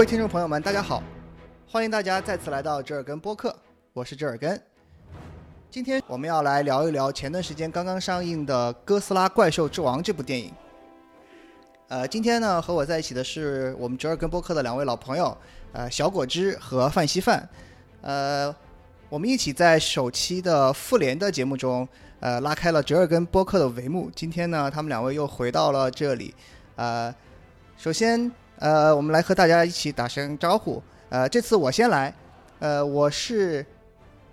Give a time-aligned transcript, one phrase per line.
[0.00, 1.02] 各位听众朋友们，大家好，
[1.68, 3.54] 欢迎大家再次来到折耳根播客，
[3.92, 4.58] 我是折耳根。
[5.70, 10.50] 今天我们要来聊一聊前段时间刚刚上映的《哥斯拉：怪兽之王》这部电影。
[11.88, 15.36] 呃，今天呢，和我在一起的是我们折耳根播客的两位老朋友，
[15.74, 17.46] 呃，小果汁和范稀饭。
[18.00, 18.56] 呃，
[19.10, 21.86] 我们一起在首期的复联的节目中，
[22.20, 24.10] 呃，拉开了折耳根播客的帷幕。
[24.16, 26.34] 今天呢，他们两位又回到了这里。
[26.76, 27.14] 呃，
[27.76, 30.82] 首先，呃，我们来和大家一起打声招呼。
[31.08, 32.14] 呃，这次我先来。
[32.58, 33.64] 呃，我是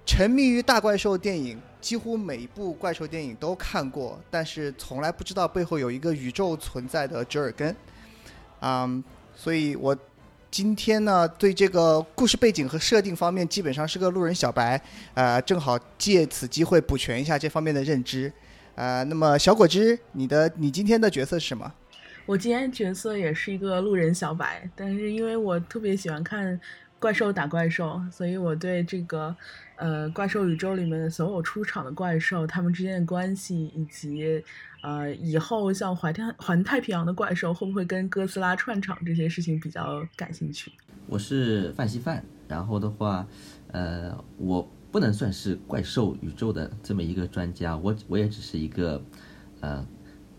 [0.06, 7.73] 沉迷于大怪兽电影，几乎每一部怪兽电影都看过，但是从来不知道背后有一个宇宙存在的折耳根。
[8.59, 9.02] 嗯，
[9.33, 9.98] 所以我
[10.52, 14.81] 今天呢，对这个故事背景和设定方面基本上是个路人小白。
[15.14, 18.30] 呃，正好借此机会补全一下这方面的认知。
[18.75, 21.73] 呃，那么小果汁，你的你今天的角色是什么？
[22.28, 26.59] 我今天角色也是一个路人小白，但是因为我特别喜欢看
[27.00, 29.33] 怪兽打怪兽，所以我对这个
[29.78, 34.44] 呃怪兽宇宙里面所有出场的怪兽，它们之间的关系，以及
[34.83, 40.70] 呃以后像环太环太平洋的怪兽会不会跟哥斯拉串场这些事情比较感兴趣。
[41.08, 43.25] 我是范稀饭，然后的话，
[43.72, 49.02] 呃，我不能算是怪兽宇宙的这么一个专家，我我也只是一个
[49.61, 49.88] 呃。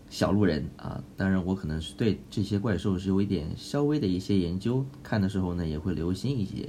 [0.09, 6.67] 小路人啊，当然我可能是对这些怪兽是有一点稍微的一些研究，看的时候呢也会留心一些，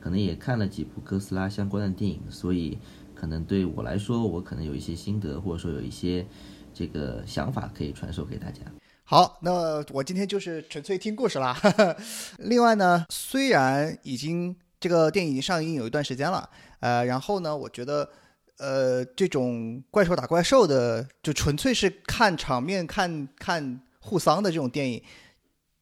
[0.00, 2.76] 可能也看了几部哥斯拉相关的电影，所以
[3.14, 6.26] 可能对我来说，我可能有一些心得，或者说有一些
[6.74, 8.60] 这个想法可以传授给大家。
[9.04, 11.56] 好，那我今天就是纯粹听故事啦。
[12.38, 18.08] 另外呢，虽然已经这个电影已经上映有一段时间了，呃，然后呢，我觉得。
[18.62, 25.02] 呃，这种怪兽打怪兽的，就纯粹是看场面、看看互丧的这种电影，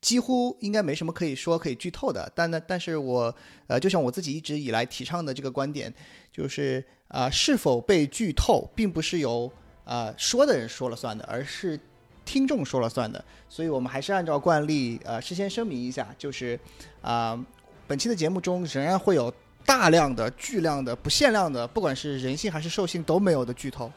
[0.00, 2.32] 几乎应该没什么可以说可以剧透的。
[2.34, 3.34] 但呢，但是我
[3.66, 5.92] 呃，就像我自己一直以来提倡的这个观点，
[6.32, 9.52] 就是啊，是否被剧透，并不是由
[9.84, 11.78] 啊说的人说了算的，而是
[12.24, 13.22] 听众说了算的。
[13.46, 16.58] 所以我们还是按照惯例，呃，事先声明一下，就是
[17.02, 17.38] 啊，
[17.86, 19.30] 本期的节目中仍然会有。
[19.70, 23.88] 大量的、巨量的、不限量的，不管是人性还是兽性都没有的剧透，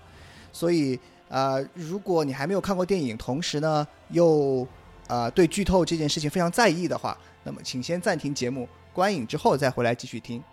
[0.51, 4.67] 所以呃，如果你还没有看过电影，同时呢又
[5.07, 10.43] 呃对剧透这件事情非常在意的话，那么请先暂停节目，观影之后再回来继续听。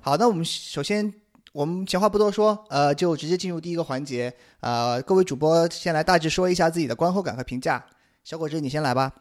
[0.00, 1.14] 好，那我们首先
[1.52, 7.86] 我们闲话不多说，呃，就直接进入第一个环节，呃，各位主播先来大致说一下自己的观后感和评价。
[8.24, 9.12] 小果汁，你先来吧。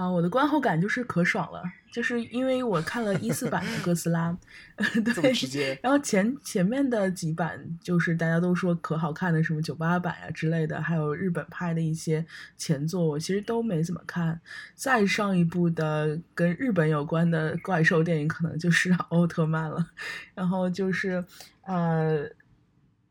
[0.00, 1.62] 啊，我的观后感就是可爽了，
[1.92, 4.34] 就是因为我看了一四版的哥斯拉，
[5.20, 12.24] 对，然后前前面的几版就是大家都说可好看的，什么九八版呀之类的，还有日本拍的一些
[12.56, 14.40] 前作，我其实都没怎么看。
[14.74, 19.86] 再上一部的跟日本有关的怪兽电影，可能就是 奥特曼了。
[20.34, 21.22] 然后就是
[21.66, 22.22] 呃，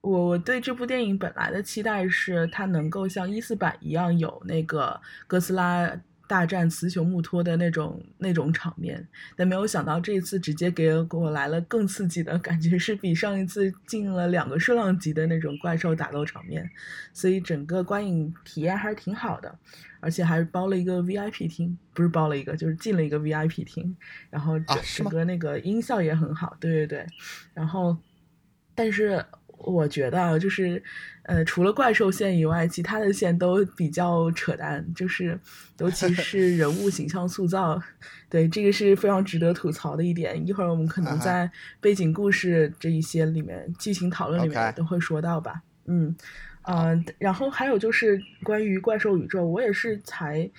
[0.01, 5.87] 我我对这部电影本来的期待是它能够像一四版一样有那个哥斯拉。
[6.29, 9.03] 大战雌雄木托的那种那种场面，
[9.35, 16.69] 但没有想到这一次直接给给我来了更刺激的感觉，是比上一次进了两个数量级的那种怪兽打斗场面，
[17.13, 19.57] 所以整个观影体验还是挺好的，
[19.99, 23.97] 而且还包了一个 VIP 厅，不是包了一个，就是进了一个 VIP 厅，
[24.29, 27.07] 然后整整个那个音效也很好，对对对，
[27.55, 27.97] 然后
[28.75, 29.25] 但是。
[29.59, 30.81] 我觉得啊，就是，
[31.23, 35.39] 呃，除了怪兽线以外，其他的线都比较扯淡，就是
[35.79, 37.81] 尤其是人物形象塑造，
[38.29, 40.47] 对这个是非常值得吐槽的一点。
[40.47, 45.61] 一会儿我们可能在背景故事这一些里面、剧情讨论里面都会说到吧。
[45.85, 46.15] 嗯，
[46.63, 50.49] 呃，然后还有就是关于怪兽宇宙，我也是才。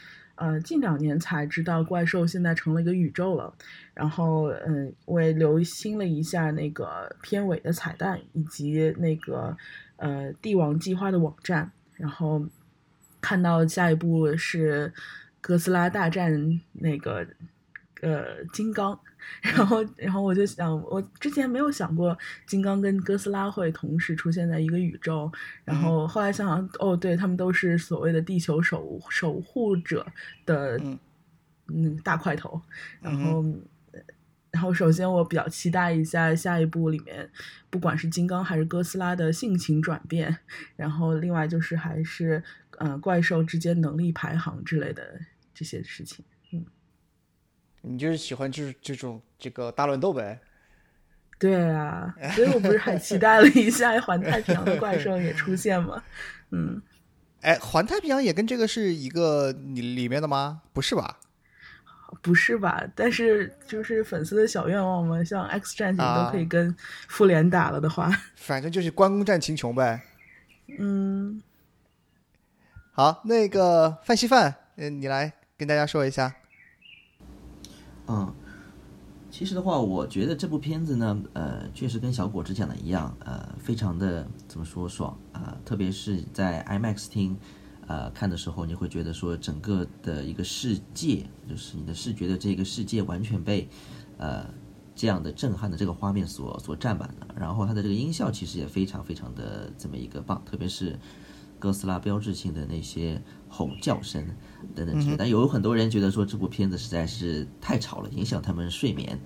[0.40, 3.52] 呃，近两年才知道怪兽现在成了一个宇宙了，
[3.92, 9.54] 然后嗯，我也留心了一下那个片尾的彩蛋，以及那个
[9.96, 12.42] 呃帝王计划的网站，然后
[13.20, 14.90] 看到下一步是
[15.42, 17.26] 哥斯拉大战那个
[18.00, 18.98] 呃金刚。
[19.42, 22.16] 然后，然后我就想，我之前没有想过
[22.46, 25.30] 金刚跟哥斯拉会同时出现在一个宇宙。
[25.62, 30.06] 然后后来想想，哦，对他们都是所谓的地球守守护者
[30.46, 30.80] 的
[31.68, 32.60] 嗯大块头。
[33.02, 33.44] 然后，
[34.50, 37.30] 然后首先我比较期待一下下一部里面，
[37.68, 40.34] 不管是金刚还是哥斯拉的性情转变。
[40.76, 42.42] 然后另外就是还是
[42.78, 45.20] 呃怪兽之间能力排行之类的
[45.52, 46.24] 这些事情。
[47.82, 50.38] 你就是喜欢就是这种这个大乱斗呗？
[51.38, 56.02] 对啊，所以我不是很期待了一下环太平洋的怪兽也出现吗？
[56.50, 56.82] 嗯，
[57.40, 60.60] 哎，环太平洋也跟这个是一个里里面的吗？
[60.74, 61.18] 不是吧？
[62.20, 62.84] 不是吧？
[62.94, 66.76] 但是就是粉丝的小愿望嘛，像 X 战警啊都可以跟
[67.08, 70.02] 复联打了的话，反正就是关公战秦琼呗。
[70.78, 71.42] 嗯，
[72.92, 76.34] 好，那个范稀饭，嗯，你来跟大家说一下。
[78.12, 78.34] 嗯，
[79.30, 87.36] 其实的话，我觉得这部片子呢，呃，确实跟小果子讲的一样，呃，非常的怎么说爽啊、特别是在 IMAX 厅，
[87.86, 93.68] 呃，看的时候，你会觉得说整个的一个世界，就是你的视觉的这个世界完全被，
[94.18, 94.44] 呃，
[94.96, 97.28] 这样的震撼的这个画面所所占满了。
[97.38, 100.98] 然后它的这个音效其实也非常非常的这么一个棒，特别是
[101.60, 104.26] 哥斯拉标志性的那些吼叫声
[104.74, 105.16] 等等之类。
[105.16, 109.16] 但有很多人觉得说这部片子实在是太吵了，影响他们睡眠。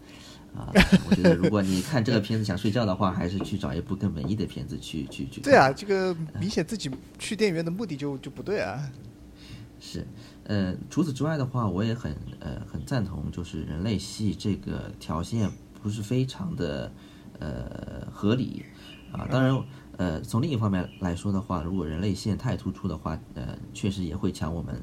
[0.54, 0.70] 啊，
[1.08, 5.42] 我觉得如果你看这个片子想睡觉的话，还是去找一部更文艺的片子去去去看。
[5.42, 6.88] 对啊，这个明显自己
[7.18, 8.78] 去电影院的目的就就不对啊。
[9.80, 10.06] 是，
[10.44, 15.50] 呃，除此之外的话，我也很呃很赞同，就是人类系这个条线
[15.82, 16.92] 不是非常的
[17.40, 18.64] 呃合理
[19.10, 19.26] 啊。
[19.28, 19.60] 当然，
[19.96, 24.74] 呃，从另一方面来说的话，如果人类线太突出的话，呃，确实也会抢我们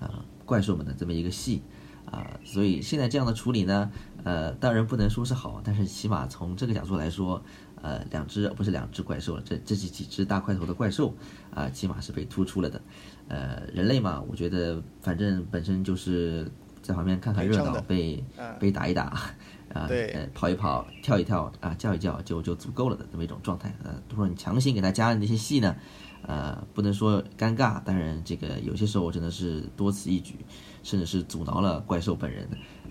[0.00, 0.08] 呃
[0.44, 1.62] 怪兽们的这么一个戏
[2.10, 2.38] 啊。
[2.44, 3.90] 所以现在这样的处理呢，
[4.24, 7.42] 呃，当然不能说是好，但是起码从这个角度来说，
[7.82, 11.14] 呃，两只不是两只怪兽了，这这几几只大块头的怪兽
[11.52, 12.80] 啊、起码是被突出了的。
[13.28, 16.50] 呃，人类嘛，我觉得反正本身就是
[16.82, 19.18] 在旁边看看热闹，被嗯被打一打，
[19.74, 23.74] 啊、对呃，跑一跑，跳一跳，啊、叫一叫就就足够了的这么一种状态。
[23.82, 25.76] 呃，如果你强行给他加那些戏呢，
[26.22, 30.36] 呃，不能说尴尬，当然这个有些时候真的是多此一举，
[30.84, 32.48] 甚至是阻挠了怪兽本人，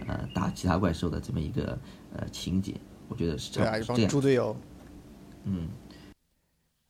[0.08, 1.80] 呃，打其他怪兽的这么一个
[2.16, 2.76] 呃情节，
[3.08, 4.10] 我觉得是这对啊，一帮样是这样。
[4.10, 4.56] 猪队友。
[5.46, 5.70] 嗯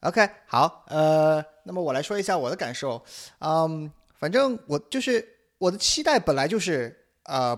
[0.01, 3.01] OK，好，呃，那么我来说一下我的感受。
[3.39, 5.25] 嗯，反正我就是
[5.60, 6.94] 我的期待本来就是
[7.24, 7.57] 呃，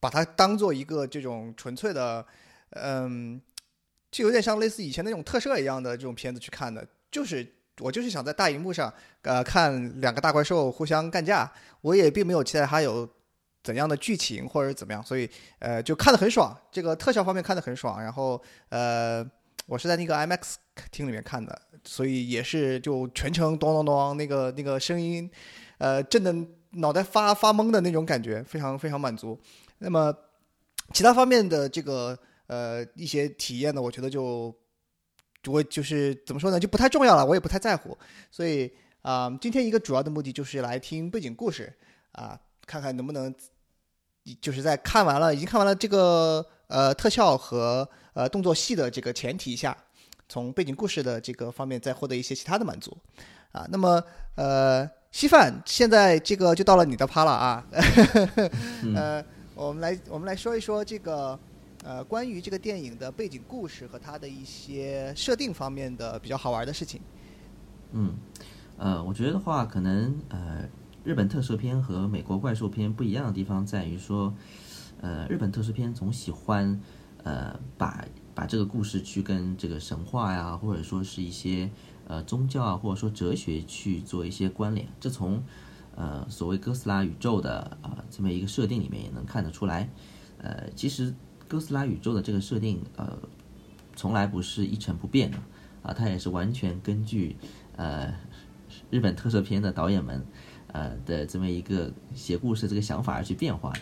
[0.00, 2.24] 把它当做一个这种纯粹的，
[2.70, 3.40] 嗯，
[4.10, 7.46] 就有点像类似以前那种特摄一样的这种片子去看的，就是
[7.80, 8.92] 我就是想在大荧幕上
[9.22, 11.50] 呃看两个大怪兽互相干架，
[11.80, 13.08] 我也并没有期待它有
[13.62, 15.28] 怎样的剧情或者怎么样，所以
[15.58, 19.24] 呃就看得很爽，这个特效方面看得很爽，然后呃。
[19.66, 20.54] 我是在那个 IMAX
[20.90, 25.30] 厅里面看的，所以也是就全程咚咚咚那个那个声音，
[25.76, 26.34] 呃，震的
[26.70, 29.38] 脑袋发发懵的那种感觉，非常非常满足。
[29.78, 30.14] 那么
[30.92, 34.54] 其他方面的这个呃一些体验呢，我觉得就
[35.46, 37.96] 我就是怎么说呢，就不太重要了，我也不太在乎。
[38.30, 38.70] 所以
[39.02, 41.72] 啊、今天一个主要的目的就是来听背景故事
[42.12, 43.34] 啊、看看能不能
[44.40, 49.74] 就是在看完了已经看完了这个呃特效和呃动作戏的这个前提下，
[50.28, 52.94] 从背景故事的这个方面再获得一些其他的满足
[53.52, 53.66] 啊。
[53.70, 54.02] 那么
[54.34, 57.66] 呃，稀饭，现在这个就到了你的趴了啊。
[58.94, 59.24] 呃，
[59.58, 61.36] 我们来我们来说一说这个
[61.82, 67.00] 呃关于这个电影的背景故事和它的一些设定方面的比较好玩的事情。
[67.90, 68.14] 嗯，
[68.76, 70.68] 呃，我觉得的话，可能呃，
[71.02, 74.32] 日本特摄片和美国怪兽片不一样的地方在于说，
[75.00, 76.80] 呃，日本特摄片总喜欢
[77.24, 78.04] 呃把
[78.36, 81.68] 把这个故事去跟这个神话呀，或者说是一些
[82.06, 84.86] 呃宗教啊，或者说哲学去做一些关联。
[85.00, 85.42] 这从
[85.98, 89.88] 呃所谓哥斯拉宇宙的啊、这么一个设定里面也能看得出来。
[90.38, 91.12] 呃，其实
[91.48, 93.18] 哥斯拉宇宙的这个设定呃
[93.96, 95.38] 从来不是一成不变的
[95.82, 97.36] 啊，它也是完全根据
[97.74, 98.14] 呃
[98.88, 100.24] 日本特摄片的导演们
[100.68, 103.80] 呃的这么一个写故事这个想法而去变化的。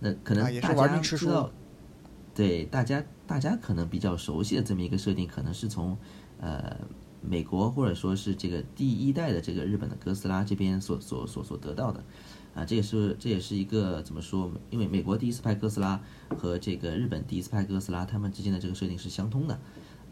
[0.00, 1.50] 那可能大家知道，
[2.34, 5.98] 对大家大家可能比较熟悉的这么一个设定，可能是从
[6.40, 6.74] 呃
[7.20, 12.04] 美国或者说是这个第一代的这个日本的哥斯拉这边所所所所得到的。
[12.54, 14.50] 啊，这也是这也是一个怎么说？
[14.70, 16.00] 因为美国第一次拍哥斯拉
[16.36, 19.54] 和这个日本第一次拍哥斯拉，他们之间的这个设定是相通的，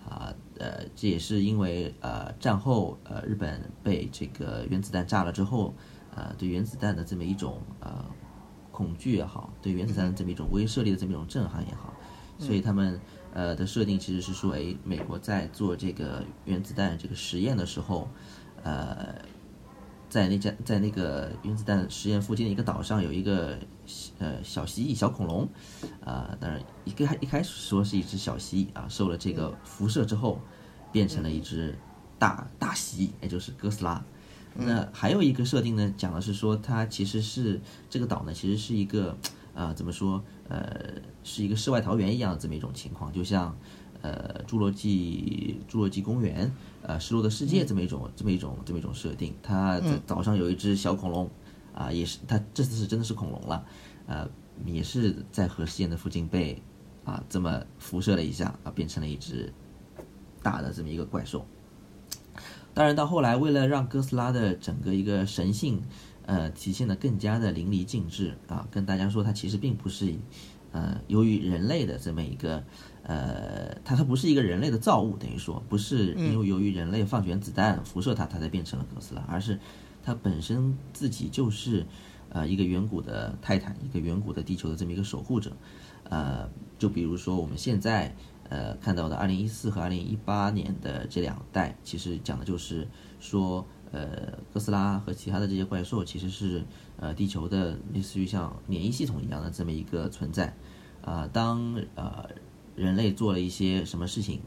[0.09, 5.75] 啊，呃，这也是因为呃战后呃日本被这个原子弹炸了之后，
[6.15, 8.05] 呃对原子弹的这么一种呃
[8.71, 11.93] 恐惧也好，对原子弹的这么一种威慑力的这么一种震撼也好，
[12.39, 13.01] 所以他们
[13.37, 18.09] 呃的设定其实是说，哎，美国在做这个原子弹这个实验的时候，
[18.63, 19.15] 呃。
[20.09, 23.59] 在那家在那个原子弹实验附近的一个岛上有一个
[24.21, 25.47] 呃小蜥蜴小恐龙，
[26.03, 30.41] 啊、当然一个一开始说是一只小蜥蜴啊，受了这个辐射之后
[30.93, 31.77] 变成了一只
[32.21, 34.03] 大大蜥蜴，也就是哥斯拉。
[34.55, 39.19] 那还有一个设定呢，讲的是说它其实是这个岛呢，其实是一个
[39.55, 43.57] 啊、怎么说呃是一个世外桃源一样的这么一种情况，就像
[44.03, 46.47] 呃《侏罗纪侏罗纪公园》
[46.83, 49.35] 呃《失落的世界》嗯这么一种、这么一种这么一种设定。
[49.43, 51.31] 它在岛上有一只小恐龙，
[51.75, 53.65] 啊、也是它这次是真的是恐龙了，
[54.07, 54.29] 呃，
[54.65, 56.63] 也是在核试验的附近被
[57.05, 59.53] 啊这么辐射了一下啊，变成了一只
[60.43, 61.45] 大的这么一个怪兽。
[62.73, 65.83] 当然，到后来，为了让哥斯拉的整个一个神性，
[66.27, 70.13] 呃，体现的更加的淋漓尽致啊，跟大家说，它其实并不是，
[70.73, 72.63] 呃，由于人类的这么一个，
[73.05, 79.59] 呃，它它不是一个人类的造物，等于说不是因为由于人类放原子弹辐射它，它才变成了哥斯拉，而是
[80.03, 81.87] 它本身自己就是，
[82.31, 85.57] 呃，一个远古的泰坦，一个远古的地球的这么一个守护者，
[86.11, 88.15] 呃，就比如说我们现在。
[88.49, 92.87] 呃，看到的二零一四和二零一八年的这两代，其实讲的就是
[93.19, 96.65] 说，呃，哥斯拉和其他的这些怪兽其实是
[96.99, 100.55] 呃地球的类似于像免疫系统一样的这么一个存在。
[101.03, 102.29] 啊、当呃
[102.75, 104.41] 人类做了一些什么事情，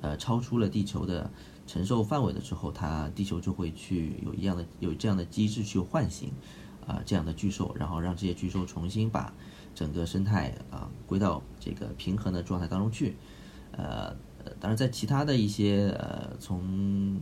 [0.00, 1.30] 呃，超出了地球的
[1.66, 6.32] 承受范围的时候，它地球就会去有一样的有这样的机制去唤醒
[6.86, 9.30] 啊、这样的巨兽，然后让这些巨兽重新把
[9.74, 13.14] 整个生态啊、归到这个平衡的状态当中去。
[13.72, 17.20] 呃，呃当然在其他的一些呃，从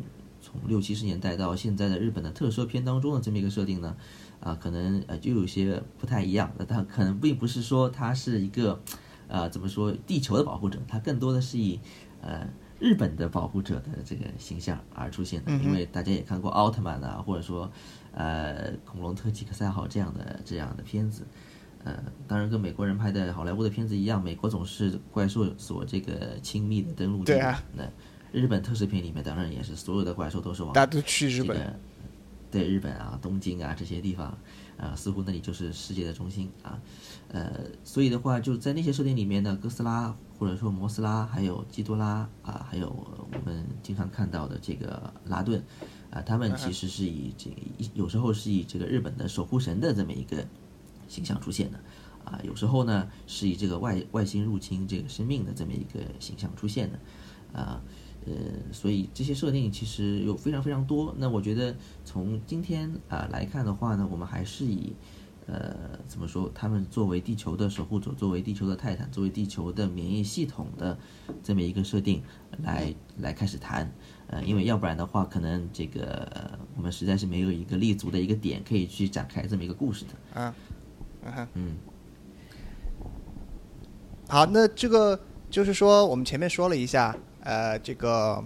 [0.57, 3.97] 从六七十年代到现在的日本的特摄片当中的这么一个设定呢，
[4.41, 6.51] 啊、可能呃就有些不太一样。
[6.59, 8.81] 那它可能并不是说它是一个，
[9.29, 11.79] 呃，怎么说地球的保护者，它更多的是以
[12.23, 12.49] 呃
[12.79, 15.53] 日本的保护者的这个形象而出现的。
[15.53, 17.71] 因为大家也看过奥特曼啊，或者说
[18.13, 21.27] 呃恐龙特技克赛号这样的这样的片子。
[21.85, 27.27] 呃，当然跟美国人拍的好莱坞的片子一样，美国总是怪兽所这个亲密的登陆地。
[27.27, 27.63] 对啊。
[27.75, 27.85] 那
[28.33, 31.79] 日本特摄片里面当然也是所有的怪兽都是往大家都去日本
[32.51, 34.37] 对日本啊、东京啊这些地方
[34.79, 36.79] 啊、似乎那里就是世界的中心啊。
[37.29, 37.51] 呃，
[37.83, 45.63] 所以的话，就在那些设定里面呢，哥斯拉或者说摩斯拉，还有基多拉啊，还有我们经常看到的这个拉顿
[46.11, 47.57] 啊，他们其实是以这个
[47.95, 50.47] 有时候是以这个日本的守护神的这么一个
[51.09, 51.81] 形象出现的。
[52.25, 56.99] 啊，有时候呢是以这个外外星入侵这个生命的这么一个形象出现的，
[57.53, 57.83] 啊，呃，
[58.73, 61.15] 所以这些设定其实有非常非常多。
[61.19, 64.95] 那我觉得从今天啊来看的话呢，我们还是以
[65.47, 70.99] 呃怎么说，他们作为地球的守护者，作为地球的泰坦，作为地球的免疫系统的
[71.43, 72.23] 这么一个设定
[72.63, 73.91] 来来开始谈。
[74.29, 80.41] 呃，因为要不然的话，可能这个、呃我们实在是没有一个立足的一个点可以去展开这么一个故事的。
[80.41, 80.55] 啊，
[81.25, 81.77] 嗯哼，嗯。
[84.29, 85.19] 好，那这个
[85.49, 88.45] 就是说，我们前面说了一下，呃，这个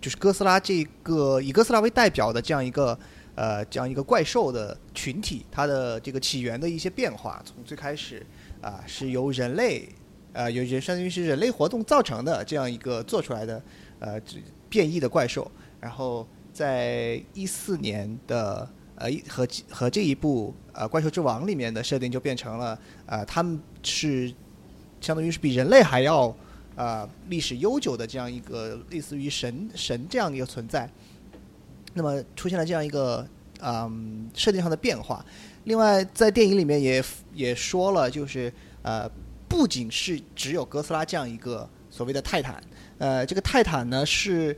[0.00, 2.98] 就是哥斯拉这个以哥斯拉为代表的这样一个
[3.36, 8.26] 呃这样一个怪兽的群体，它的这个起源的一些变化，从最开始
[8.60, 9.88] 啊、是由人类
[10.32, 13.62] 呃有人相当于是人类活动造成的这样一个做出来的
[14.00, 14.20] 呃
[14.68, 15.48] 变异的怪兽，
[15.80, 24.34] 然后在一四年的呃和和这一部呃《怪兽之王》里面的设定就变成了呃他们是
[25.00, 26.34] 相当于是比人类还要
[26.76, 30.90] 呃历史悠久的这样一个类似于神神这样一个存在。
[31.94, 33.26] 那么出现了这样一个
[33.60, 35.24] 嗯设定上的变化。
[35.64, 39.10] 另外，在电影里面也也说了，就是呃
[39.48, 42.62] 不仅是只有哥斯拉这样一个所谓的泰坦，
[42.98, 44.56] 呃这个泰坦呢是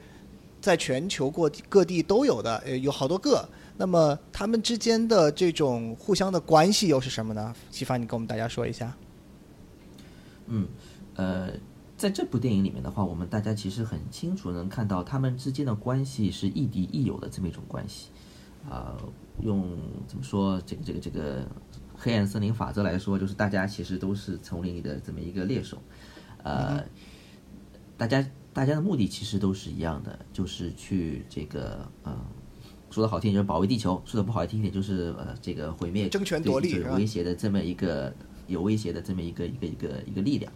[0.60, 3.48] 在全球各地各地都有的，呃有好多个。
[3.78, 7.52] 那么他们之间的这种互相的关系又是什么呢？
[7.70, 8.94] 西凡，你跟我们大家说一下。
[10.46, 10.68] 嗯，
[11.16, 11.48] 呃，
[12.02, 18.08] 在这部电影里面的话，我们大家其实很清楚能看到他们之间的关系是亦敌亦友的这么一种关系。
[18.68, 18.96] 啊、
[19.40, 19.78] 用
[20.08, 21.46] 怎么说这个这个这个
[21.94, 25.80] 黑暗森林法则来说，就是大家其实都是丛林里的这么一个猎手，
[26.42, 26.84] 呃，
[27.96, 32.12] 大家大家的目的其实都是一样的，就是去这个呃。
[32.90, 38.12] 说的好听一点就是保卫地球，说的不好听一点就是呃这个毁灭争权夺利威胁的这么一个
[38.48, 40.52] 有威胁的这么一个一个一个一个力量。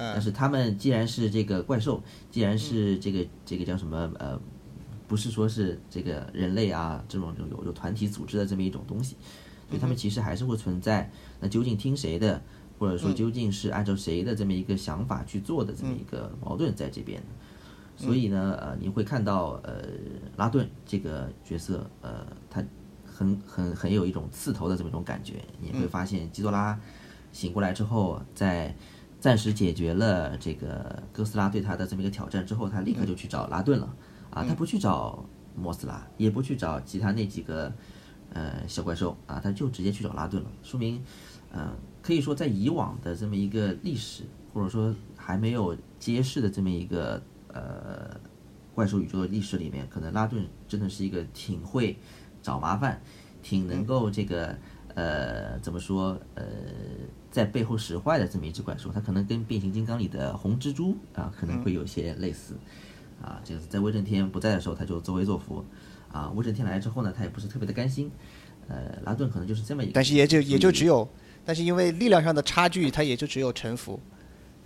[0.00, 4.40] 但嗯是他们既然是这个怪兽，既然是这个这个叫什么呃，
[5.06, 9.16] 不是说是这个人类啊这种有有团体组织的这么一种东西，
[9.68, 11.10] 所以他们其实还是会存在。
[11.38, 12.42] 那究竟听谁的，
[12.78, 17.22] 或者说究竟是按照谁的这么一个想法去做的这么一个矛盾在这边。
[17.96, 19.84] 所以呢，呃，你会看到，呃，
[20.38, 22.64] 拉顿这个角色，呃，他
[23.04, 25.34] 很很很有一种刺头的这么一种感觉。
[25.60, 26.80] 你会发现，基多拉
[27.30, 28.74] 醒过来之后，在
[29.20, 33.94] 暂时解决了这个哥斯拉对他的这么一个挑战之后，他立刻就去找拉顿了。
[34.30, 35.24] 啊，他不去找
[35.56, 37.72] 莫斯拉，也不去找其他那几个
[38.32, 40.50] 呃小怪兽啊，他就直接去找拉顿了。
[40.62, 41.02] 说明，
[41.50, 44.22] 呃，可以说在以往的这么一个历史，
[44.54, 48.20] 或者说还没有揭示的这么一个呃
[48.72, 51.98] 怪兽宇宙的历史里面，可能拉顿真的是一个挺会
[52.40, 53.02] 找麻烦，
[53.42, 54.56] 挺能够这个
[54.94, 56.44] 呃怎么说呃
[57.30, 62.54] 在背后使坏的这么一只怪兽，它可能跟变形金刚里的红蜘蛛啊可能会有些类似。
[63.22, 65.62] 啊，就是在威震天不在的时候，他就作威作福，
[66.10, 68.10] 啊，威震天来之后呢，他也不是特别的甘心，
[68.66, 71.08] 呃，拉顿可能就是这么一个，但是也就也就只有，有，
[71.44, 74.00] 但是因为力量上的差距，他也就只有臣服，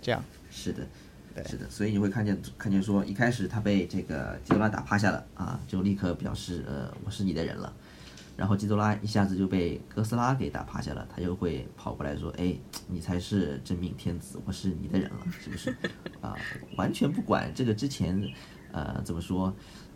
[0.01, 0.23] 这样。
[0.49, 0.87] 是的，
[1.35, 7.73] 对是的，所以你会看见看见说，一开始他被这个基多拉打趴下了啊，就立刻表示呃我是你的人了，
[8.35, 12.53] 然后基多拉一下子就被哥斯拉给打趴下了，他就会跑过来说，哎，
[12.87, 15.75] 你才是真命天子，我是你的人了，是不是？
[16.21, 16.35] 啊，
[16.75, 18.21] 完全不管这个之前
[18.71, 19.53] 呃怎么说，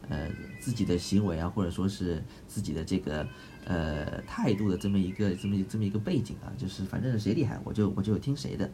[0.08, 0.30] 呃
[0.60, 3.28] 自己的行为啊，或者说是自己的这个
[3.66, 8.72] 呃态度的这么一个这么一这么一个背景啊，就是反正谁厉害我就我就听谁的，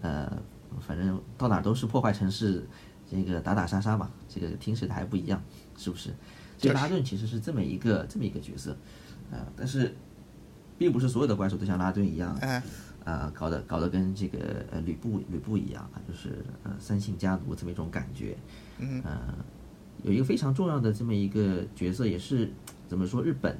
[0.00, 0.42] 呃，
[0.80, 2.66] 反正到哪都是破坏城市，
[3.08, 5.40] 这个打打杀杀嘛，这个听谁的还不一样，
[5.76, 6.12] 是不是？
[6.56, 8.74] 这个拉顿其实是这么一个这么一个角色，
[9.30, 9.94] 啊、但是
[10.78, 12.62] 并不是所有的怪兽都像拉顿一样，哎，
[13.04, 18.36] 啊，搞得搞得跟这个呃吕布吕布一样啊，就是呃三姓家奴这么一种感觉。
[18.78, 19.34] 嗯呃，
[20.02, 22.50] 有一个非常重要的这么一个角色，也是
[22.88, 23.56] 怎么说日本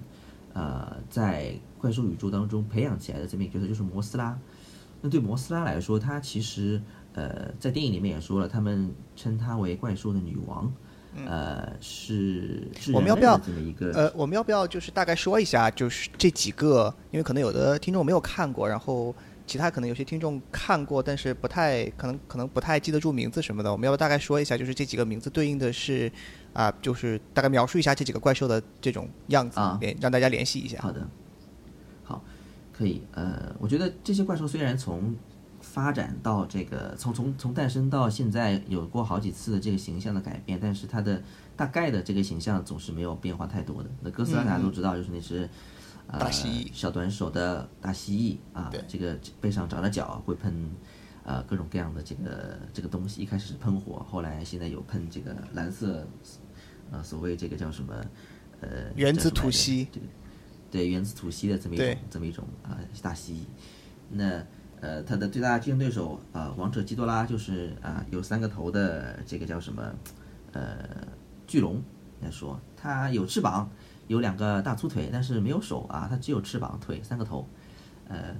[0.52, 4.38] 呃在怪兽宇宙当中培养起来的这么一个角色，就是摩斯拉。
[5.00, 6.80] 那对摩斯拉来说，她其实
[7.12, 10.72] 呃在电影里面也说了，他们称她为怪兽的女王。
[11.26, 13.40] 呃，是我们要不要
[13.92, 19.14] 呃，我们要不要就是大概说一下，就是这几个，因为可能有的听众没有看过，然后
[19.46, 26.10] 其他可能有些听众看过，但是不太可能可能不太记得住名字什么的，我们要不要大概说一下，就是这几个名字对应的是
[26.52, 30.78] 啊、就是大概描述一下这几个怪兽的这种样子，啊联让大家联系一下。
[30.80, 31.06] 好的，
[32.04, 32.22] 好，
[32.72, 33.02] 可以。
[33.12, 35.14] 呃，我觉得这些怪兽虽然从
[35.74, 41.20] 发展到这个从从从诞生到现在有过好几次的这个形象的改变，但是它的
[41.56, 43.90] 大概的这个形象总是没有变化太多的。
[44.00, 45.48] 那哥斯拉大家都知道，就是那只。
[46.06, 50.70] 呃、大蜥蜴小短手的大蜥蜴啊，这个背上长着角，会喷
[51.24, 53.22] 呃各种各样的这个这个东西。
[53.22, 56.06] 一开始是喷火，后来现在有喷这个蓝色，
[56.90, 57.94] 呃，所谓这个叫什么
[58.60, 60.06] 呃原子吐息这个
[60.70, 63.38] 对原子吐息的这么一种这么一种啊、大蜥蜴。
[64.10, 64.44] 那
[64.80, 69.82] 呃，它的最大竞争对手啊、王者基多拉就是啊、有三个头的这个叫什么
[70.52, 70.76] 呃
[71.46, 71.82] 巨龙
[72.20, 73.70] 来说，它有翅膀，
[74.08, 77.46] 有两个大粗腿，但是没有手啊，它只有翅膀、腿三个头。
[78.08, 78.36] 呃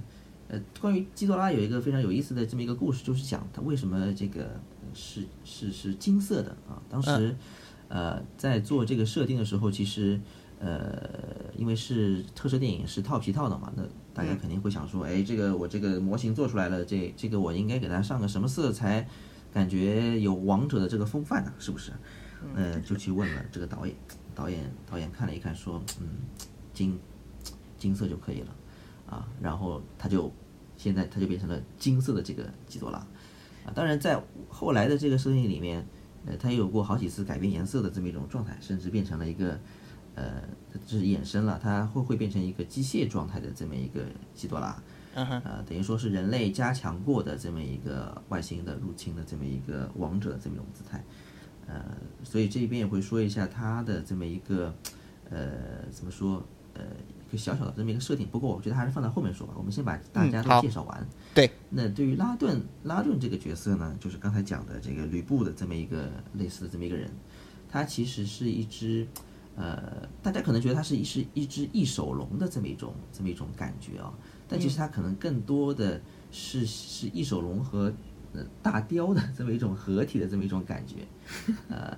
[0.47, 6.79] 呃，关于基多拉有一个非常有意思的这么一个故事，就是讲它为什么这个呃是是是金色的啊。
[6.87, 7.35] 当时
[7.87, 10.21] 呃在做这个设定的时候，其实
[10.59, 11.01] 呃
[11.57, 13.81] 因为是特摄电影是套皮套的嘛，那
[14.15, 19.05] 大家肯定会想说，哎，这个我这个模型做出来了，这这个我应该给它上个什么色才
[19.53, 21.91] 感觉有王者的这个风范呢、是不是？
[22.55, 23.95] 呃，就去问了这个导演，
[24.33, 26.07] 导演导演看了一看说，嗯，
[26.73, 26.97] 金
[27.77, 28.55] 金色就可以了。
[29.07, 30.31] 啊，然后他就
[30.77, 32.97] 现在他就变成了金色的这个基多拉，
[33.63, 35.85] 啊，当然在后来的这个设定里面，
[36.25, 39.59] 呃，他也有过好几次改变颜色的这么一种状态，甚至变成了一个，
[40.15, 40.41] 呃，
[40.85, 44.01] 就是衍生了，它会会变成一个机械状态的这么一个
[44.33, 44.81] 基多拉，
[45.13, 51.03] 呃，等于说是人类加强过的这么一个外星的入侵的这么一个王者的这么一种姿态，
[51.67, 51.83] 呃，
[52.23, 54.73] 所以这边也会说一下它的这么一个，
[55.29, 56.41] 呃，怎么说，
[56.73, 56.81] 呃，
[57.27, 58.27] 一个小小的这么一个设定。
[58.27, 61.07] 不过我觉得还是放在后面说吧，我们先把大家都介绍完。
[61.33, 67.09] 对，那对于拉顿，拉顿这个角色呢，就是刚才讲的这个吕布的这么一个类似的这么一个人，
[67.69, 69.05] 他其实是一只，
[69.55, 74.13] 呃，大家可能觉得它是一是一只翼手龙的这么一种这么一种感觉啊、
[74.47, 77.93] 但其实它可能更多的是是翼手龙和
[78.33, 81.07] 呃大雕的这么一种合体的这么一种感觉，
[81.69, 81.95] 呃，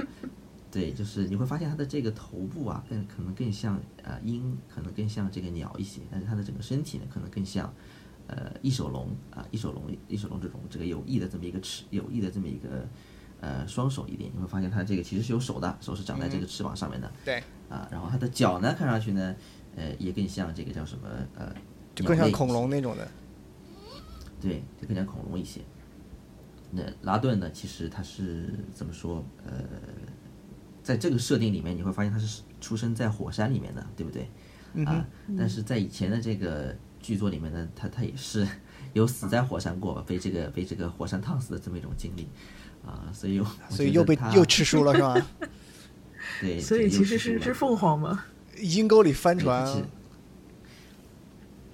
[0.72, 7.74] 对，就是你会发现它的这个头部啊，更可能更像呃鹰，可能更像这个鸟一些，但是它的整个身体呢，可能更像
[8.28, 12.88] 呃翼手龙啊，翼手龙翼手龙这种这个有翼的这么一个翅，有翼的这么一个
[13.42, 19.36] 呃双手一点，你会发现它这个其实是有手的，手是长在这个翅膀上面的，对，啊，然后它的脚呢，看上去呢，
[19.76, 21.54] 呃，也更像这个叫什么呃，
[21.96, 23.08] 就更像恐龙那种的。
[24.40, 25.62] 对，就更像恐龙一些。
[26.70, 29.26] 那拉顿呢，其实它是怎么说？
[29.46, 29.64] 呃，
[30.84, 34.30] 在这个设定里面，你会发现它是出生在火山里面的，对不对？
[34.86, 35.04] 啊，
[35.38, 38.48] 但是在以前的这个剧作里面呢，他他也是
[38.94, 42.28] 有死在火山过，被这个被这个火山烫死的这么一种经历
[42.88, 45.16] 啊，所以又 所以又被又吃书了是吧？
[46.42, 48.24] 对，所以其实是是凤凰吗？
[48.60, 49.82] 阴沟里翻船啊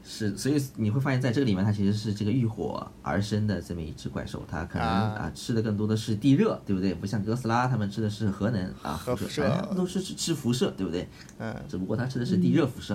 [0.05, 6.93] 是，所以你会发现在这个里面，它其实是这个遇火而生的这么一只怪兽，它可能啊啊吃的更多的是地热，对不对？
[6.93, 11.07] 不像哥斯拉他们吃的是核能啊辐射反正他们都是吃吃辐射，对不对？
[11.39, 12.93] 嗯只不过它吃的是地热辐射，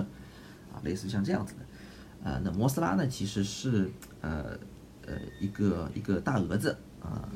[0.71, 2.29] 啊，类似于像这样子的。
[2.29, 3.89] 啊，那摩斯拉呢，其实是
[4.21, 4.57] 呃
[5.07, 7.27] 呃一个一个大蛾子啊，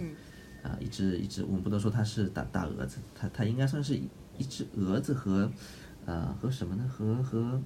[0.64, 5.52] 啊一只一只，我们不能说它是大大蛾子，它它应该算是一一只蛾子和
[6.06, 6.90] 呃和什么呢？
[6.90, 7.62] 和和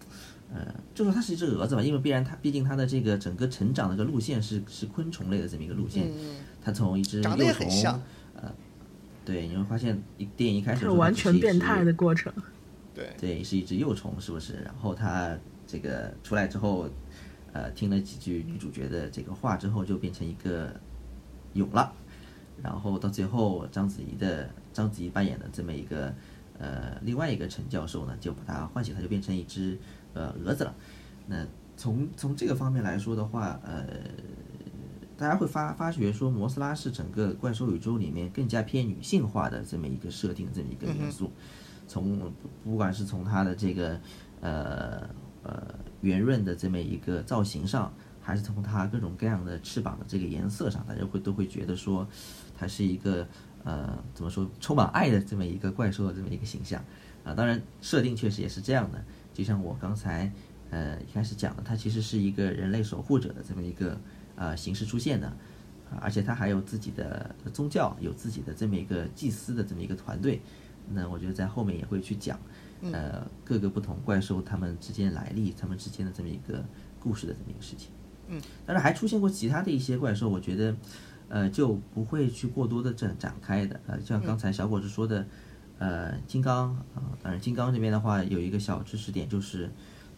[0.53, 6.09] 呃，就说它是一只蛾子吧，因为必然它毕竟它的这个整个成长的这个路线是是昆虫类的这么一个路线，
[6.61, 8.01] 它从一只嗯长得也幼虫，
[8.35, 8.53] 呃，
[9.25, 12.31] 对，你会发现一电影一开始的是完全变态的过程。
[12.95, 14.53] 对，对，是一只幼虫，是不是？
[14.63, 16.89] 然后它这个出来之后，
[17.51, 20.73] 呃，听了几句女主角的这个话之后，就变成一个
[21.53, 21.93] 蛹了。
[22.63, 26.13] 然后到最后，章子怡的章子怡扮演的这么一个
[26.57, 29.77] 呃另外一个陈教授呢，就把他唤醒，他就变成一只
[30.13, 30.75] 呃蛾子了。
[31.27, 33.85] 那从从这个方面来说的话，呃，
[35.15, 41.31] 大家会发发觉说，摩斯拉是整个怪兽宇宙里面更加偏女性化的这么一个设定，这么一个元素。
[41.87, 43.99] 从不不管是从它的这个
[44.41, 45.07] 呃
[45.43, 47.93] 呃圆润的这么一个造型上，
[48.27, 52.05] 还是从它各种各样的翅膀的这个颜色上，大家会都会觉得说，
[52.57, 53.25] 它是一个
[53.63, 56.83] 呃怎么说充满爱的这么一个怪兽的这么一个形象
[57.23, 57.33] 啊。
[57.33, 59.01] 当然，设定确实也是这样的，
[59.33, 60.29] 就像我刚才
[60.71, 63.97] 呃一开始讲的，它其实是一个人类守护者的这么一个
[64.35, 65.27] 呃形式出现的。
[65.89, 70.41] 啊，而且它还有自己的宗教，有自己的这么一个祭司的这么一个团队。
[70.89, 72.37] 那我觉得在后面也会去讲，
[72.91, 76.61] 呃，各个不同怪兽它们之间来历，它们之间的这么一个
[76.99, 77.89] 故事的这么一个事情。
[78.27, 80.75] 嗯，当然还出现过其他的一些怪兽，我觉得，
[81.29, 83.79] 呃，就不会去过多的展展开的。
[83.87, 85.25] 呃，像刚才小伙子说的，
[85.79, 89.69] 呃，金刚啊、当然金刚这边的话有一个小知识点就是，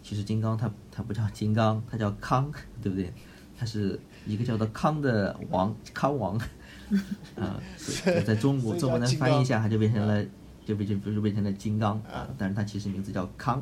[0.02, 3.13] 其实金刚它它不叫金刚，它叫康，对不对？
[3.58, 6.38] 它是一个叫做康的王，康王，
[7.36, 7.60] 啊、
[8.26, 10.26] 在中国中文的翻译一下，它就变成了。
[10.65, 13.60] 就变成就变成了金刚啊，但是它其实名字叫康，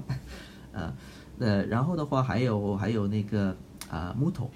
[0.74, 0.94] 啊，
[1.40, 3.56] 呃，然后的话还有还有那个
[3.90, 4.50] 啊木头，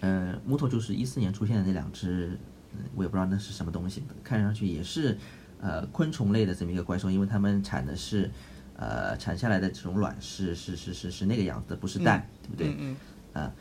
[0.00, 2.38] 呃，木头就是一四年出现的那两只，
[2.72, 5.16] 嗯我也不知道那是什么东西，看上去也是
[5.60, 8.30] 呃昆虫类的这么一个怪兽，因为它们产的是
[8.76, 12.68] 呃产下来的这种卵是是是是是那个样子的，不是蛋，对不对？
[12.68, 12.96] 嗯嗯
[13.42, 13.54] 啊，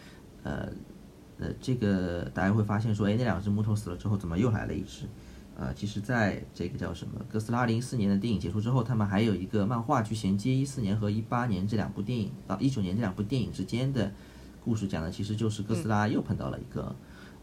[0.44, 0.70] 呃，
[1.40, 5.06] 呃，这个大家会发现说，哎，那两只木头死了之后，怎么又来了一只？
[5.56, 14.12] 呃，其实在这个叫什么哥斯拉零四年的电影结束之后，他们还有一个漫画去衔接一四年和一八年这两部电影到，一九年这两部电影之间的
[14.64, 16.96] 故事，讲的其实就是哥斯拉又碰到了一个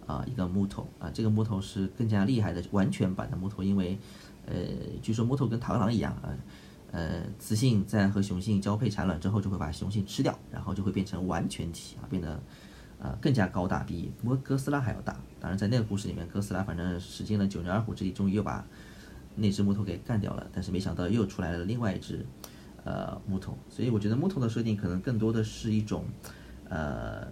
[0.06, 3.98] 啊、一个木头啊，这个木头是更加厉害的完全版的木头，因为
[4.46, 4.54] 呃，
[5.02, 6.34] 据说木头跟螳螂一样啊。
[6.92, 12.42] 呃，雌性在和雄性交配产卵之后，就会把雄性吃掉，然后就会变成完全体啊，变得
[12.98, 15.16] 呃更加高大，比摩哥斯拉还要大。
[15.38, 18.66] 当然，在那个故事里面，哥斯拉反正使尽了九牛二虎之力，终于又把
[19.36, 20.44] 那只木头给干掉了。
[20.52, 22.26] 但是没想到又出来了另外一只
[22.82, 26.04] 呃木头，所以我觉得木头的设定可能更多的是一种
[26.70, 27.28] 呃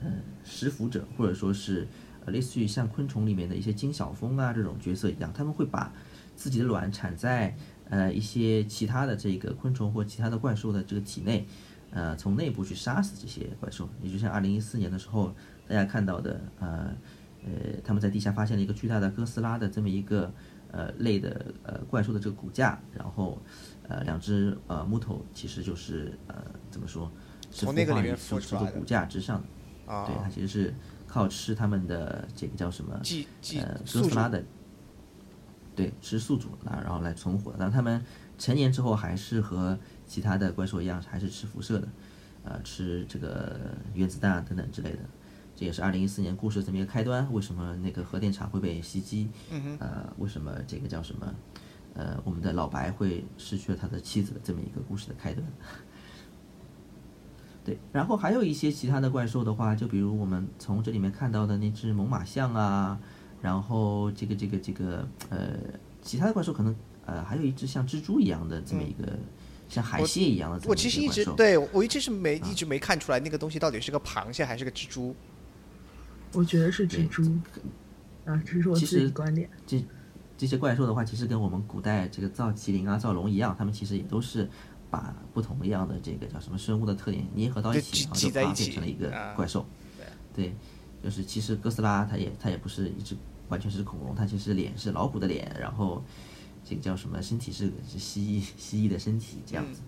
[0.00, 1.86] 呃食腐者，或者说是
[2.24, 5.92] 呃类似于像昆虫里面的一些金小蜂啊这种角色一样，他们会把
[6.34, 7.56] 自己的卵产在
[7.88, 11.46] 呃一些其他的这个昆虫或其他的怪兽的这个体内，
[11.90, 13.88] 呃从内部去杀死这些怪兽。
[14.02, 15.34] 也就像二零一四年的时候，
[15.68, 16.94] 大家看到的呃
[17.44, 17.50] 呃
[17.84, 20.32] 他们在地下发现了一个巨大的哥斯拉的这么一个
[20.72, 23.40] 呃类的呃怪兽的这个骨架，然后
[23.88, 26.34] 呃两只呃木头其实就是呃
[26.70, 27.10] 怎么说？
[27.50, 29.92] 是从那个里面孵出来的这个骨架之上的。
[29.92, 30.74] 啊，对，它其实是
[31.06, 33.00] 靠吃他们的这个叫什么？
[33.60, 34.44] 呃，哥斯拉的，
[35.76, 37.58] 对，吃宿主啊，然后来存活的。
[37.60, 38.04] 但他们
[38.36, 41.88] 成年之后还是和其他的怪兽一样，还是吃辐射的，
[42.42, 43.60] 呃，吃这个
[43.94, 44.98] 原子弹啊等等之类的。
[45.54, 47.32] 这也是二零一四年故事这么一个开端。
[47.32, 49.30] 为什么那个核电厂会被袭击？
[49.50, 51.34] 嗯呃，为什么这个叫什么？
[51.94, 55.46] 呃，我们的老白会失去了他的妻子的这么一个故事的开端。
[57.66, 62.96] 对，然后还有一些其他的怪兽的话，就比如我们从这里面看到的那只猛犸象啊，
[63.42, 65.56] 然后这个这个这个呃，
[66.00, 66.72] 其他的怪兽可能
[67.06, 69.18] 呃还有一只像蜘蛛一样的这么一个、
[69.68, 71.08] 像海蟹一样的我其实一。
[71.08, 75.12] 直对我一直是没一直没看出来那个东西到底是个螃蟹还是个蜘蛛。
[76.32, 77.22] 我觉得是蜘蛛
[78.26, 79.50] 啊，这是我自己其实的观点。
[79.66, 79.84] 这
[80.38, 84.48] 这些怪兽的话，其实跟我们古代这个造麒麟啊、造龙一样，他们其实也都是
[84.96, 89.66] 把不同一样的这个叫什么生物的特点捏合到一起，然后就把它挤在一起变成了一个啊怪兽。
[90.34, 90.54] 对，
[91.02, 93.16] 就是其实哥斯拉它也它也不是一只
[93.48, 96.02] 完全是恐龙，它其实脸是老虎的脸，然后
[96.64, 99.80] 这个叫什么身体是是蜥蜴蜥蜴的身体这样子。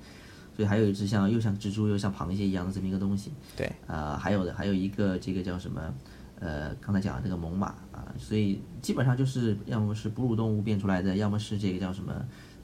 [0.54, 3.32] 所以还有一只像又像蜘蛛又像螃蟹一样的这么一个东西。
[3.56, 5.94] 对，啊，还有的还有一个这个叫什么？
[6.40, 12.14] 呃，刚才讲的这个猛犸啊，所以基本上就是要么是哺乳动物变出来的，要么是这个叫什么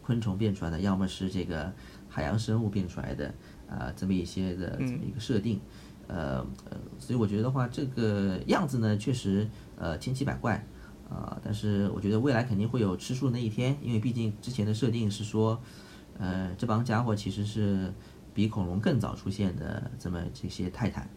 [0.00, 1.72] 昆虫变出来的，要么是这个
[2.14, 3.34] 海洋生物变出来的
[3.68, 5.60] 啊，这么一些的这么一个设定。
[6.06, 10.64] 呃呃，所以我觉得的话，这个样子呢，确实呃千奇百怪
[11.10, 15.60] 啊，但是我觉得未来肯定会有吃素那一天，因为毕竟之前的设定是说，
[16.18, 17.92] 呃，这帮家伙其实是
[18.34, 21.08] 比恐龙更早出现的这么这些泰坦。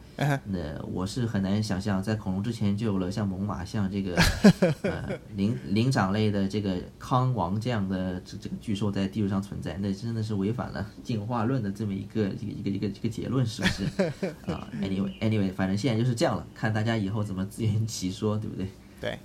[0.45, 4.15] 那我是很难想象，在恐龙之前就有了像猛犸、像这个
[4.83, 13.83] 呃灵灵长类的这个康王这样的这这个巨兽在地球上存在，那真的是违反了进化论的这么一个一个一个一个一个结论，是不是？
[14.51, 18.67] 啊，anyway anyway，反正现在就是这样了，看大家以后怎么自圆其说，对不对？
[18.99, 19.19] 对。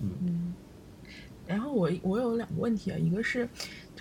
[0.00, 0.54] 嗯。
[1.46, 3.48] 然后我我有两个问题啊，一个是。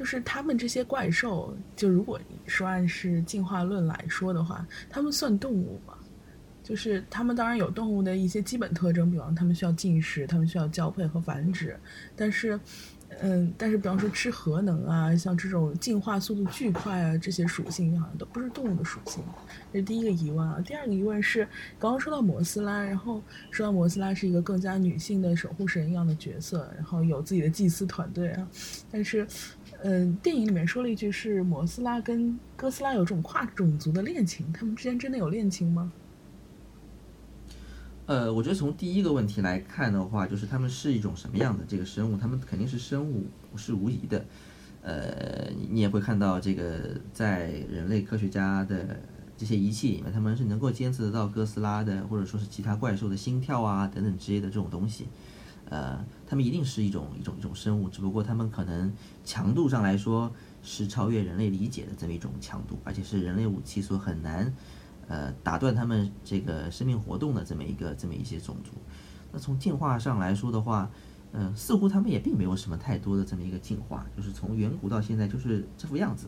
[0.01, 5.93] 就是他们这些怪兽，就如果说按是进化论来说的话，他们算动物吗？
[6.63, 11.79] 就是他们当然有动物的一些基本特征，比方他们需要进食，他们需要交配和繁殖，
[12.15, 12.59] 但是，
[13.19, 19.23] 嗯，但是比方说吃核能啊，像这种进化速度巨快啊，这些属性好像都不是动物的属性。
[19.71, 20.59] 这是第一个疑问啊。
[20.65, 28.47] 第二个疑问是，刚刚说到摩斯拉，然后说到摩斯拉是一个更加女性的守护神一样的角色，然后有自己的祭司团队啊，
[28.91, 29.27] 但是。
[29.83, 35.91] 嗯，电影里面说了一句是摩斯拉跟哥斯拉有这种跨种族的恋情，他们之间真的有恋情吗？
[38.05, 44.23] 呃，我觉得从第一个问题来看的话，就是他们是一种什么样的这个生物，他们肯定是生物是无疑的。
[44.83, 48.99] 呃，你也会看到这个在人类科学家的
[49.37, 55.07] 这些仪器里面，他们是能够监测得到哥斯拉的或者说是其他怪兽的心跳啊等等之类的这种东西。
[55.69, 58.89] 呃，他们一定是一种一种一种生物，只不过他们可能
[59.25, 60.31] 强度上来说
[60.63, 64.55] 是超越人类理解的这么一种强度，而且是人类武器所很难
[65.09, 68.71] 呃打断他们这个生命活动的这么一个这么一些种族。
[69.33, 70.89] 那从进化上来说的话，
[71.33, 76.27] 嗯，似乎他们也并没有什么太多的这么一个进化，就是从远古到现在就是这副样子。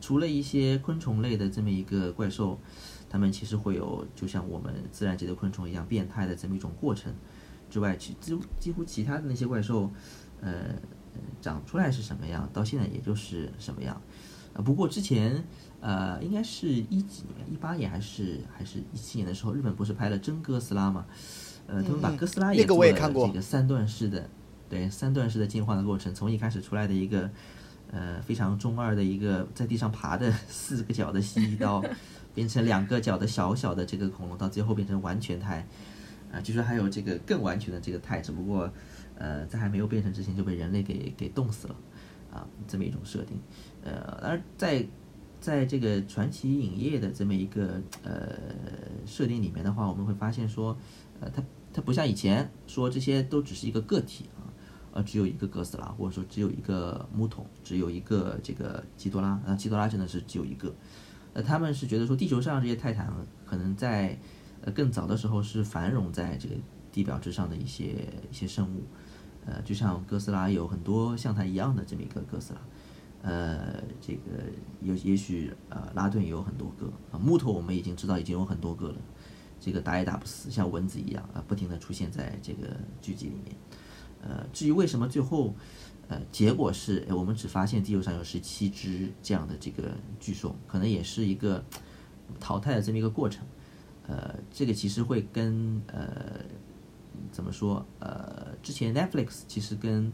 [0.00, 2.58] 除了一些昆虫类的这么一个怪兽，
[3.10, 7.12] 他们其实会有就像我们自然界的昆虫一样变态的这么一种过程。
[7.74, 9.90] 之外，其几乎几乎其他的那些怪兽，
[10.40, 10.76] 呃，
[11.42, 14.00] 长出来是什么样，到现在也就是什么样。
[14.52, 15.44] 啊，不过之前，
[15.80, 21.04] 呃，应该是一几年，一八年还是还是一七年的时候，日本不是拍了真哥斯拉嘛？
[21.66, 24.30] 呃，他们把哥斯拉也做了这个三段式的，
[24.68, 27.28] 对，三段式的进化的过程，从一开始出来的一个，
[27.90, 31.84] 呃，非常中二的一个在地上爬的 四个脚的蜥蜴，到
[32.32, 35.66] 变成两个脚的小小的这个恐龙，到最后变成完全态。
[36.34, 38.68] 啊，据说还有这个更完全的这个态，只不过，
[39.16, 41.76] 呃，在还没有变成之前就被人类给给冻死了，
[42.32, 43.38] 啊，这么一种设定，
[43.84, 44.84] 呃，而在
[45.38, 48.36] 在这个传奇影业的这么一个呃
[49.06, 50.76] 设定里面的话，我们会发现说，
[51.20, 51.40] 呃，它
[51.72, 54.50] 它不像以前说这些都只是一个个体啊，
[54.94, 60.74] 呃，只有一个哥斯拉，或者说只有一个木桶，只有一个这个基多拉，啊，基多拉真的是只有一个，
[61.32, 63.08] 呃，他们是觉得说地球上这些泰坦
[63.46, 64.18] 可能在。
[64.64, 66.54] 呃，更早的时候是繁荣在这个
[66.90, 68.82] 地表之上的一些一些生物，
[69.44, 72.60] 呃，就像哥斯拉有很多像它一样的这么一个哥斯拉，
[73.20, 74.20] 呃，这个
[74.80, 76.86] 有也许呃拉顿也有很多个。
[77.12, 78.96] 啊，木头我们已经知道已经有很多个了，
[79.60, 83.54] 这个打也打不死，像蚊子一样啊，不停的出现在这个剧集里面，
[84.22, 85.54] 呃，至于为什么最后
[86.08, 91.62] 呃结果是我们只发现地球上有十七只这样的这个巨兽，可能也是一个
[92.40, 93.44] 淘汰的这么一个过程。
[94.06, 96.44] 呃，这个其实会跟呃，
[97.32, 97.84] 怎么说？
[98.00, 100.12] 呃，之前 Netflix 其实跟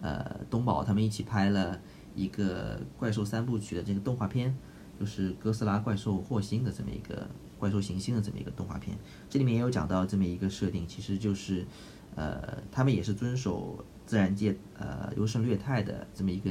[0.00, 1.80] 呃东宝他们一起拍了
[2.14, 4.56] 一个怪兽三部曲的这个动画片，
[5.00, 7.26] 就是哥斯拉怪兽霍星的这么一个
[7.58, 8.96] 怪兽行星的这么一个动画片。
[9.28, 11.66] 这里面也有讲到这么一个设定，其实就是
[12.14, 16.50] 呃，他们也是遵守自然界呃优胜劣汰的这么一个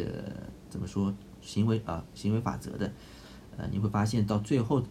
[0.69, 2.91] 怎么说行为啊行为法则的。
[3.56, 4.84] 呃，你会发现到最后。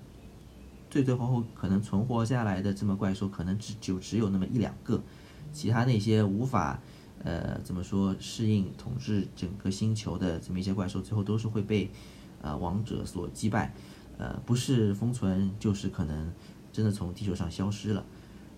[0.90, 5.00] 最最后后可能存活下来的这么怪兽，可能只就只有那么一两个，
[5.52, 6.80] 其他那些无法，
[7.22, 11.88] 呃，怎么说适应统治整个星球的这么一些怪兽，最后都是会被，
[12.42, 13.72] 呃，王者所击败，
[14.18, 16.32] 呃，不是封存，就是可能
[16.72, 18.04] 真的从地球上消失了，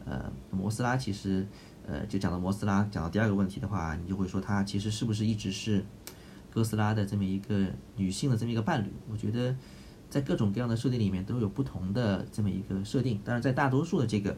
[0.06, 1.46] 呃，摩斯拉其实，
[1.86, 5.84] 呃，就讲到摩斯拉，讲到第二个问题的话，你就会说它其实是不是一直是
[6.50, 7.66] 哥斯拉的这么一个
[7.96, 8.90] 女性的这么一个伴侣？
[9.10, 9.54] 我觉得。
[10.12, 14.36] 在各种各样的设定里面都有不同的这么一个设定，当然在大多数的这个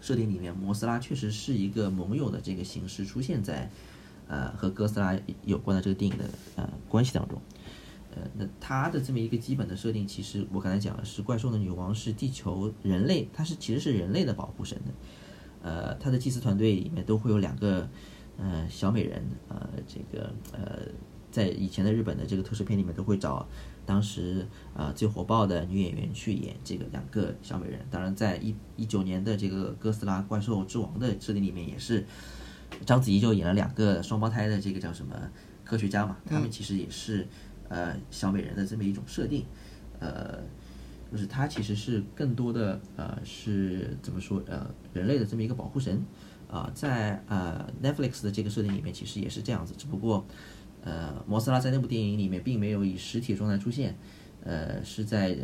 [0.00, 3.68] 设定里面，摩斯拉确实是一个盟友的这个形式出现在
[4.28, 7.42] 呃和哥斯拉有关的这个电影的呃关系当中，
[8.14, 14.92] 呃，那它的这么一个基本的设定，其实我刚才讲的是怪兽的女王是地球人类，它是其实是人类的保护神的。
[15.60, 17.88] 呃，他的祭司团队里面都会有两个
[18.36, 20.82] 呃小美人，呃，这个呃，
[21.32, 23.44] 在以前的日本的这个特摄片里面都会找
[23.88, 27.80] 当时啊最火爆的女演员去演这个两个小美人。
[27.90, 32.04] 当然，在一一九年的这个哥斯拉怪兽之王的设定里面，也是
[32.84, 35.16] 章子怡就演了两个双胞胎的这个叫什么
[35.64, 37.26] 科学家嘛，他们其实也是
[37.70, 39.46] 呃小美人的这么一种设定，
[39.98, 40.38] 呃。
[41.10, 46.04] 就是它其实是更多的呃是怎么说呃人类的这么一个保护神
[46.50, 50.26] 啊，在呃 Netflix 的这个设定里面其实也是这样子，只不过
[50.82, 53.96] 呃摩斯拉在那部电影里面并没有以实体状态出现，
[54.44, 55.36] 呃是在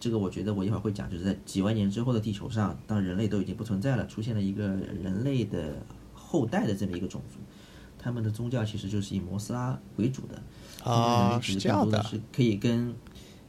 [0.00, 5.76] 这个我觉得我一会儿会讲，就是在几万年之后的地球上，当人类都已经不存在了，出现了一个人类的
[6.12, 7.38] 后代的这么一个种族，
[7.98, 10.42] 他们的宗教其实就是以摩斯拉为主的
[10.90, 12.94] 啊，是这样的，是可以跟。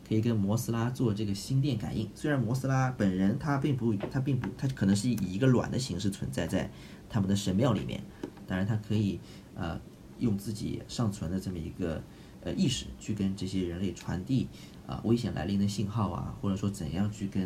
[0.05, 2.09] 可以跟摩斯拉做这个心电感应。
[2.13, 6.69] 虽然摩斯拉本人他并不，他并不，他可能是以一个卵的形式存在在
[7.09, 8.03] 他们的神庙里面。
[8.45, 9.17] 当然，他可以
[9.55, 9.79] 呃
[10.23, 12.01] 用自己上传的这么一个
[12.41, 14.47] 呃意识去跟这些人类传递
[14.87, 17.43] 啊危险来临的信号啊，或者说怎样去跟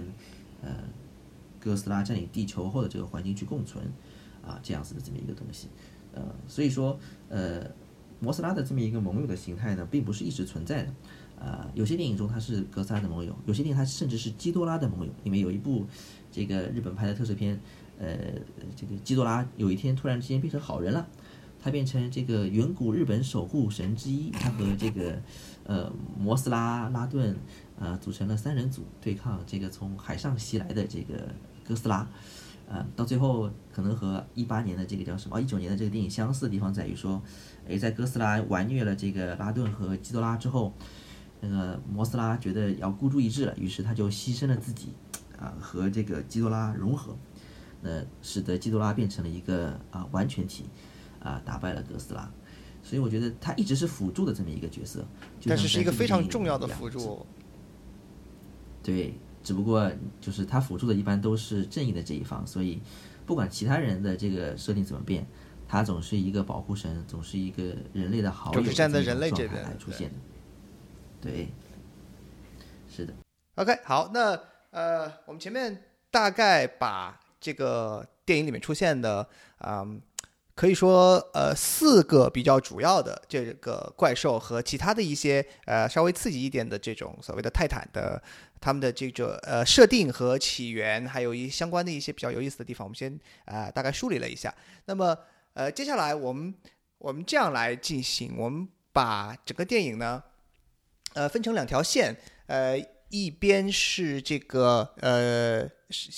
[0.61, 0.69] 呃
[1.59, 3.83] 哥斯拉占领地球后的这个环境去共存
[4.45, 5.67] 啊这样子的这么一个东西。
[6.13, 6.97] 呃，所以说
[7.29, 7.69] 呃
[8.19, 10.93] 摩斯拉的这么一个盟友的形态呢，并不是一直存在的。
[11.39, 15.13] 呃，有些电影中他是哥斯拉的盟友，有些电影他甚至是基多拉的盟友。
[15.23, 15.85] 里面有一部
[16.31, 17.59] 这个日本拍的特摄片，
[17.99, 18.17] 呃，
[18.75, 21.07] 这个基多拉有一天突然之间变成好人了，
[21.67, 25.21] 他变成这个远古日本守护神之一，他和这个
[25.65, 27.35] 呃摩斯拉拉顿
[27.77, 31.27] 呃组成了三人组对抗这个从海上袭来的这个
[31.67, 32.07] 哥斯拉，
[32.69, 37.21] 呃，到最后可能和一八年的这个叫什么一九年的这个电影相似的地方在于说，
[37.67, 40.73] 诶，在哥斯拉完虐了这个拉顿和基多拉之后。
[41.39, 44.87] 那个摩斯拉觉得要孤注一掷了，于是他就牺牲了自己，
[45.37, 47.15] 啊，和这个基多拉融合，
[47.79, 50.63] 那使得基多拉变成了一个啊完全体，
[51.27, 52.31] 啊，打败了哥斯拉。
[52.81, 55.05] 所以我觉得他一直是辅助的这么一个角色，
[55.45, 57.25] 但是是一个非常重要的辅助。
[58.81, 59.13] 对，
[59.43, 62.81] 只不过就是他辅助的一般都是正义的这一方，所以
[63.25, 65.27] 不管其他人的这个设定怎么变，
[65.67, 70.15] 他总是一个保护神，总是一个人类的好友，就是站在人类这边来出现的。
[71.19, 71.49] 对，
[72.89, 73.13] 是的。
[73.55, 79.99] OK，好，那呃，我们前面大概把这个电影里面出现的，嗯，
[80.57, 88.21] 可以说呃四个比较主要的这个怪兽和其他的一些呃稍微刺激一点的这种所谓的泰坦的
[88.59, 94.53] 他们的这个呃设定和起源，还有一相关的一些比较有意思的地方，我们先啊大概梳理了一下。
[94.85, 95.15] 那么
[95.53, 96.53] 呃接下来我们
[96.97, 100.23] 我们这样来进行，我们把整个电影呢。
[101.13, 102.15] 呃，分成两条线，
[102.45, 102.77] 呃，
[103.09, 105.67] 一边是这个，呃，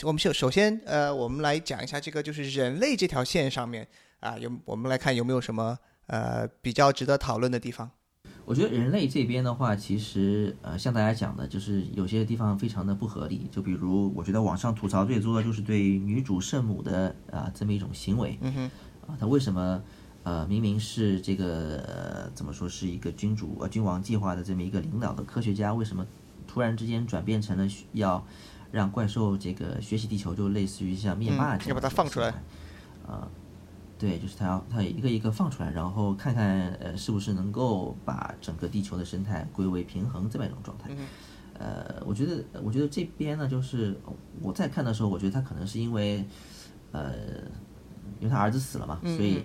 [0.04, 3.88] 我们首首先，呃，我们来讲一下这个，就是人类这条线上面
[4.20, 5.78] 啊，有我们来看有没有什么
[6.08, 7.90] 呃比较值得讨论的地方。
[8.46, 18.72] 我觉得人类这边的话，其实呃，像大家讲的，就是有些地方非常的不合理，就比如我觉得网上吐槽最多的就是对女主圣母的啊这么一种行为，嗯哼，
[19.08, 19.82] 啊，他为什么？
[20.24, 26.06] 呃，明明是这个呃，怎么说是一个君主呃君王计划的这么一个领导的科学家，为什么
[26.46, 28.24] 突然之间转变成了要
[28.70, 31.70] 让怪兽这个学习地球，就类似于像灭霸这样？
[31.70, 32.34] 要把它放出来。
[34.00, 40.90] 呃，对，就是他要他一个一个放出来，然后看看呃是不是能够把整个地球的生态归为平衡这么一种状态。
[41.60, 44.00] 呃，我觉得我觉得这边呢，就是
[44.42, 46.26] 我在看的时候，我觉得他可能是因为
[46.92, 47.14] 呃，
[48.20, 49.44] 因为他儿子死了嘛，所以。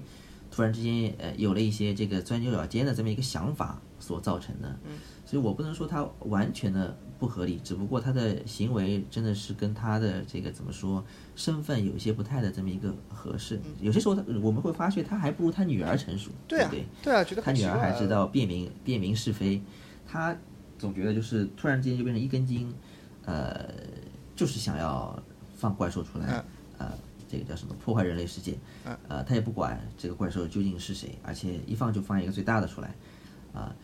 [0.51, 4.93] 突然之间，呃，有了一些这个钻牛角尖的这么一个想法所造成的，嗯，
[5.35, 11.05] 所以我不能说他完全的不合理，只不过他的行为真的是跟他的这个怎么说
[11.35, 13.61] 身份有些不太的这么一个合适。
[13.81, 16.71] 有些时候他我们会发现他还不如他女儿成熟，对啊，
[17.03, 19.61] 对啊，觉得他女儿还知道辨明辨明是非，
[20.07, 20.37] 他
[20.79, 22.73] 总觉得就是突然之间就变成一根筋，
[23.25, 23.69] 呃，
[24.37, 25.21] 就是想要
[25.57, 26.45] 放怪兽出来，
[26.79, 26.93] 呃。
[27.27, 28.57] 这个叫什么破坏人类世界？
[29.09, 32.89] 呃，他也不管这个怪兽究竟是谁，而且一放就放一个最大的出来，
[33.53, 33.75] 啊，呃，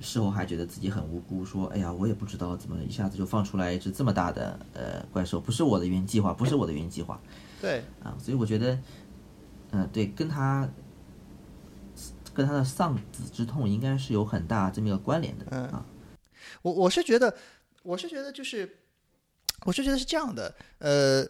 [0.00, 7.20] 事后还觉得自己很无辜，说，哎呀，我也不知道怎么一下子就放出来一只这么大的呃怪兽，不是我的原计划，不是我的原计划。
[7.60, 8.78] 对，啊，所以我觉得，
[9.70, 10.68] 嗯，对，跟他
[12.34, 15.46] 跟他的丧子之痛应该是有很大这么一个关联的。
[15.50, 15.84] 嗯啊，
[16.62, 17.34] 我我是觉得，
[17.82, 18.78] 我是觉得就是，
[19.64, 21.26] 我是觉得是这样的，呃。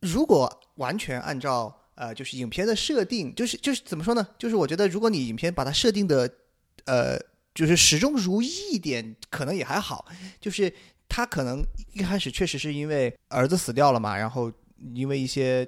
[0.00, 4.28] 如果完全按照呃，就是影片的设定，就是就是怎么说呢？
[4.36, 6.30] 就是我觉得，如果你影片把它设定的
[6.84, 7.18] 呃
[7.54, 10.04] 就是始终如一一点，可能也还好。
[10.40, 10.72] 就是
[11.08, 14.52] 他可能一开始确实是因为儿子死掉了嘛，然后
[14.92, 15.64] 因为一些，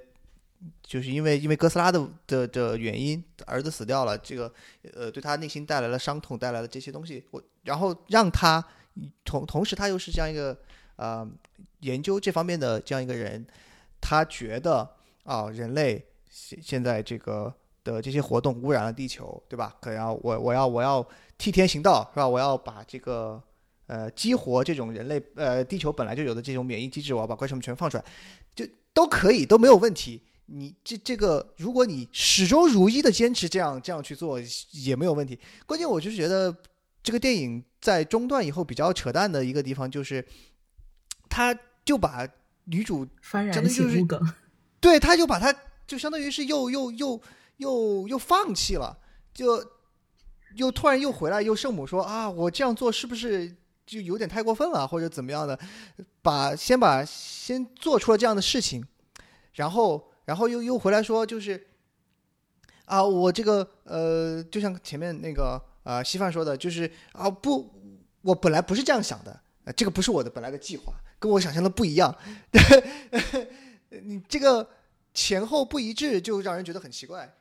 [0.83, 4.53] 就是因为因为哥斯拉的的的原因，儿子死掉了，这个
[4.95, 7.25] 呃对他内心带来了伤痛，带来了这些东西。
[7.31, 8.65] 我然后让他
[9.25, 10.59] 同同时他又是这样一个
[10.97, 11.25] 呃
[11.81, 13.47] 研究这方面的这样一个人，
[14.01, 17.55] 他觉得啊人类现现在这个。
[17.87, 19.77] 的这些活动污染了地球，对吧？
[19.81, 21.07] 可要我我要我要
[21.39, 22.27] 替天行道，是吧？
[22.27, 23.41] 我要把这个
[23.87, 28.05] 呃激活这种人类呃地球本来就有的这种免疫机制，我要把怪兽们全放出来，
[28.57, 30.21] 就都可以都没有问题。
[30.47, 34.41] 你这这个，如果你始终如一的坚持这样这样去做
[34.73, 35.39] 也没有问题。
[35.65, 36.55] 关键我就是觉得
[37.05, 40.27] 这个电影在中段以后比较扯淡的一个地方就是，
[41.29, 42.29] 他就把
[42.65, 44.21] 女主幡然醒梗，
[44.81, 45.55] 对，他就把他
[45.87, 47.23] 就相当于是又又又。
[47.57, 48.99] 又又放弃了，
[49.33, 49.65] 就
[50.57, 53.55] 又突然又回来，又圣母说啊，我这样做是不是
[53.85, 55.59] 就有点太过分了，或者怎么样的？
[56.23, 58.85] 把先把先做出了这样的事情，
[59.55, 61.67] 然后然后又又回来说，就是
[62.85, 67.71] 啊，我这个呃，就像前面那个啊，稀饭说的，就是啊，不，
[68.23, 69.41] 我本来不是这样想的，
[69.77, 72.15] 这个不是我的本来的计划，跟我想象的不一样。
[74.03, 74.69] 你这个
[75.15, 77.33] 前后不一致，就让人觉得很奇怪。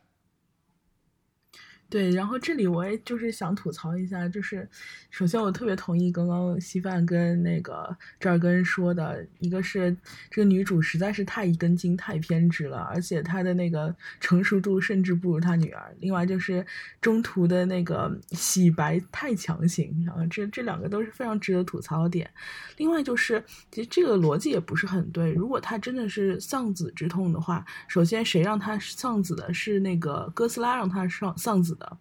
[1.88, 4.68] 对，然后这里我也就是想吐槽一下，就是
[5.12, 9.96] 首先我特别同意刚刚稀饭跟那个这儿根说的，一个是
[10.32, 15.94] 这个女主实在是太一根筋、太偏执了，而且她的那个成熟度甚至不如她女儿。
[16.00, 16.66] 另外就是
[17.00, 22.30] 中途的那个洗白太强行，然后这这两个都是非常值得吐槽的点。
[22.78, 31.75] 另外就是其实这个逻辑也不是很对，如果她真的是丧子之痛的话，首先谁让她丧子的是那个哥斯拉让她丧丧子。
[31.76, 31.98] 的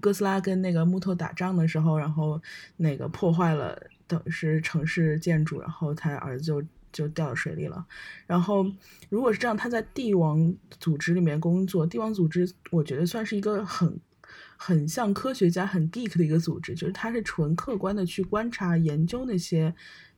[0.00, 2.40] 哥斯拉跟那个木头打仗的时候，然后
[2.76, 6.62] 那个破坏了等是城市建筑，然后他儿子就
[6.92, 7.86] 就掉到水里了。
[8.26, 8.66] 然后
[9.08, 14.00] 如果是这样，他在帝王组织里面工作，帝王组织我觉得算是一个很
[14.56, 19.74] 很像科学家、很 geek 的一个组织，就是他是纯客观的去观察研究那些。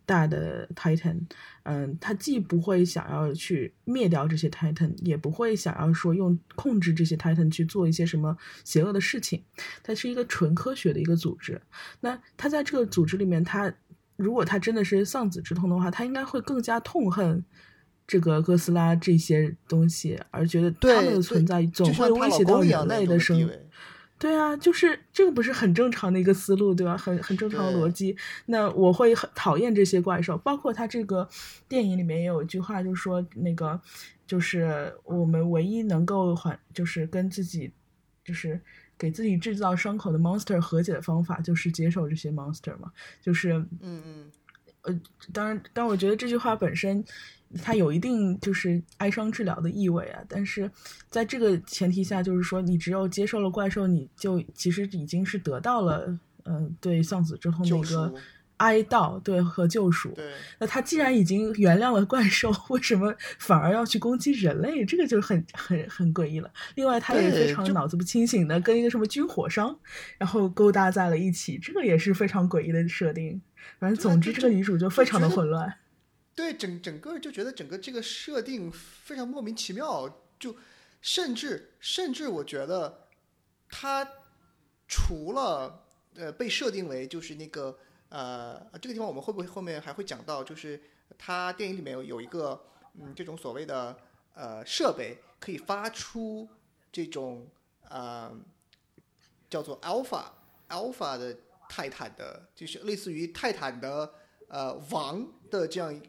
[0.07, 1.20] 大的 Titan，
[1.62, 9.42] 嗯，他既不会想要去灭掉这些 Titan，也不会想要说用控制这些 Titan 去做一些什么邪恶的事情。
[9.82, 11.61] 它是一个纯科学的一个组织。
[12.01, 13.72] 那他在这个组织里面，他
[14.16, 17.44] 如果他真的是丧子之痛的话，他应该会更加痛恨
[18.07, 23.48] 这个哥斯拉这些东西，而觉得他们的存在总会威胁到人类的生。
[24.20, 26.94] 对啊，就是这个不是很正常的一个思路，对吧？
[26.94, 28.14] 很很正常的逻辑。
[28.44, 31.26] 那我会很讨厌这些怪兽，包括他这个
[31.66, 33.80] 电影里面也有一句话，就是说那个
[34.26, 37.72] 就是我们唯一能够缓，就是跟自己，
[38.22, 38.60] 就是
[38.98, 42.92] 给自己制造伤口的 monster 和解的方法，就是接受这些 monster 嘛。
[43.22, 44.32] 就是嗯嗯，
[44.82, 45.00] 呃，
[45.32, 47.02] 当然，但我觉得这句话本身。
[47.62, 50.70] 它有一定就是哀伤治疗的意味啊，但是
[51.09, 58.14] 在这个前提下，就是说你只有接受了怪兽，你就其实已经是得到了，嗯，对丧子之痛的一个
[58.59, 60.11] 哀悼，对和救赎。
[60.11, 60.32] 对。
[60.59, 64.84] 那他既然已经原谅了怪兽， 为什么反而要去攻击人类？
[64.84, 66.48] 这个就很很很诡异了。
[66.76, 69.76] 另外，他也非常脑子不清醒的跟一个什么军火商，
[70.18, 73.40] 然后勾搭在了一起，这个也是非常诡异的设定。
[73.78, 75.74] 反正总之，这个女主就非常的混乱。
[76.41, 80.57] 对整整个就觉得整个这个设定非常莫名其妙，就
[81.03, 83.07] 甚至甚至我觉得
[83.68, 84.09] 他
[84.88, 85.84] 除了
[86.14, 87.78] 呃被设定为就是那个
[88.09, 90.80] 呃这个地方我们会不会后面还会讲到，就是
[91.18, 92.64] 他电影里面有有一个
[92.95, 93.95] 嗯这种所谓的
[94.34, 96.49] 呃设备可以发出
[96.91, 97.47] 这种
[97.91, 98.34] 呃
[99.51, 100.24] 叫做 alpha
[100.70, 101.36] alpha 的
[101.68, 104.14] 泰坦的，就是类似于泰坦的
[104.49, 106.01] 呃王的这样。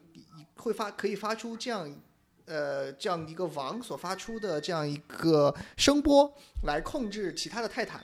[0.56, 2.02] 会发可以发出这样，
[2.46, 6.32] 呃，这样一个王所发出的这样一个声波
[6.64, 8.04] 来控制其他的泰坦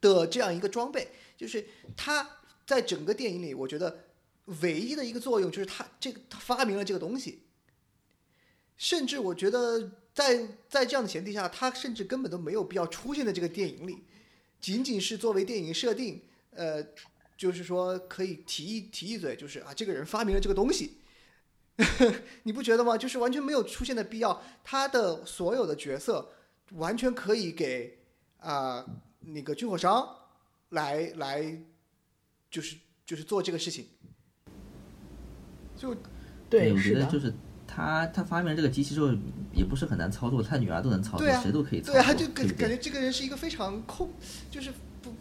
[0.00, 1.66] 的这样一个装备，就是
[1.96, 2.28] 它
[2.66, 4.04] 在整个电影里，我觉得
[4.60, 7.42] 唯一的一个作用就是它这个它发明了这个东西，
[8.76, 14.04] 甚至我觉得在在这样的前提下，它甚至根本都没有必要出现在这个电影里，
[14.60, 16.84] 仅仅是作为电影设定，呃，
[17.36, 20.98] 就是说可以提一提一嘴，就是啊，这个人发明了这个东西。
[22.42, 22.98] 你不觉得吗？
[22.98, 24.42] 就是完全没有出现的必要。
[24.64, 26.28] 他的所有的角色
[26.72, 27.98] 完全可以给
[28.38, 28.84] 啊
[29.20, 30.08] 那个军火商
[30.70, 31.62] 来来，
[32.50, 32.76] 就是
[33.06, 33.86] 就是做这个事情。
[35.76, 35.94] 就
[36.50, 37.32] 对，我觉得就是
[37.66, 39.14] 他他发明这个机器之后
[39.54, 41.94] 也不是很难操作，他女儿都能操作，谁都可以操作。
[41.94, 44.10] 对啊，就感感觉这个人是一个非常空，
[44.50, 45.12] 就是不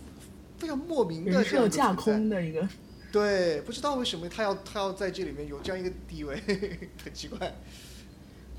[0.58, 2.68] 非常莫名的人这样设架空的一个，
[3.12, 6.36] 对，不知道为什么他要他要在这里面有这样一个地位，
[7.04, 7.56] 很奇怪。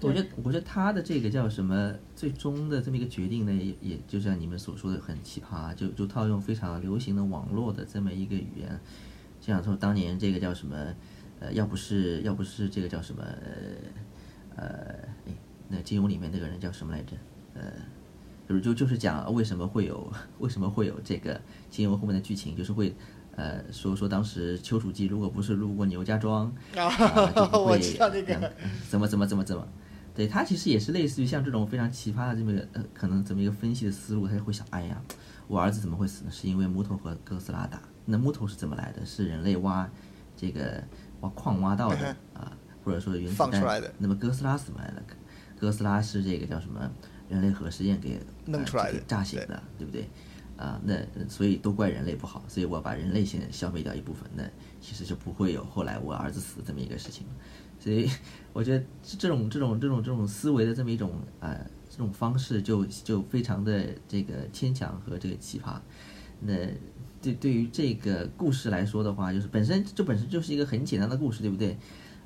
[0.01, 8.81] 我觉得，我觉得他的这个叫什么，最终的这么一个决定呢，也也就像你们所说的很奇葩，就就套用非常流行的网络的这么一个语言，
[9.41, 10.95] 就像说当年这个叫什么，
[11.41, 13.23] 呃，要不是要不是这个叫什么，
[14.55, 14.67] 呃，
[15.27, 15.35] 哎，
[15.69, 17.17] 那金庸里面那个人叫什么来着？
[17.55, 17.63] 呃，
[18.49, 22.95] 就是就就是讲为什么会有 为什么会有这个金庸后面的剧情，就是会。
[23.39, 26.91] 呃，说说当时丘处机如果不是路过牛家庄， 啊，
[27.55, 29.65] 我会知道这个嗯怎么怎么怎么怎么，
[30.13, 35.01] 对他其实也是类似于像这种非常奇葩的这么一个呃，可能这么一个分析的思路，他就会想，哎呀，
[35.47, 36.31] 我儿子怎么会死呢？
[36.33, 39.07] 是因为木头和哥斯拉打，那木头是怎么来的？
[39.07, 39.89] 是人类挖
[40.37, 40.83] 这个
[41.21, 42.51] 挖矿挖到的啊，
[42.85, 45.03] 或者说原子弹放出来的那么哥斯拉是怎么来的？
[45.61, 46.91] 哥斯拉是这个叫什么？
[47.29, 50.09] 人类核实验给弄出来的呃炸醒的，对不对？
[50.59, 50.97] 啊，那
[51.29, 54.43] 所以都怪人类不好，所以我把人类先消灭掉一部分，那
[54.81, 57.25] 其实就不会有后来我儿子死这么一个事情。
[57.79, 58.11] 所以
[58.53, 65.79] 我觉得这种这种这种这种思维的这么一种呃这种方式就就非常的这个牵强和这个奇葩。
[66.41, 66.55] 那
[67.23, 71.79] 对对于这个故事来说的话，就是本身这本身就是一个很简单的故事，对不对？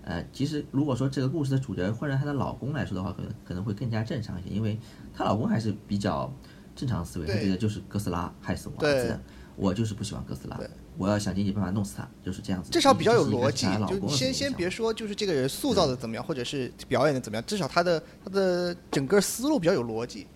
[0.05, 4.78] 呃，其实如果说这个故事的主角换成她的老公来说的话，可能可能会更加正常一些，因为
[5.14, 6.33] 她老公还是比较
[6.75, 9.03] 正常思维，他觉得就是哥斯拉害死我儿对。
[9.03, 9.20] 子的，
[9.57, 10.59] 我就是不喜欢哥斯拉，
[10.97, 12.70] 我要想尽办法弄死他，就是这样子。
[12.70, 20.27] 至少比较有逻辑就公先先别说就是这个人塑造的怎么样，或者是表演的怎么样，至少他的他的整个思路比较有逻辑。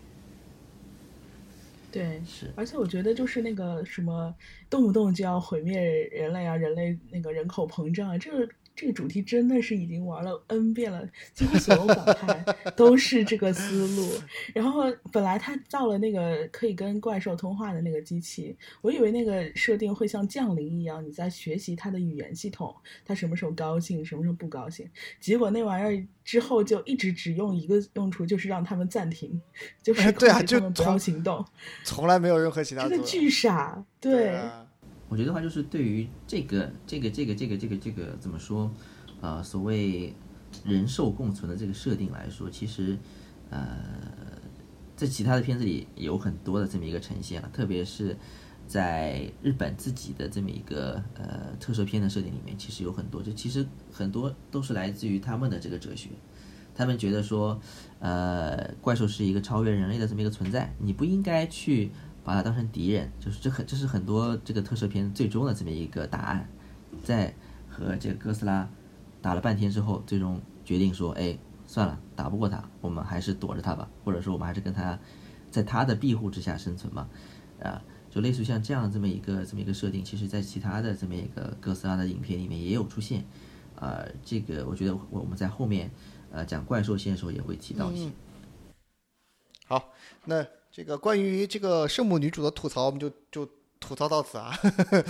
[1.91, 2.53] 对，是。
[2.55, 4.34] 而且我觉得就是那个什么，
[4.68, 12.44] 动不动就要毁灭人类啊，人类那个人口膨胀啊，这个这个主题真的是已经玩了 N 遍了，几乎所有反派
[12.76, 14.12] 都是这个思路。
[14.52, 22.74] 然后本来他造了那个可以跟怪兽通话的那个机器，我以为那个设定会像降临一样，你在学习它的语言系统，
[23.04, 24.86] 它什么时候高兴，什么时候不高兴。
[25.18, 29.40] 结果那玩意儿之后就一直只用一个用处，就是让他们暂停，
[29.82, 31.42] 就是对啊控制他们不要行动。
[31.82, 32.86] 从来没有任何其他。
[32.86, 34.65] 真的巨傻，对，啊
[35.09, 38.70] 我觉得话就是对于这个这个这个这个这个这个怎么说，
[39.20, 40.12] 呃，所谓
[40.64, 42.96] 人兽共存的这个设定来说，其实
[43.50, 43.78] 呃，
[44.96, 48.16] 在其他的片子里有很多的这么一个呈现了，特别是
[48.66, 56.09] 在日本自己的这么一个呃特摄片的设定里面，其实有很多，就其实很多都是来自于他们的这个哲学。
[56.74, 57.59] 他们觉得说，
[58.00, 61.90] 呃，怪兽是一个超越人类的这么一个存在，你不应该去
[62.26, 66.48] 把他当成敌人，就是这很这是很多这个特摄片最终的这么一个答案，
[67.04, 67.32] 在
[67.70, 68.68] 和这个哥斯拉
[69.22, 74.98] 打了半天之后，最终决定说，哎，算了，打不过他，我们还是躲着他吧，或者说我们还是跟他
[75.52, 77.08] 在他的庇护之下生存吧，
[77.62, 83.24] 啊，就类似于像这样这么一个这么一个设定，其实在其他的这么一个哥斯拉的影片里面也有出现，
[83.76, 85.88] 啊，这个我觉得我我们在后面
[86.32, 88.06] 呃讲怪兽线的时候也会提到一些。
[88.08, 88.12] 嗯。
[89.68, 89.92] 好，
[90.24, 90.44] 那
[90.76, 93.48] 这个关于这个圣母女主的吐槽，我们就就
[93.80, 94.52] 吐槽到此啊，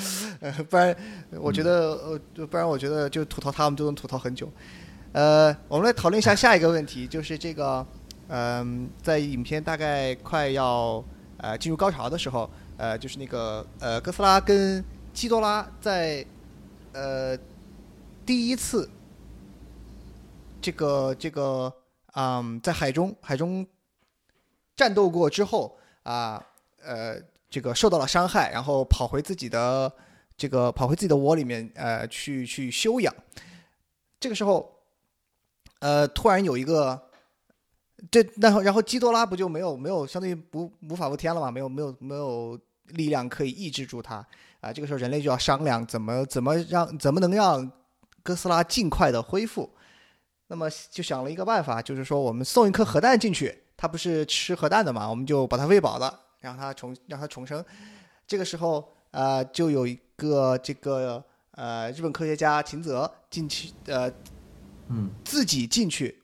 [0.70, 0.96] 不然
[1.32, 4.48] 我觉得呃，不然我觉得就吐槽他们都能吐槽很久。
[5.10, 7.84] 呃，我们来讨论一下下一个问题，就是这个，
[8.28, 11.04] 嗯、在影片大概快要
[11.38, 16.24] 呃进入高潮的时候，呃，就是那个呃哥斯拉跟基多拉在
[16.92, 17.36] 呃
[18.24, 18.88] 第一次
[20.62, 21.72] 这个这个
[22.14, 23.66] 嗯在海中海中
[24.76, 26.44] 战斗过之后啊
[26.82, 27.16] 呃
[27.48, 29.90] 这个受到了伤害，然后跑回自己的
[30.36, 33.14] 这个跑回自己的窝里面呃去去休养。
[34.20, 34.80] 这个时候，
[35.80, 37.00] 呃，突然有一个，
[38.10, 41.50] 这然后然后基多拉不就没有没有相当于不无法无天了嘛？
[41.50, 42.58] 没有没有没有
[42.88, 44.26] 力量可以抑制住他
[44.60, 47.70] 啊、这个时候人类就要商量怎么怎么让怎么能让
[48.22, 49.70] 哥斯拉尽快的恢复。
[50.48, 57.64] 那么就想了一个办法，就是说我们送一颗核弹进去，它不是吃核弹的嘛，我们就把它喂饱了，让它重让它重生。
[58.26, 61.22] 这个时候，呃，就有一个这个
[61.52, 64.10] 呃日本科学家秦泽进去，呃，
[64.88, 66.22] 嗯，自己进去，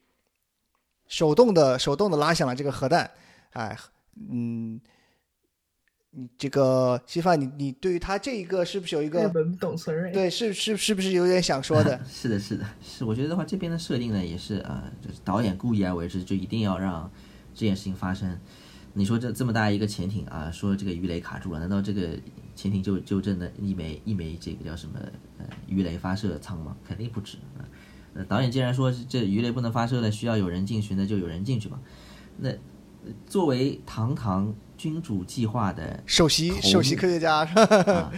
[1.06, 3.10] 手动的手动的拉响了这个核弹，
[3.52, 3.76] 哎，
[4.30, 4.80] 嗯，
[6.10, 11.98] 你这个稀饭，你你对于他这一个是不是有一日个本董存瑞，对是是是不是有点想说的？
[12.08, 13.04] 是的，是的，是。
[13.04, 17.10] 我觉得的话，这边的设定呢，也是啊、呃就是导演故意而为之，就一定要让
[17.54, 18.38] 这件事情发生。
[18.94, 22.10] 你说这这么大一个潜艇啊，说这个鱼雷卡住了，难道这个
[22.54, 24.98] 潜艇就就真的一枚一枚这个叫什么
[25.38, 26.76] 呃鱼雷发射舱吗？
[26.86, 27.64] 肯定不止啊。
[28.12, 31.80] 呃，导演既然说这鱼雷不能发射了，需要有人进去，那就有人进去吧。
[32.36, 32.50] 那
[33.26, 38.12] 作为堂堂君主计划的首席首席科学家，啊，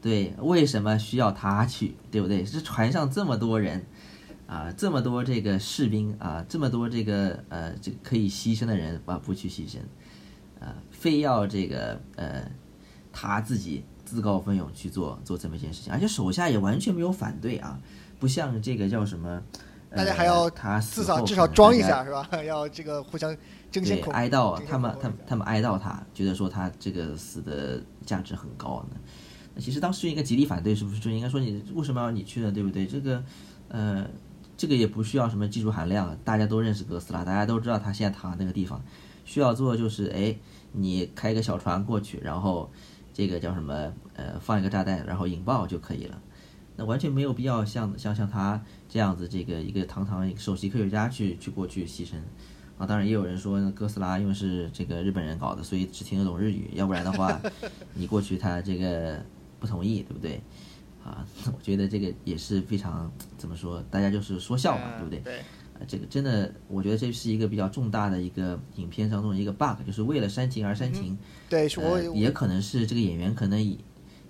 [0.00, 2.42] 对，为什么需要他去，对不对？
[2.42, 3.84] 这船上这么多人，
[4.46, 9.78] 啊，这么多这个士兵啊，这么多这个呃，这个可以牺牲的人啊，不去牺牲，
[10.60, 12.48] 啊，非要这个呃，
[13.12, 17.78] 他自己自告奋勇去做做这么一件事情，而且手下也完全没有反对啊，
[18.18, 19.42] 不像这个叫什么，
[19.90, 22.28] 大家还要呃、他死至少后至少装一下是吧？
[22.46, 23.36] 要这个互相
[23.70, 28.96] 争先对，恐哀悼他们他们他们哀悼他，觉得说他这个死的价值很高呢。
[29.54, 31.00] 那其实当时应该极力反对，是不是？
[31.00, 32.52] 就应该说你为什么要你去呢？
[32.52, 32.86] 对不对？
[32.86, 33.24] 这个，
[33.68, 34.06] 呃，
[34.56, 38.82] 这个也不需要什么技术含量，大家都认识哥斯拉，大家都知道他现在躺那个地方，
[39.24, 40.36] 需要做就是，哎，
[40.72, 42.70] 你开个小船过去，然后
[43.12, 43.92] 这个叫什么？
[44.14, 46.18] 呃，放一个炸弹，然后引爆就可以了。
[46.74, 52.14] 那完全没有必要像像像他这样子，这个一个堂堂首席科学家去去过去牺牲。
[52.78, 57.38] 啊，当然也有人说哥斯拉因为是这个日本人搞的，所以只听得懂日语，要不然的话，
[57.92, 59.22] 你过去他这个
[59.60, 60.40] 不同意，对不对？
[61.06, 61.26] 啊，
[61.56, 65.40] 我觉得这个也是非常怎么说，大家就是说笑嘛，对不对？
[65.86, 71.16] 这个真的，我觉得这是一个比较重大的一个影片当中的一个 bug，就是为了煽情而煽情。
[71.50, 71.68] 对，
[72.14, 73.78] 也可能是这个演员可能以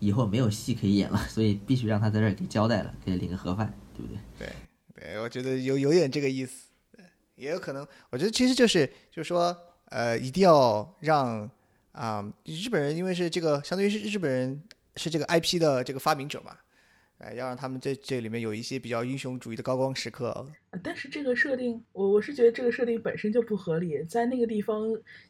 [0.00, 4.18] 以后没有戏可以演了，所以必须让他在这儿给交代了，给领个盒饭，对不对？
[4.38, 6.66] 对对，我觉得有有点这个意思，
[7.36, 9.56] 也有可能，我觉得其实就是就是说，
[9.90, 11.48] 呃，一定要让
[11.92, 14.60] 啊、日本人，因为是这个相当于是日本人
[14.96, 16.56] 是这个 IP 的这个发明者嘛，
[17.18, 20.46] 呃，要让他们这这里面有一些比较英雄主义的高光时刻。
[20.70, 24.82] 呃但是这个设定，我我是觉得这个设定本身就不合理，在那个地方，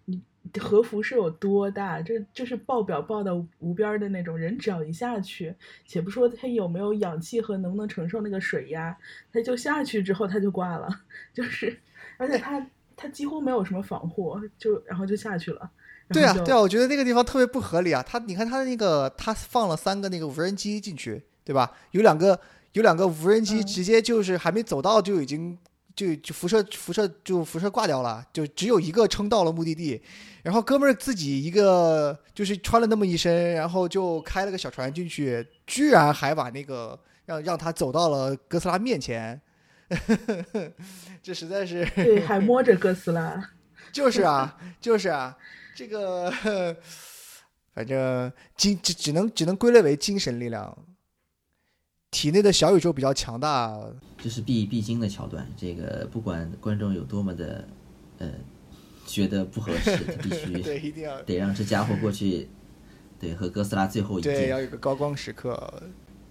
[0.07, 0.21] 你
[0.59, 2.03] 核辐射有多大？
[2.03, 5.55] 这就是爆表爆到无边的那种，人只要一下去，
[5.87, 8.97] 且不说他有没有氧气和能不能承受那个水压，
[9.33, 10.89] 他就下去之后他就挂了，
[11.33, 11.79] 就是，
[12.19, 12.67] 而且他
[12.97, 15.71] 他几乎没有什么防护，就然后就下去了。
[16.09, 18.03] 对啊，对啊，我觉得那个地方特别不合理啊。
[18.03, 21.71] 他，你看他的那个，他放了三个那个无人机进去，对吧？
[21.93, 22.39] 有两个
[22.73, 25.57] 有两个无人机嗯直接就是还没走到就已经
[25.95, 30.03] 就就辐射辐射就辐射挂掉了，就只有一个撑到了目的地。
[30.43, 39.41] 然后哥们儿自己一个就是穿了那么一身，然后就开了个小船进去，居然还把那个让让他走到了哥斯拉面前，
[41.23, 43.51] 这实在是对，还摸着哥斯拉。
[43.93, 45.37] 就是啊，就是啊，
[45.75, 46.31] 这个
[47.75, 50.77] 反正精只只能只能归类为精神力量，
[52.11, 53.79] 体内的小宇宙比较强大。
[54.19, 57.69] 这是必必经的桥段，这个不管观众有多么的
[58.19, 58.31] 呃
[59.07, 62.49] 觉得不合适， 他必须对，一定要得让这家伙过去，
[63.21, 65.83] 对和哥斯拉最后一对，要有个高光时刻。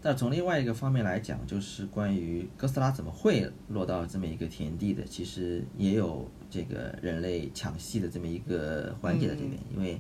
[0.02, 9.54] 但从另外一个方面来讲，就是关于哥斯拉怎么会落到这么一个田地的，其实也有这个人类抢戏的这么一个环节在这边。
[9.74, 10.00] 因为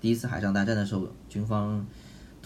[0.00, 1.86] 第一次海上大战的时候，军方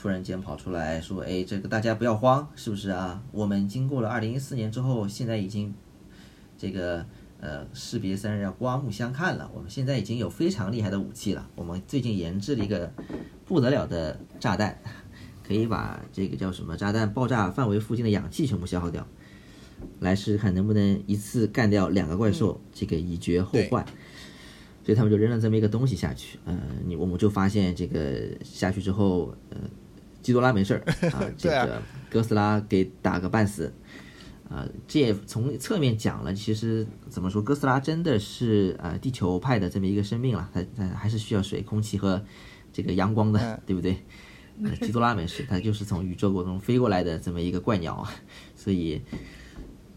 [0.03, 3.23] 突然间跑出来说：“哎，这个大家不要慌，是不是啊？
[3.31, 5.73] 我们经过了二零一四年之后，现在已经
[6.59, 7.07] 这个
[7.39, 9.49] 呃士别三日要刮目相看了。
[9.55, 11.49] 我们现在已经有非常厉害的武器了。
[11.55, 12.93] 我们最近研制了一个
[13.45, 14.77] 不得了的炸弹。”
[15.47, 19.07] 可以把这个叫什么炸弹爆炸范围附近的氧气全部消耗掉，
[20.01, 23.87] 来试试看能不能一次干掉两个怪兽，这个以绝后患。
[24.85, 29.59] 所以他们就扔了这么一个东西下去，呃，你我们就发现这个下去之后，呃，
[30.23, 33.73] 基多拉没事儿 啊，这个哥斯拉给打个半死，
[34.49, 42.25] 啊、这也从侧面讲了，其实怎么说，哥斯拉真的是呃地球派的这么一个生命了，它它还是需要水、空气和
[42.73, 43.61] 这个阳光的，嗯。
[43.67, 43.97] 对不对？
[44.63, 48.07] 呃，基多拉没事，它就是从宇宙过中飞过来的这么一个怪鸟，
[48.55, 49.01] 所以，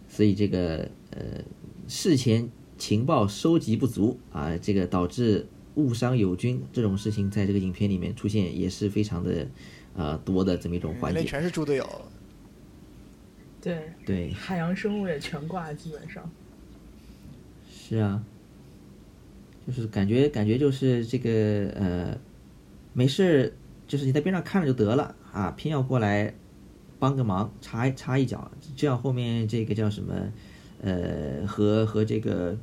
[0.07, 1.43] 所以这个呃
[1.89, 5.45] 事前情报收集不足啊，这个导致
[5.75, 9.45] 误伤友军这种事情，在这个影片里面出现也是非常的
[9.95, 11.19] 呃多的这么一种环节。
[11.19, 12.01] 人全是猪队友。
[13.61, 16.29] 对，对，海洋生物也全挂，基本上。
[17.67, 18.23] 是啊，
[19.65, 22.17] 就是感觉感觉就是这个呃
[22.93, 23.55] 没事，
[23.87, 26.33] 就是你在边上看着就得了啊，偏要过来
[26.99, 30.13] 帮个忙，插插一脚，这样后面这个叫什么
[30.81, 32.55] 呃和和这个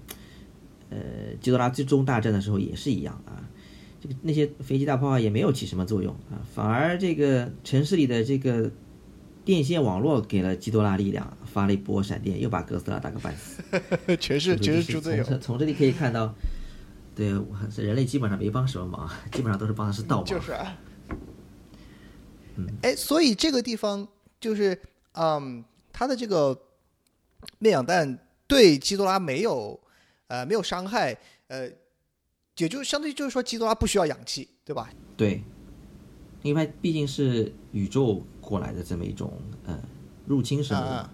[0.90, 0.98] 呃
[1.40, 3.48] 基多拉最终大战的时候也是一样啊。
[4.02, 8.68] 这个那些飞机大炮啊也没有起什么作用啊，反而这个城市里的这个
[9.44, 13.62] 电线网络给了基多拉力量，发了一波闪电，又把哥斯拉打个半死。
[14.18, 16.34] 全是全是猪队友从，这从这里可以看到，
[17.14, 20.24] 对，我这人类基本上没帮什么忙，基本上都是帮的是倒忙。
[20.24, 20.76] 就是啊。
[22.56, 24.06] 嗯，哎，所以这个地方
[24.40, 24.76] 就是，
[25.12, 26.58] 嗯，它的这个
[27.58, 29.78] 灭氧弹对基多拉没有，
[30.26, 31.70] 呃，没有伤害，呃，
[32.58, 34.90] 也就相当于就是说，基多拉不需要氧气，对吧？
[35.16, 35.42] 对，
[36.42, 39.32] 因为毕竟是宇宙过来的这么一种
[39.64, 39.78] 呃
[40.26, 41.12] 入侵生物，啊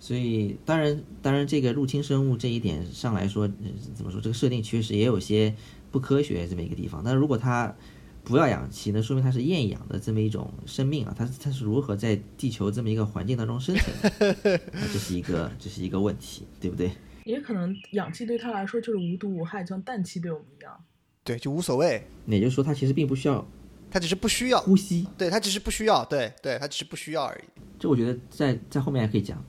[0.00, 5.52] 所以当然当然这个入侵生物这一点上来说，呃怎么说这个设定确实也有些
[5.90, 7.02] 不科学这么一个地方。
[7.04, 7.74] 但是如果它
[8.22, 14.36] 不要氧气，那说明它是厌氧的这么一种生命啊，它它是如何在地球这么一个环境当中生存
[14.92, 16.92] 这是一个这是一个问题，对不对？
[17.28, 20.82] 也可能氧气对他来说就是无毒无害，就像氮气对我们一样。
[21.22, 23.46] 对，就无所谓，那也就是说，他其实并不需要
[23.90, 25.06] 他只是不需要，呼吸。
[25.18, 27.44] 对他只是不需要，对对，他只是不需要而已。
[27.78, 29.44] 这我觉得在在后面还可以讲。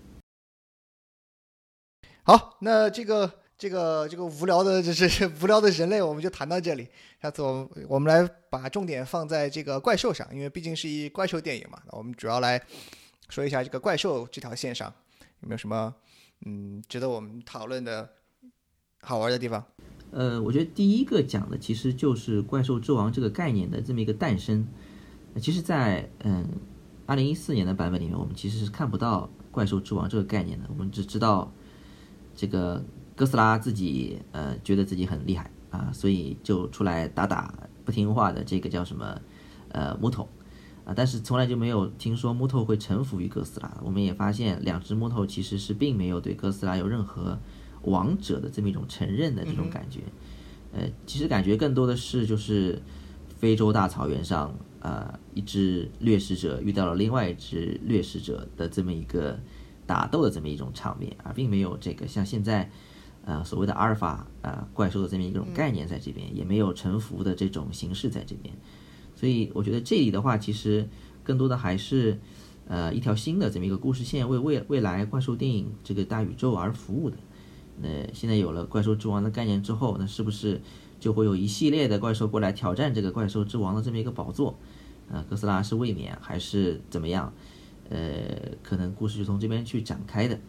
[2.24, 6.86] 好，那这个这个这个无聊的，这是无聊的人类，我们就谈到这里。
[7.22, 11.82] 下次我我们来把重点放在这个怪兽上，因为毕竟是一怪兽电影嘛。
[11.86, 12.62] 那我们主要来
[13.30, 14.94] 说一下这个怪兽这条线上
[15.40, 15.96] 有没有什么
[16.46, 18.10] 嗯值得我们讨论的
[19.02, 19.66] 好玩的地方。
[20.12, 24.68] 呃，我觉得第一个讲的其实就是怪兽之王这个概念的这么一个诞生。
[25.40, 26.44] 其实在，嗯，
[27.06, 31.52] 二零一四年的版本里面，我们其实是看不到怪兽之王这个概念的，我们只知道
[32.36, 32.84] 这个
[33.16, 37.54] 哥斯拉自己呃觉得自己很厉害啊，所以就出来打打
[37.86, 39.22] 不听话的这个叫什么
[39.70, 40.28] 呃木头
[40.90, 43.78] 啊，但是从来就没有听说木头会臣服于哥斯拉。
[43.84, 47.38] 我们也发现两只木头其实是并没有对哥斯拉有任何
[47.84, 50.00] 王者的这么一种承认的这种感觉。
[50.74, 52.82] 呃，其实感觉更多的是就是
[53.38, 59.40] 非洲大草原上，呃，一只掠食者遇到了另外一只掠食者的这么一个
[59.86, 62.68] 打斗的这么一种场面，而并没有这个像现在，
[63.26, 68.52] 呃，所谓的阿尔法啊怪兽的这么一种概念在这边，也没有臣服的这种形式在这边。
[69.20, 70.88] 所以我觉得这里的话，其实
[71.26, 72.18] 更多的还是
[72.70, 77.18] 呃一条新的这么一个故事线，为未未来怪兽电影这个大宇宙而服务的。
[77.82, 80.62] 那现在有了怪兽之王的概念之后，那是不是
[81.02, 84.58] 就会有一系列的怪兽过来挑战这个怪兽之王的这么一个宝座？
[85.10, 87.34] 呃，哥斯拉是卫冕还是怎么样？
[87.90, 88.00] 呃，
[88.64, 90.40] 可能故事就从这边去展开的。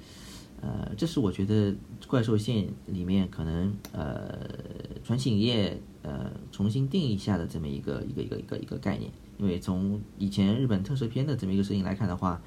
[0.60, 1.74] 呃，这是我觉得
[2.06, 4.38] 怪兽线里面可能呃
[5.02, 9.10] 传奇影业呃重新定义下的这么一个一个一个一个一个概念。
[9.38, 12.42] 因为从以前日本特摄片的这么一个设定来看的话，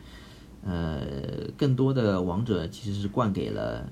[0.63, 1.01] 呃，
[1.57, 3.89] 更多的王者其实是灌给了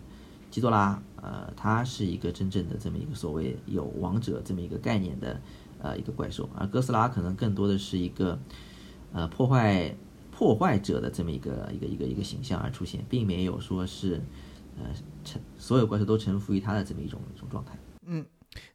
[0.52, 5.42] 基多拉，呃，它是一个真正的这么一个所谓有王者这么一个概念的
[5.80, 8.38] 呃一个怪兽，而哥斯拉可能更多的是一个
[9.14, 9.96] 呃破坏
[10.32, 14.20] 破坏者的这么一个一个一个一个形象而出现，并没有说是
[14.80, 14.86] 呃
[15.24, 17.78] 臣所有怪兽都臣服于他的这么一种一种状态。
[18.06, 18.26] 嗯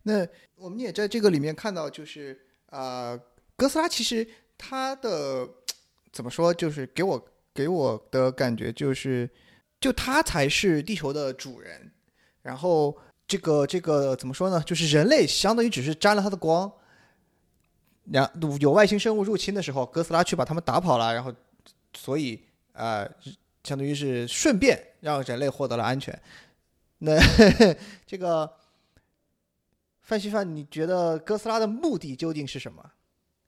[0.03, 2.39] 那我们也在这个里面看到，就是
[2.71, 3.19] 呃，
[3.57, 4.27] 哥斯拉其实
[4.57, 5.47] 它的
[6.13, 9.29] 怎么说，就是给我给我的感觉就是，
[9.79, 11.93] 就它才是地球的主人，
[12.41, 12.97] 然后
[13.29, 14.63] 这个这个怎么说呢？
[14.65, 16.73] 就是人类相当于只是沾了它的光，
[18.11, 18.31] 然
[18.61, 21.31] 有外星生物入侵的时候，哥斯拉去把他们打跑了，然后
[21.97, 22.41] 所以
[22.73, 23.09] 呃，
[23.65, 26.17] 相当于是顺便让人类获得了安全。
[26.99, 27.19] 那
[28.07, 28.51] 这个
[30.03, 32.93] 范希范，你觉得哥斯拉的目的究竟是什么？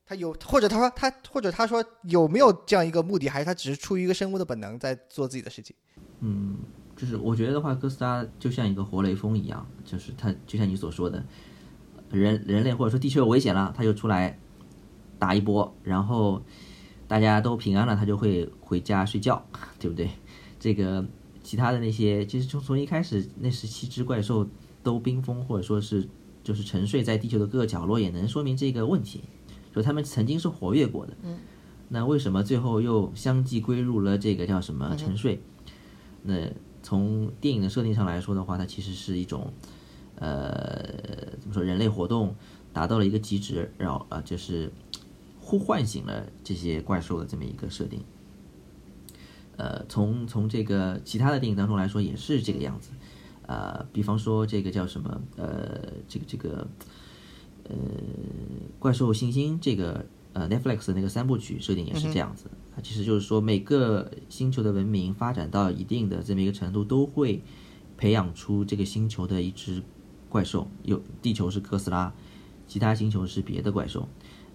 [0.04, 5.76] 他有，或者他说他，或者他说有没有这样一个目的，还是他只是出于一个生物的本能在做自己的事情？
[6.20, 6.56] 嗯，
[6.96, 11.22] 就是我觉得的话，哥斯拉就像一个活雷锋一样，就是他就像你所说的，
[12.10, 14.38] 人人类或者说地球有危险了，他就出来
[15.18, 16.42] 打一波，然后
[17.08, 19.44] 大家都平安了，他就会回家睡觉，
[19.80, 20.10] 对不对？
[20.60, 21.04] 这个
[21.42, 24.46] 其他的那些，其实从从一开始那十七只怪兽
[24.82, 26.06] 都冰封或者说是
[26.44, 29.22] 就是沉睡在地球的各个角落，也能说明这个问题，
[29.74, 31.16] 就他们曾经是活跃过的。
[31.22, 31.38] 嗯。
[31.88, 35.40] 那为什么最后又相继归入了这个叫什么沉睡？
[36.22, 36.34] 那
[36.82, 39.50] 从电影的设定上来说的话，它其实是一种，
[40.16, 40.82] 呃，
[41.40, 41.62] 怎么说？
[41.62, 42.34] 人类活动
[42.74, 44.70] 达到了一个极值，然后啊，就是
[45.48, 48.04] 呼唤醒了这些怪兽的这么一个设定。
[49.56, 52.90] 呃，从从这个其他的电影当中来说，也是这个样子。
[53.46, 55.22] 呃，比方说这个叫什么？
[55.38, 56.68] 呃，这个这个，
[57.64, 57.74] 呃，
[58.78, 62.50] 怪兽星星这个呃 Netflix 的那个三部曲设定也是这样子。
[62.76, 67.42] 啊，其实就是说每个星球的文明发展到一定的这么一个程度，都会
[67.96, 69.82] 培养出这个星球的一只
[70.28, 70.68] 怪兽。
[70.82, 72.12] 有地球是哥斯拉，
[72.66, 74.06] 其他星球是别的怪兽。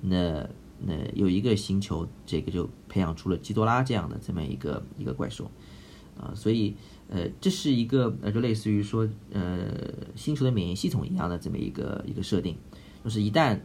[0.01, 0.47] 那
[0.85, 5.49] 那有一个星球，这个就培养出了基多拉这样的这么一个一个怪兽。
[6.15, 6.75] 啊，所以
[7.09, 9.73] 呃，这是一个呃，就类似于说呃，
[10.15, 12.55] 星球的免疫系统一样的这么一个一个设定，
[13.03, 13.59] 就是一旦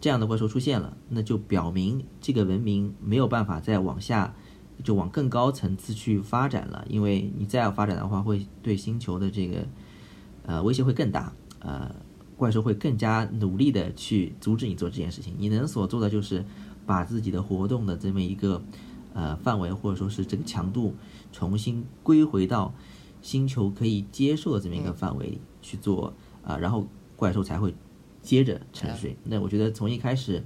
[0.00, 4.34] 这样的怪兽出现了，那就表明这个文明没有办法再往下，
[4.84, 9.66] 就往更高层次去发展了，因为你再要发展的话，会对星球的这个
[10.46, 11.32] 呃威胁会更大。
[11.58, 11.94] 呃，
[12.42, 15.32] 怪兽会更加努力的去阻止你做这件事情。
[15.38, 16.44] 你能所做的就是
[16.84, 18.60] 把自己的活动的这么一个
[19.14, 20.96] 呃范围，或者说是这个强度，
[21.30, 22.74] 重新归回到
[23.20, 26.12] 星球可以接受的这么一个范围里去做
[26.42, 27.72] 啊，然后怪兽才会
[28.20, 29.16] 接着沉睡。
[29.22, 30.42] 那我觉得从一开始，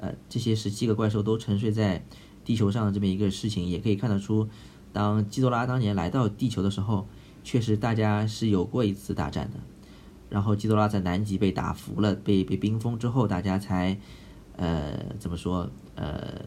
[0.00, 2.04] 呃，这些十七个怪兽都沉睡在
[2.44, 4.48] 地球上的这么一个事情，也可以看得出，
[4.92, 7.06] 当基多拉当年来到地球的时候，
[7.44, 9.60] 确实大家是有过一次大战的。
[10.28, 13.98] 然后基多拉在南极被打服了，被被冰封之后，大家才，
[14.56, 15.70] 呃，怎么说？
[15.94, 16.44] 呃，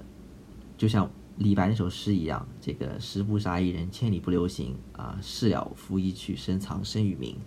[0.77, 7.37] 就像李白那首诗一样，这个十步杀一人，千里不留行啊，事了拂衣去，深藏身与名。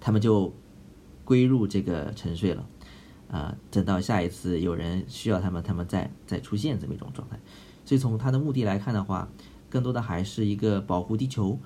[0.00, 0.52] 他们就
[1.24, 2.66] 归入这个沉睡了，
[3.30, 7.38] 啊，等到下一次有人需要他们，他们再再出现这么一种状态。
[7.84, 9.28] 所以从他的目的来看的话，
[9.70, 11.58] 更多的还是一个保护地球。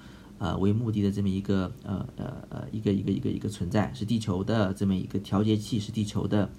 [0.43, 6.51] 呃，为目的的这么一个呃呃呃一个一个一个一个存在，是地球的这么一个调节器，是地球的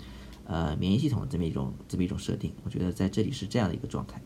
[0.46, 2.54] 呃免疫系统的这么一种这么一种设定。
[2.64, 4.22] 我觉得在这里是这样的一个状态。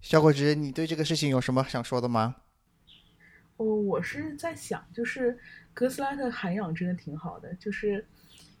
[0.00, 2.36] 小果子，你对这个事情有什么想说的吗？
[3.58, 5.38] 哦，我是在想，就是
[5.74, 8.06] 哥斯拉的涵养真的挺好的，就是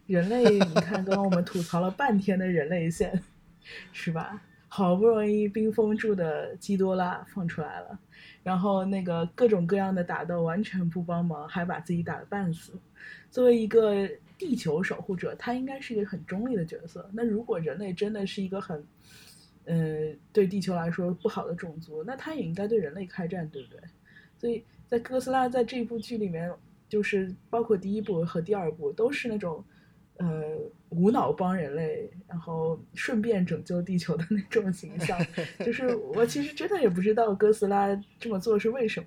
[0.06, 3.22] 人类， 你看，刚刚我们吐槽了半天的人类线，
[3.94, 4.42] 是吧？
[4.70, 7.98] 好不容易冰封住的基多拉放出来了。
[8.48, 12.72] 然后那个各种各样的打斗完全不帮忙，还把自己打得半死。
[13.30, 17.10] 作为一个地球守护者，他应该是一个很中立的角色。
[17.12, 18.82] 那如果人类真的是一个很，
[19.66, 23.78] 呃，对地球来说不好的种族，那他也应该对人类开战，对不对？
[24.38, 26.50] 所以在哥斯拉在这部剧里面，
[26.88, 29.62] 就是包括第一部和第二部都是那种。
[30.18, 30.26] 呃，
[30.88, 35.16] 无脑帮人类，然后顺便拯救地球的那种形象，
[35.64, 37.88] 就是我其实真的也不知道哥斯拉
[38.18, 39.06] 这么做是为什么。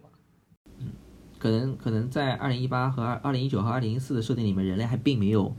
[0.80, 0.88] 嗯，
[1.38, 5.54] 可能可能在二零一八和二二零一九和二零一四的设定里面，人类还并没有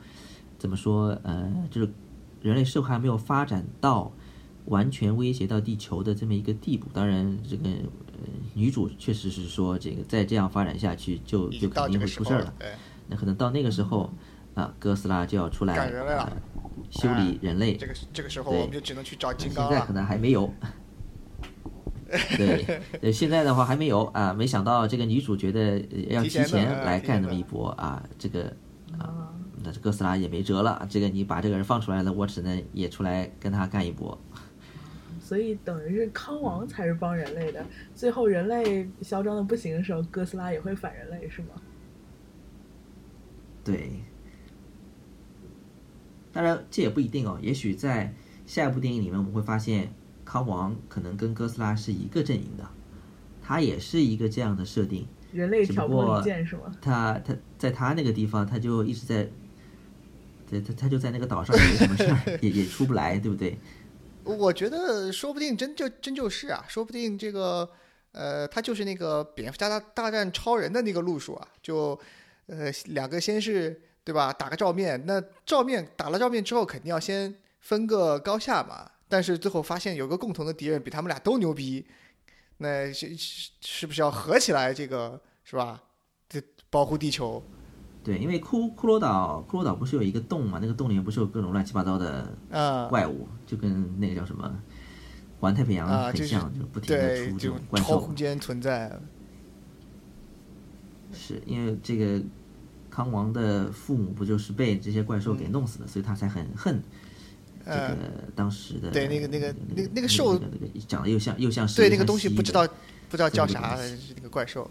[0.57, 1.93] 怎么说，呃，就是
[2.41, 4.11] 人类社会还没有发展到
[4.65, 6.87] 完全威胁到地球的这么一个地步。
[6.95, 7.69] 当然，这个
[8.55, 12.55] 女主确实是说，这个再这样发展下去，就就肯定会出事儿了。
[13.07, 14.11] 那可能到那个时候。
[14.55, 15.91] 啊，哥斯拉就要出来
[16.91, 17.77] 修理人类。
[17.77, 20.53] 这个这个时候，我们就只能去找金刚现在可能还没有。
[22.37, 22.63] 对
[23.01, 24.35] 对，现在的话还没有啊。
[24.35, 25.79] 没想到这个女主角的
[26.11, 28.55] 要提前来干那么一波啊，这个
[28.99, 29.33] 啊，
[29.65, 30.87] 那这哥斯拉也没辙了。
[30.91, 34.19] 这个你把这个人放出来了，我只能也出来跟他干一波。
[35.19, 41.49] 所以等于是康王才是帮人类的，最后人类嚣张的不行的时候，哥斯拉也会反人类，是吗？
[43.65, 44.03] 对。
[46.33, 47.39] 当然，这也不一定哦。
[47.43, 48.15] 也许在
[48.47, 49.93] 下一部电影里面，我们会发现
[50.25, 52.67] 康王可能跟哥斯拉是一个阵营的，
[53.43, 55.07] 他也是一个这样的设定。
[55.31, 56.75] 人类挑拨离间是吗？
[56.81, 59.29] 他他在他那个地方，他就一直在，
[60.49, 63.59] 对他他就在那个岛上没什么事儿，也也出不来，对不对？
[64.25, 67.69] 我觉得说不定真就真就是啊，说不定这个
[68.13, 71.99] 呃，他就是那个蝙蝠侠大大战超人的那个路数啊，就
[72.47, 73.83] 呃两个先是。
[74.05, 74.33] 对吧？
[74.33, 78.91] 打个照面，那照面打了照面之后，肯定要先分个高下嘛。
[79.09, 81.87] 但是最后发现有个共同的敌人比他们俩都牛逼，
[82.57, 83.15] 那是
[83.61, 84.75] 是不是要合起来？
[84.75, 85.81] 这个是吧？
[86.29, 87.41] 这保护地球。
[88.03, 90.59] 对，因为骷骷髅岛，骷髅岛不是有一个洞嘛？
[90.61, 92.37] 那个洞里面不是有各种乱七八糟的
[92.89, 94.53] 怪物，就跟那个叫什么
[95.39, 98.01] 环太平洋很像，就不停的出这种怪兽。
[98.01, 98.99] 空间存在。
[101.13, 102.21] 是因为这个。
[102.95, 106.83] 康王的父母不就是被这些怪兽给弄死的，所以他才很恨
[107.65, 107.97] 这个
[108.37, 112.69] 当时的对那个那个那个那个兽那个长得又像又像对那个东西不知道
[113.09, 113.79] 不知道叫啥
[114.15, 114.71] 那个怪兽，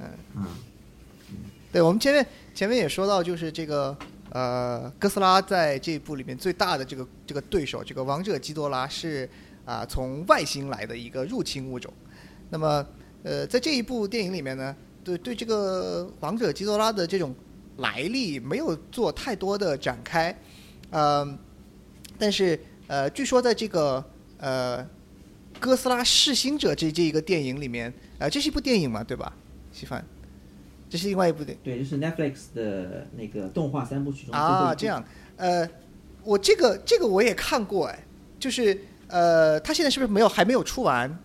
[0.00, 0.46] 嗯嗯，
[1.70, 3.96] 对我们前面前面也说到，就是这个
[4.30, 9.28] 呃哥斯拉在这一部里面最大的这个这个对手，这个王者基多拉是
[9.64, 11.92] 啊从外星来的一个入侵物种，
[12.50, 12.84] 那么
[13.22, 14.74] 呃在这一部电影里面呢。
[15.02, 17.34] 对对，这个王者基多拉的这种
[17.78, 20.36] 来历没有做太多的展开，
[20.90, 21.38] 呃，
[22.18, 24.04] 但是呃，据说在这个
[24.38, 24.86] 呃
[25.58, 29.32] 哥斯拉噬星者这这一个电影里面，呃，这是一部电影嘛，对吧？
[29.72, 30.04] 喜欢，
[30.90, 35.02] 这是另外一部电影，对，就是 Netflix 的那个动画三部曲中啊，这样，
[35.36, 35.68] 呃，
[36.22, 38.04] 我这个这个我也看过，哎，
[38.38, 41.18] 就是呃，他现在是不是没有还没有出完？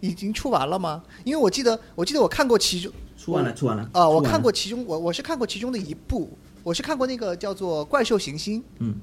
[0.00, 1.02] 已经出完了吗？
[1.24, 4.08] 因为我记得，我记得我看过其中出完了，出完了啊！
[4.08, 6.30] 我看过其中，我我是看过其中的一部，
[6.62, 8.60] 我是看过那个叫做《怪兽行星》。
[8.78, 8.96] 嗯，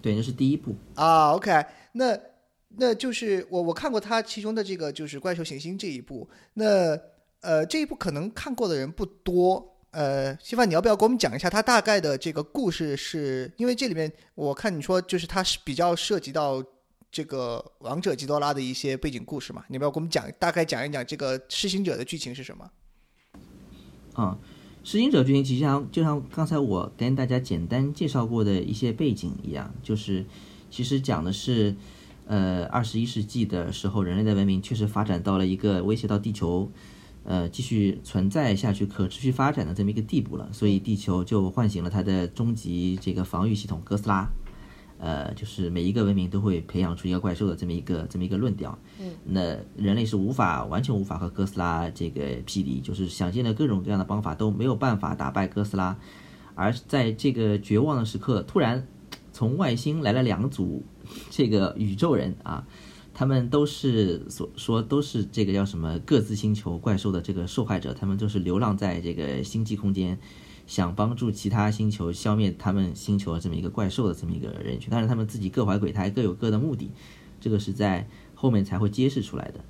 [0.00, 1.32] 对，那是第一部啊。
[1.32, 2.18] OK，那
[2.76, 6.28] 那就是我我看过它其中的这个就是《怪兽行星》这一部。
[6.54, 6.98] 那
[7.40, 13.50] 呃，这一部可能看过的人不多，呃，稀饭，你要不要给我们讲一下它大概的这个故事是？
[13.56, 16.62] 因为这里面我看你说就是它是比较涉及到
[17.10, 19.64] 这个王者基多拉的一些背景故事嘛？
[19.68, 22.70] 你要不要给我们讲大概讲一讲这个施行者的剧情是什么？
[24.14, 24.38] 啊，
[24.84, 30.24] 施行者剧情其实像就像刚才我跟大家简单介绍过的一些背景一样，就是
[30.70, 31.74] 其实讲的是，
[32.26, 36.70] 呃，二十一世纪的时候，人类的文明确实发展到了一个威胁到地球。
[37.22, 44.26] 呃，继续存在下去、可持续发展的这么一个地步了，所以地球就唤醒了它的终极这个防御系统哥斯拉，
[45.00, 48.78] 呃，就是每一个文明都会培养出一个怪兽的这么一个这么一个论调。
[49.00, 55.96] 嗯，那人类是无法完全无法和哥斯拉这个匹敌，就是想尽了各种各样的方法都没有办法打败哥斯拉，
[56.54, 58.86] 而在这个绝望的时刻，突然
[59.32, 60.84] 从外星来了两组
[61.30, 62.66] 这个宇宙人啊。
[63.12, 70.18] 他们都是所说都是这个叫什么各自星球怪兽的这个受害者，他们就是流浪在这个星际空间，
[70.70, 76.92] 想帮助其他星球消灭他们星球的这么一个怪兽的这么一个人群，但是他们自己各怀鬼胎，各有各的目的，
[77.40, 78.06] 这个是在
[78.36, 79.64] 后面才会揭示出来的。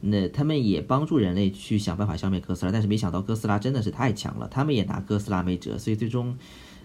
[0.00, 6.34] 那他们也帮助人类去想办法消灭哥斯拉，但是没想到哥斯拉真的是太强了，他们也拿哥斯拉没辙，所以最终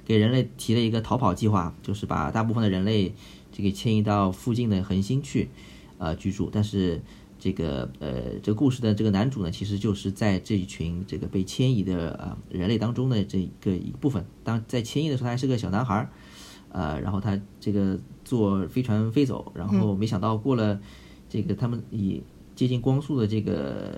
[0.03, 3.13] 给人类提了一个逃跑计划，就是把大部分的人类
[3.53, 5.47] 这个迁移到附近的恒星去。
[5.97, 6.99] 呃，居住，但是
[7.41, 14.23] 这个呃，这个故事的这个男主呢，其实就是在这一群这个被迁移的呃人类当中的这个一部分。
[14.43, 16.09] 当在迁移的时候，他还是个小男孩儿，
[16.69, 20.79] 呃，然后他这个坐飞船飞走，然后没想到过了
[21.27, 22.21] 这个他们以
[22.55, 23.91] 接近光速的这个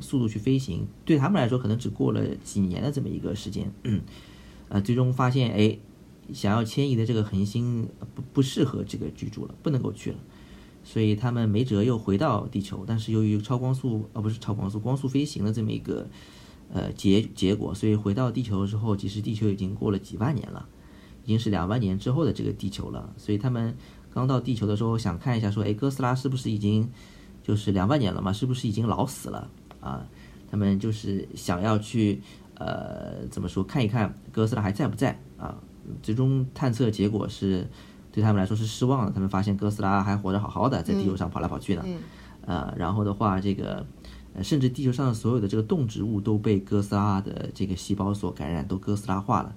[0.00, 3.70] 速度去飞行，对他们来说可能只过了几年的这么一个时间，
[4.70, 5.78] 呃，最终发现哎，
[6.32, 10.16] 想要迁移的这个恒星不不适合这个居住了，不能够去了。
[10.90, 12.82] 所以他们没辙，又回到地球。
[12.84, 16.04] 但是由于超光速，呃，不是超光速，光速飞行的这么一个，
[16.72, 20.66] 呃结结果，所以回到地球之后，其实地球已经过了几万年了，
[21.22, 23.08] 已经是两万年之后的这个地球了。
[23.16, 23.72] 所以他们
[24.12, 26.90] 刚到地球的时候，想看一下，说，哎，哥斯拉是不是已经
[27.44, 28.32] 就是两万年了嘛？
[28.32, 30.04] 是不是已经老死了啊？
[30.50, 32.20] 他们就是想要去，
[32.56, 35.54] 呃，怎么说，看一看哥斯拉还在不在啊？
[36.02, 37.64] 最终探测结果是。
[38.12, 41.84] 对他们来说是失望的，他们发现哥斯拉还活着好好的，在地球上跑来跑去呢。
[42.42, 43.86] 呃，然后的话，这个
[44.42, 49.54] 甚至地球上的所有的这个动植物都被哥斯拉的这个细胞所感染，都哥斯拉化了。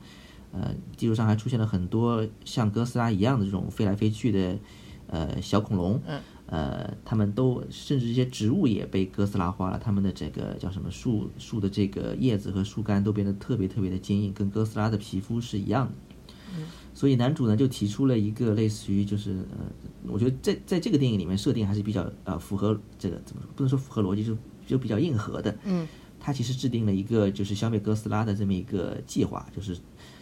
[0.52, 4.60] 呃，地球上还出现了很多像哥斯拉一样的这种飞来飞去的
[5.08, 6.00] 呃小恐龙。
[6.46, 15.94] 呃，他们都甚至一些植物也被哥斯拉化了，他们的这个叫什么树树的这个叶子和树干都变得特别特别的坚硬，跟哥斯拉的皮肤是一样的。
[16.94, 19.66] 所以男主呢就提出了一个类似于就是呃，
[20.08, 24.38] 我觉得在在这个电影里面设定还是比较呃符合这个怎么说不能说符合逻辑，就
[24.68, 25.58] 就比较硬核的。
[25.64, 25.88] 嗯，
[26.20, 29.76] 他其实制定了一个就是消灭哥斯拉的这么一个计划，就是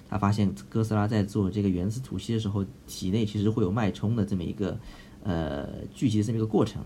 [0.10, 4.80] 他发现哥斯拉在做这个原子吐息的时候，体内其实会有脉冲的这么一个
[5.24, 6.82] 呃聚集的这么一个过程。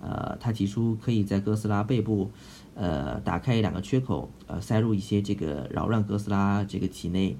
[0.00, 2.30] 呃，他提出可以在哥斯拉背部
[2.74, 7.36] 呃打开两个缺口，呃塞入一些这个扰乱哥斯拉这个体内。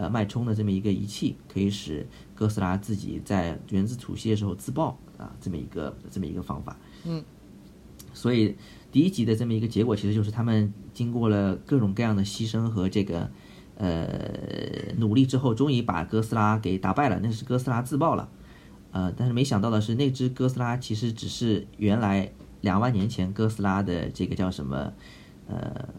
[0.00, 6.74] 呃，脉冲的这么一个仪器，可以使哥斯拉自己在原子吐息的时候自爆啊，这么一个这么一个方法。
[7.04, 7.22] 嗯，
[8.14, 8.56] 所以
[8.90, 13.30] 第一集的这么一个结果，其实就是他们经过了各种各样的牺牲和这个
[13.76, 14.08] 呃
[14.96, 17.20] 努力之后，终于把哥斯拉给打败了。
[17.22, 18.26] 那是哥斯拉自爆了，
[18.92, 22.32] 呃，但是没想到的是，那只哥斯拉其实只是原来
[22.62, 24.94] 两万年前哥斯拉的这个叫什么
[25.46, 25.90] 呃。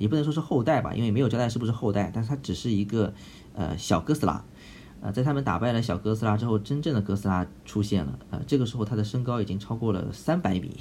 [0.00, 3.12] 也不能说是后代吧，因为没有交代是不是后代，但是他只是一个，
[3.54, 4.42] 呃，小哥斯拉，
[5.02, 10.74] 呃，在他们打败了小哥斯拉之后，真正的哥斯拉出现了，呃，这个时候他的身高已经超过了三百米，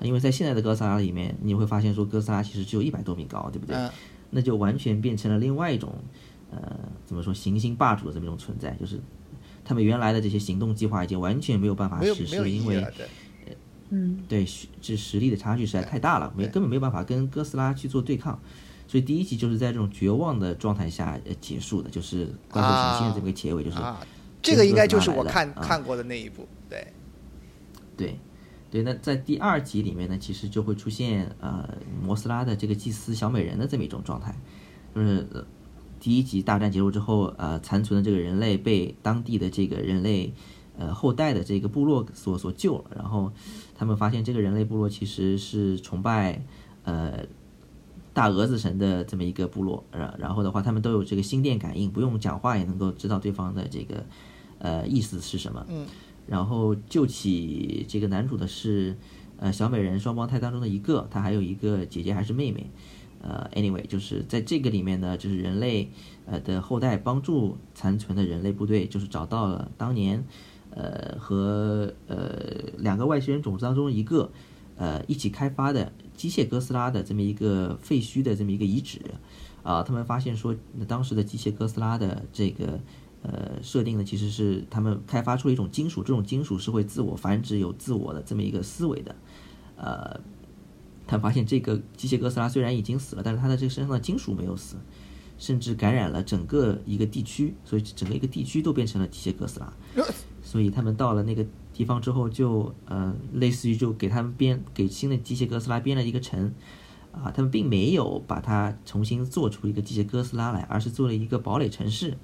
[0.00, 3.76] 因为在现在的哥斯拉里面，你会发现说哥斯拉其实只有一百多米高，对不对？
[4.30, 5.94] 那就完全变成了另外一种，
[6.50, 8.98] 呃，怎么说行星霸主的这么一种存在，就是
[9.62, 12.82] 他们原来的这些行动计划已经完全没有办法实施，因为。
[13.90, 14.44] 嗯，对，
[14.82, 18.36] 这实力的差距实在太大了，没根本没有办法跟哥斯拉去做对抗，
[18.88, 23.76] 所以第一集就是在这种绝望的状态下呃结束的，就是怪兽行星的这个结尾，就是
[24.42, 26.92] 这个应该就是我看看过的那一部，对，
[27.96, 28.18] 对，
[28.72, 31.68] 对，那在第二集里面呢，其实就会出现呃
[32.02, 34.34] 摩斯拉的这个祭司小美人的这么一种状态，
[34.92, 35.24] 就是
[36.00, 40.34] 第一集大战结束之后，呃残存的这个人类被当地的这个人类。
[40.78, 43.32] 呃，后代的这个部落所所救了，然后
[43.74, 46.42] 他们发现这个人类部落其实是崇拜
[46.84, 47.24] 呃
[48.12, 54.04] 大蛾子神的这么一个部落，然然后的话，他们都有这个心电感应，不用讲话也能够知道对方的这个
[54.58, 55.64] 呃意思是什么。
[55.68, 55.86] 嗯，
[56.26, 58.96] 然后救起这个男主的是
[59.38, 62.70] 呃小美人双胞胎当中的一个，他还有一个姐姐还是妹妹，
[63.22, 65.90] 呃，anyway，就是在这个里面呢，就是人类
[66.24, 70.24] 呃的后代帮助残存的人类部队，就是找到了当年
[70.70, 72.38] 呃和呃
[72.78, 74.30] 两个外星人种子当中一个
[74.76, 79.00] 呃一起开发的机械哥斯拉的这么一个废墟的这么一个遗址
[79.62, 82.80] 啊，他们发现说，那当时的机械哥斯拉的这个
[83.22, 89.16] 呃设定呢，其实是他们开发出了一种金属，这种金属是会自我繁殖、有自我的这么一个思维的，
[89.76, 90.20] 呃。
[91.08, 94.74] 他发现这个机械哥斯拉虽然已经死了，但是它的这个身上的金属没有死，
[95.38, 99.72] 甚至感染了整个一个地区，所以整个一个地区都变成了机械哥斯拉。
[100.46, 101.44] 所以他们到了那个
[101.74, 106.54] 地方之后，就呃，类似于就给他们编给新的机械哥斯拉编了一个城，
[107.10, 112.16] 啊，他们并没有把它重新做出一个机械哥斯拉来，而是做了一个堡垒城市，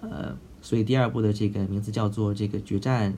[0.00, 3.14] 呃，所以第二部的这个名字叫做这个决战。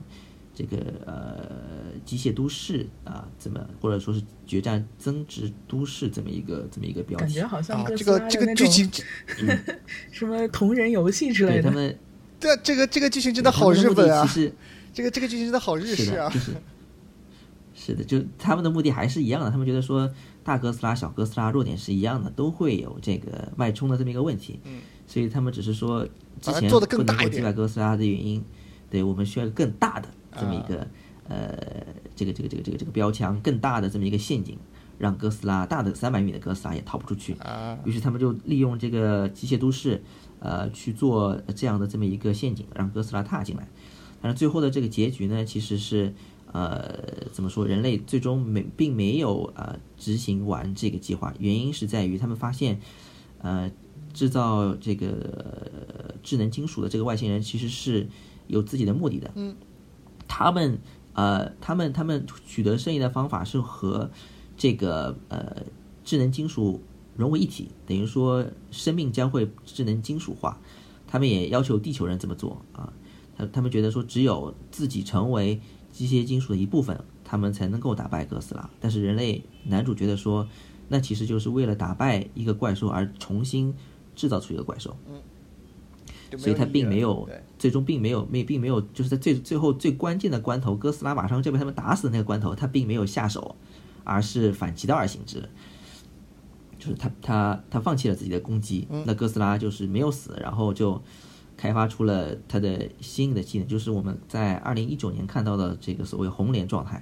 [0.55, 0.77] 这个
[1.07, 7.23] 呃，机械都市啊，怎么或者说是决战增值都市这么一个这么一个标题？
[7.23, 8.87] 感觉好像这个这个剧情，
[10.13, 11.63] 什么同人游戏之类的。
[11.63, 11.97] 他们
[12.43, 14.27] 对这个这个剧情真的好日本啊！
[14.27, 14.53] 其实
[14.93, 16.29] 这个这个剧情真的好日式啊！
[16.29, 16.61] 是的，
[17.73, 19.49] 是的，就他们的目的还是一样的。
[19.49, 20.11] 他们觉得说
[20.43, 24.59] 大哥斯拉、小哥斯拉弱点是一样的，都会有这个外冲的这么一个问题。
[24.65, 26.05] 嗯，所以他们只是说
[26.41, 28.43] 之前做的更大一击败哥斯拉的原因，
[28.89, 30.09] 对我们需要更大的。
[30.35, 30.85] 这么一个
[31.29, 31.55] 呃，
[32.15, 34.57] 这个这个这个这个这个标枪更大的这么一个陷阱，
[34.97, 37.37] 让哥斯拉大的三百米的哥斯拉也逃不出去。
[37.85, 40.01] 于是他们就利用这个机械都市，
[40.43, 43.65] 呃，去做这样的这么一个陷阱，让哥斯拉踏进来。
[44.21, 46.13] 但是最后的这个结局呢，其实是
[46.51, 46.99] 呃，
[47.31, 47.65] 怎么说？
[47.65, 52.81] 人类最终没并没有呃执行完这个计划，原因是在于他们发现，
[53.39, 53.71] 呃，
[54.13, 58.09] 制造这个智能金属的这个外星人其实是
[58.47, 59.31] 有自己的目的的。
[59.35, 59.55] 嗯。
[60.27, 60.79] 他们
[61.13, 64.09] 呃，他们他们取得胜利的方法是和
[64.57, 65.63] 这个呃
[66.03, 66.81] 智能金属
[67.15, 70.59] 融为一体，等于说生命将会智能金属化。
[71.07, 72.91] 他们也要求地球人这么做啊，
[73.37, 75.59] 他他们觉得说只有自己成为
[75.91, 78.69] 机械金属的一部分，他们才能够打败哥斯拉。
[78.79, 80.47] 但是人类男主觉得说，
[80.89, 83.75] 那其实就是为了打败一个怪兽而重新
[84.15, 84.95] 制造出一个怪兽。
[85.07, 85.21] 嗯。
[86.35, 93.55] 所以他并没有，最终并没有没并没有，就是在最最后最关键的关头，哥斯拉马上就被他们打死的那个关头，他并没有下手，
[94.03, 95.47] 而是反其道而行之，
[96.83, 101.01] 就是他他他放弃了自己的攻击，那哥斯拉就是没有死，然后就
[101.55, 107.01] 开发出了他的新的技能，就是我们在二零一九年看到的这个所谓红莲状态。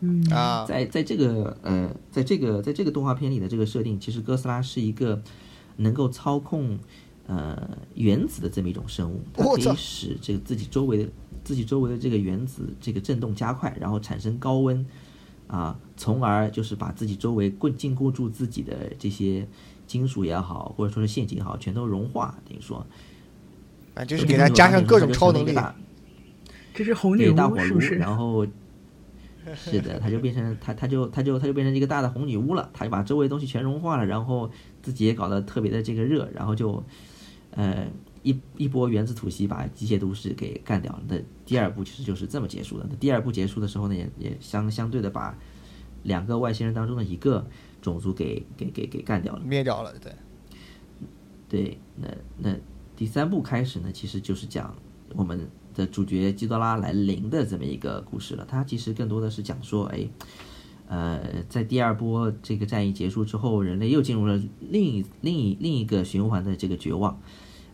[0.00, 5.22] 嗯啊，在在这个呃，在这个在这个动画片里的这个设定，其实哥斯拉是一个
[5.76, 6.78] 能够操控。
[7.28, 11.10] 呃，原子的这么一种生物，它可以使这个自己周围的、
[11.42, 14.86] 自己周围的这个原子这个振动加快，然后产生高温，
[15.46, 19.46] 啊，从而就是把自己周围固禁锢住自己的这些
[19.86, 22.36] 金属也好，或者说是陷阱也好，全都融化。
[22.48, 22.86] 等于说，
[23.94, 25.54] 啊，就是给它加上各种超能力。
[26.74, 27.94] 这是红女巫，是不是？
[27.94, 28.46] 然后，
[29.54, 32.68] 是的，它就变成它，它就它就它就变成一个大的红女巫了。
[32.72, 34.50] 它就把周围东西全融化了，然后
[34.82, 36.82] 自己也搞得特别的这个热，然后就。
[37.52, 37.86] 呃，
[38.26, 41.02] 一一波原子吐息把机械都市给干掉了。
[41.06, 42.84] 那第二部其实就是这么结束的。
[42.90, 45.38] 那第二部结束的时候呢，也也相相对的把
[46.02, 47.46] 两个外星人当中的一个
[47.80, 49.94] 种族给给给给干掉了，灭掉了。
[50.00, 50.12] 对，
[51.48, 51.78] 对。
[51.94, 52.56] 那那
[52.96, 54.74] 第三部开始呢，其实就是讲
[55.14, 58.44] 我们的主角基多拉来临的这么一个故事了。
[58.44, 60.08] 它其实更多的是讲说，哎，
[60.88, 67.20] 呃，在第二波这个战役结束之后，人类又进入了另一另一另一个循环的这个绝望。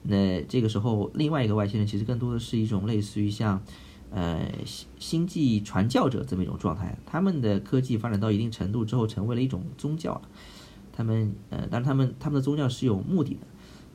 [0.04, 3.62] 那这个时候，另外一个外星人其实更多的是一种类似于像，
[4.10, 4.50] 呃，
[4.98, 6.98] 星际传教者这么一种状态。
[7.06, 10.22] 他们的科技发展到一定程度之后，成为了一种宗教了。
[10.92, 13.40] 他们呃，但是他们他们的宗教是有目的的。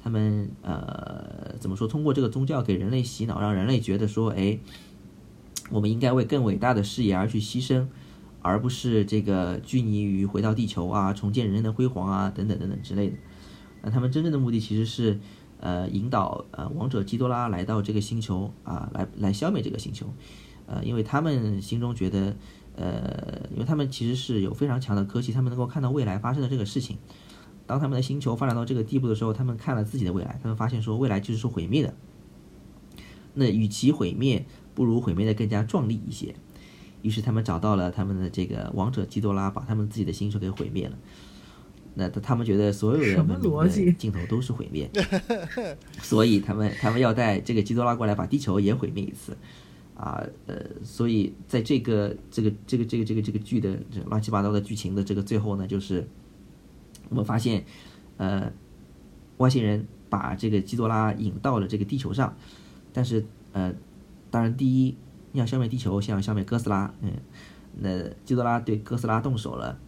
[0.01, 1.85] 他们呃，怎么说？
[1.85, 4.57] 通过这个宗教给人类洗脑，让人类觉得说，哎，
[5.69, 7.85] 我们应该为更伟大的事业而去牺牲，
[8.41, 13.17] 而不是这个拘泥于回到地球啊，重建人类的辉煌啊，等等等等之类的。
[13.81, 15.19] 那他们真正的目的其实是。
[15.59, 20.07] 呃，引导呃王者基多拉来到这个星球啊，来来消灭这个星球，
[20.65, 22.35] 呃，因为他们心中觉得，
[22.75, 26.97] 呃，因为他们其实是有非常强的科技，他们能够看到未来发生的这个事情。
[27.65, 31.93] 当他们的星球发展到这个地步的时候，他们看了自己的未来，他们发现说未来就是说毁灭的。
[33.33, 36.35] 那与其毁灭，不如毁灭的更加壮丽一些。
[37.01, 40.97] 于是他们找到了他们的这个王者基多拉，把他们自己的星球给毁灭了。
[41.99, 44.87] 那他们觉得所有人的镜头都是毁灭，
[45.99, 49.35] 所以他们他们要带这个基多拉过来把地球也毁灭一次，
[49.95, 56.07] 啊呃，所以在这个这个这个这个这个这个剧的这乱七八糟的剧情的这个最后呢，就是
[57.09, 57.65] 我们发现，
[58.17, 58.53] 呃，
[59.37, 62.37] 外星人把这个基多拉引到了这个地球上，
[62.93, 63.73] 但是呃，
[64.29, 64.95] 当然第一
[65.33, 67.11] 要消灭地球，先要消灭哥斯拉，嗯，
[67.79, 69.79] 那基多拉对哥斯拉动手了。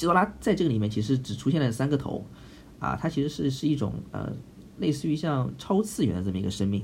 [0.00, 2.24] 基多拉在这个里面其实只出现了三个头，
[2.78, 4.32] 啊，它其实是是一种呃，
[4.78, 6.82] 类似于像超次元的这么一个生命。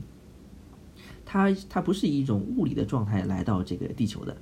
[1.25, 4.37] 它它不是以一种物理的状态来到这个地球的，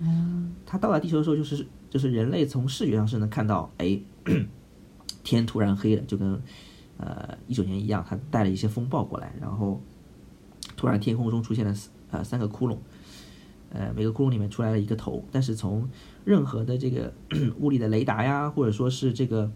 [0.66, 3.96] 它到达地球的时候，就是就是人类从视觉上是能看到，哎，
[5.22, 6.42] 天突然黑了，就跟
[6.98, 9.80] 呃一九年一样，它带了一些风暴过来，然后
[10.76, 11.72] 突然天空中出现了
[12.10, 12.76] 呃三个窟窿，
[13.70, 15.88] 呃每个窟窿里面出来了一个头，但是从
[16.24, 17.12] 任何的这个
[17.60, 19.50] 物理的雷达呀，或者说是这个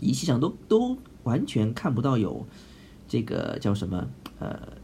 [0.00, 2.46] 仪器上都都完全看不到有
[3.06, 4.08] 这个叫什么
[4.38, 4.78] 呃。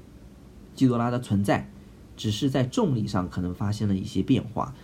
[0.75, 1.71] 基多拉的存在，
[2.17, 4.75] 只是在重力上可能发生了一些变化，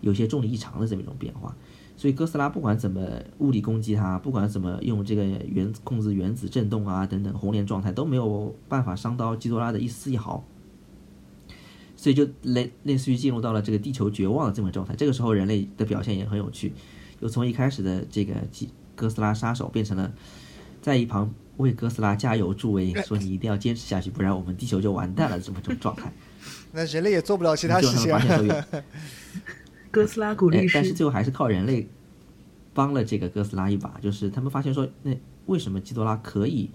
[0.00, 1.56] 有些重力异常的这么一种变化。
[1.96, 3.04] 所以哥斯拉不管怎么
[3.38, 10.44] 物理攻击它，不管怎么用这个原子控制原子振动啊等等红莲状态，都没有办法伤到基多拉的一丝一毫。
[12.02, 14.92] 所以就类类似于进入到了这个地球绝望的这么状态。
[14.96, 16.72] 这个时候人类的表现也很有趣，
[17.20, 20.12] 又从一开始的这个基哥斯拉杀手变成了
[20.80, 21.32] 在一旁。
[21.58, 25.38] 为哥斯拉加油助威，说你一定要坚持下去，不然我们地球就完蛋了。
[25.38, 26.10] 这么种状态，
[26.72, 28.10] 那人类也做不了其他事情。
[29.92, 31.86] 哥斯拉鼓励但是最后还是靠人类
[32.72, 34.00] 帮了这个哥斯拉一把。
[34.00, 35.14] 就是他们发现说，那
[35.44, 36.70] 为什么基多拉可以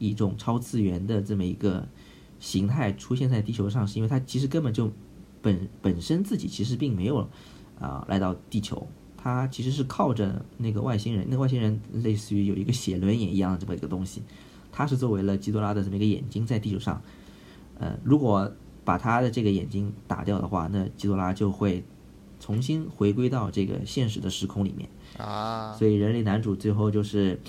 [0.00, 1.86] 以一种超次元的这么一个
[2.38, 3.86] 形态出现在地球上？
[3.86, 4.90] 是因为它其实根本就
[5.40, 7.28] 本本身自己其实并没有
[7.80, 8.86] 啊来到地球。
[9.16, 14.22] 它其实是靠着那个外星人，那个外星人类似于有一个写轮眼一样的这么一个东西，
[14.70, 17.02] 它是作为了基多拉的这么一个眼睛在地球上。
[17.78, 18.52] 呃，如果
[18.84, 21.82] 把他的这个眼睛打掉的话，那基多拉就会
[22.38, 24.88] 重新回归到这个现实的时空里面
[25.18, 25.72] 啊。
[25.72, 27.40] 所以人类男主最后就是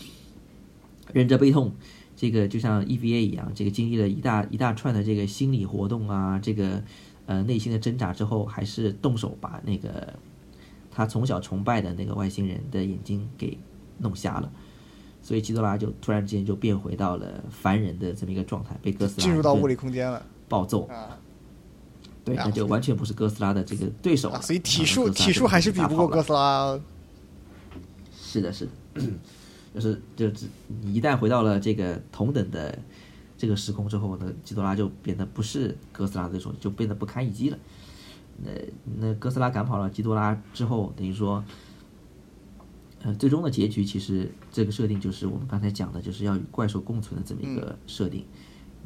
[1.14, 1.72] 忍着悲痛，
[2.18, 6.84] 这个就像 EVA 一样，这个经历了一大一大串的这个心理活动啊，这个
[7.28, 10.14] 呃内心的挣扎之后，还是动手把那个。
[10.90, 13.56] 他从小崇拜的那个外星人的眼睛给
[14.00, 14.52] 弄瞎了，
[15.22, 21.16] 所以基多拉就突然之间就变回到了凡人的这么一个状态，被哥斯拉进入到物理空间了，暴揍啊！
[22.26, 26.80] 对，那就完全不是哥斯拉的这个对手所以体术体术还是比不过哥斯拉。
[28.20, 28.72] 是的，是的，
[29.80, 30.48] 就是就是
[30.82, 32.78] 你一旦回到了这个同等的
[33.38, 37.58] 这个时空之后，呢，基多拉就变得不是哥斯拉的对手，就变得不堪一击了。
[38.44, 38.52] 那
[39.00, 41.44] 那哥斯拉赶跑了基多拉之后，等于说，
[43.04, 48.26] 呃，最终的结局其实这个设定就是我们刚才讲的，就是要与怪兽共存的这么一个设定。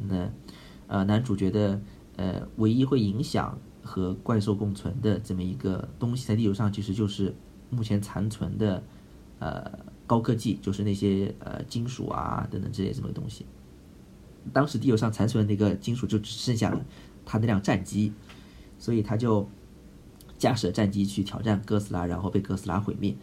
[0.09, 0.29] 那
[0.87, 1.79] 呃，男主角的
[2.17, 7.33] 呃唯一会影响和怪兽共存的这么一个东西，在地球上其实就是
[7.69, 8.83] 目前残存的
[9.39, 9.79] 呃
[10.11, 13.45] 高科技，就是那些呃金属啊等等这些什么东西。
[14.51, 16.85] 当时地球上残存的那个金属就只剩下了
[17.23, 18.11] 他那辆战机。
[18.77, 19.47] 所以他就
[20.39, 23.15] 驾驶战机去挑战哥斯拉，然后被哥斯拉毁灭。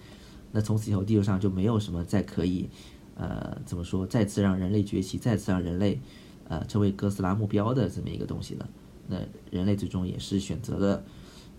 [0.53, 2.71] 那从此以后，地球上就没有什么再可以，
[3.17, 6.01] 呃，怎么说，再次让人类崛起，再次让人类，
[6.47, 8.69] 呃，成为哥斯拉目标的这么一个东西了。
[9.09, 9.17] 那
[9.51, 11.05] 人类最终也是选择了，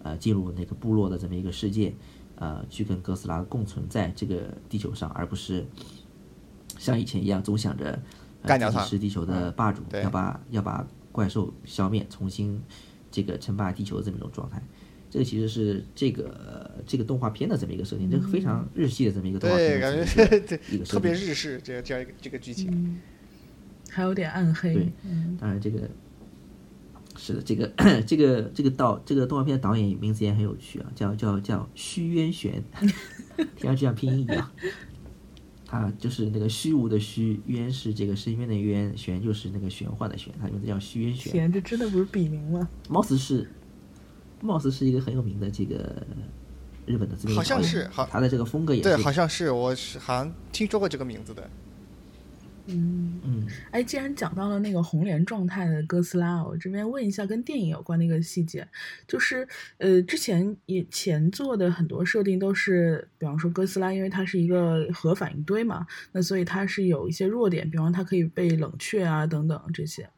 [0.01, 1.93] 呃，进入那个部落的这么一个世界，
[2.39, 5.63] 呃，去跟哥斯拉共存在这个地球上，而不是
[6.77, 8.01] 像以前一样总想着
[8.43, 12.59] 干掉他，是地球的霸主，要把要把怪兽消灭，重新。
[13.11, 14.61] 这个称霸地球的这么一种状态，
[15.09, 22.99] 这个其实是这个这个动画片的这么一个设定，这个非常日系的这么一个动画片，感觉对一个 特别日式，这样这样一个这个剧情，
[23.89, 24.75] 还有点暗黑。
[24.75, 24.93] 对，
[25.39, 25.89] 当然这个
[27.21, 27.67] 是的，这个
[28.07, 32.63] 这个这个导这个动画片的导演名字也很有趣啊，叫叫叫虚渊玄，
[33.57, 34.49] 听上去像拼音一样。
[35.65, 41.31] 他就是那个虚无的虚，渊是这个深渊的渊，玄就是那个玄幻的玄，他名字叫虚渊玄。
[41.31, 42.67] 玄，这真的不是笔名吗？
[42.89, 43.47] 貌似是，
[44.41, 46.01] 貌似是一个很有名的这个
[46.87, 51.47] 日本的这个好像是，好，他的这个风格也对，好像是，我是好像听说过这个名字的。
[52.69, 53.19] 嗯。
[53.23, 58.67] 嗯，哎，既然讲到了那个红莲状态的哥斯拉，我这边问一下跟电影有关的一个细节，
[59.07, 59.47] 就是
[59.77, 70.09] 呃，之前也前作的很多设定都是，比方说哥斯拉，因为它是一个核反应堆嘛，那所以它是有一些弱点，比方它可以被冷却啊等等这些，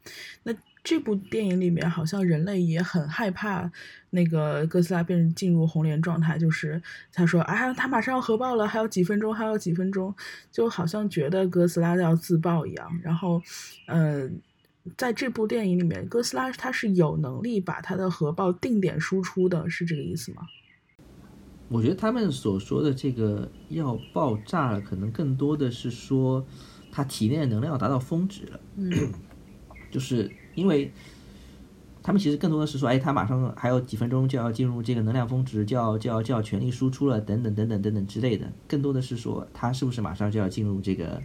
[0.44, 0.52] 那。
[0.84, 3.70] 这部电影里面好像人类也很害怕
[4.10, 6.82] 那个哥斯拉变进入红莲状态，就是
[7.12, 10.12] 他说啊，他马上要核爆了，还有几分钟，还有几分钟，
[10.50, 13.00] 就好像觉得哥斯拉要自爆一样。
[13.02, 13.40] 然后，
[13.86, 14.40] 嗯，
[14.96, 20.42] 在这部电影里面，哥斯拉他是有能力把他的核爆定点输出的，是这个意思吗？
[21.68, 26.44] 我觉得他们所说的这个要爆炸了，可能更多的是说
[26.90, 28.60] 他体内的能量要达到峰值了。
[28.76, 28.90] 嗯
[29.90, 30.92] 就是因为
[32.02, 38.50] 他们其实更多的是说，哎，他马上还有几分钟就要进入这个能量峰值，就要就要就要全力输出了，等等等等等等之类的。
[38.66, 41.22] 更多的是说他是不是马上就要进入这个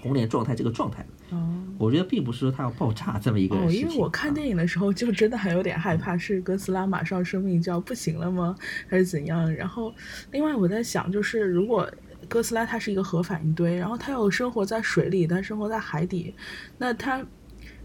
[0.00, 1.08] 红莲状态这个状态了。
[1.36, 3.80] 哦我觉得并不是说他要爆炸这么一个哦，事情。
[3.80, 8.54] 因为我看电影的时候就真的还有点害怕，是哥斯拉马上生命就要不行了吗？
[8.86, 9.52] 还是怎样？
[9.52, 9.92] 然后，
[10.30, 11.90] 另外我在想，就是如果
[12.28, 16.32] 哥斯拉它是一个核反应堆，然后它又生活在水里，它生活在海底，
[16.78, 17.26] 那它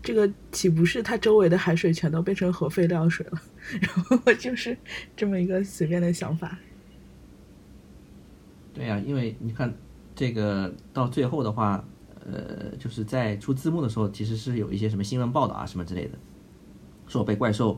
[0.07, 3.41] 这个岂不是它周围的海水全都变成核废料水了？
[3.81, 4.77] 然后我就是
[5.17, 6.57] 这么一个随便的想法。
[8.73, 9.75] 对呀、因为你看
[10.15, 11.84] 这个到最后的话，
[12.25, 16.17] 呃，就是在出字幕的时候，其实是有一些什么新闻报道啊什么之类的，
[17.05, 17.77] 说被怪兽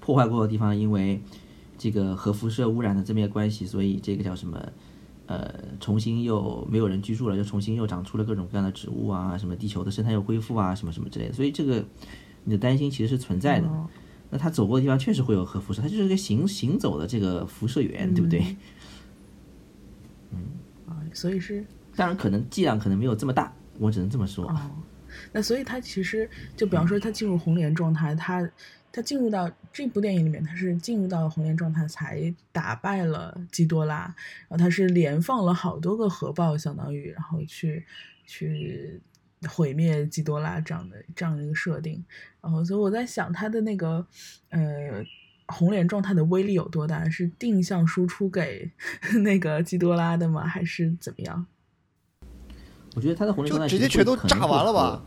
[0.00, 1.22] 破坏过的地方，因为
[1.78, 4.70] 这个核辐射污染的这么一个关系，所以这个叫什么？
[5.26, 11.32] 呃，重新又没有人居住了，又重新又长出了各种各样的植物啊，什么地球的生态又恢复啊，什么什么之类的。
[11.32, 11.84] 所以这个
[12.44, 13.66] 你的担心其实是存在的。
[13.68, 13.88] 哦
[14.30, 18.56] 那它走过的地方确实会有核辐射，它就是个行行走的这个辐射源，对不对？
[20.32, 20.38] 嗯
[20.88, 21.64] 啊，所以是
[21.94, 24.46] 当然，可能剂量可能没有这么大，我只能这么说。
[24.48, 24.70] 哦，
[25.30, 28.50] 那所以他其实就比方说他进入红莲状态，他
[28.90, 34.02] 他进入到这部电影里面，他是进入到红莲状态才打败了基多拉，
[34.48, 37.84] 然后他是连放了好多个核爆，相当于然后去
[38.24, 39.00] 去
[39.48, 42.02] 毁灭基多拉这样的这样的一个设定，
[42.40, 44.06] 然后所以我在想他的那个
[44.48, 45.04] 呃。
[45.48, 47.06] 红莲状态的威力有多大？
[47.06, 48.70] 是定向输出给
[49.22, 50.46] 那个基多拉的吗？
[50.46, 51.46] 还是怎么样？
[52.94, 55.04] 我觉得他的红莲状态就直接全都炸完了吧？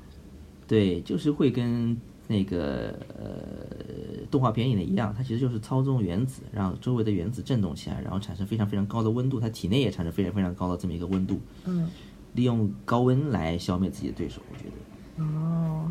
[0.68, 11.90] 对，就是会跟那个呃动画片里的一样，它其实就是操纵原子，让周围的原子振动起来，然后产生非常非常高的温度，它体内也产生非常非常高的这么一个温度，嗯，
[12.34, 14.42] 利用高温来消灭自己的对手。
[14.52, 15.90] 我觉得，哦，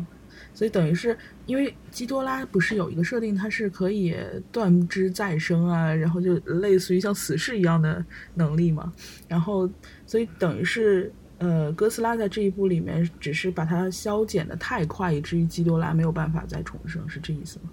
[0.53, 4.15] 所以等于是因为基多拉不是有一个设定，它是可以
[4.51, 8.05] 断肢再生啊，然后就类似于像死侍一样的
[8.35, 8.93] 能力嘛。
[9.27, 9.69] 然后，
[10.05, 17.69] 所以等于是呃，哥斯拉在这一部里面只是把它消减的太快，以至于基多拉没有办法再重生，是这意思吗？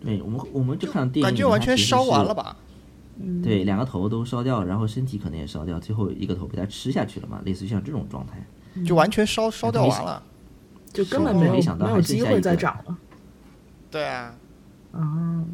[0.00, 2.34] 对我们我们就看电影感觉完全烧完了？
[2.34, 2.56] 吧？
[3.20, 8.44] 嗯，对，两个头都烧掉，然后身体可能也烧掉，最后一个头被它吃下去了嘛，类似于像这种状态。
[8.84, 10.22] 就完全烧烧掉完了。
[10.92, 12.98] 就根本没有没有机会再长了。
[13.90, 14.34] 对啊，
[14.92, 15.44] 啊，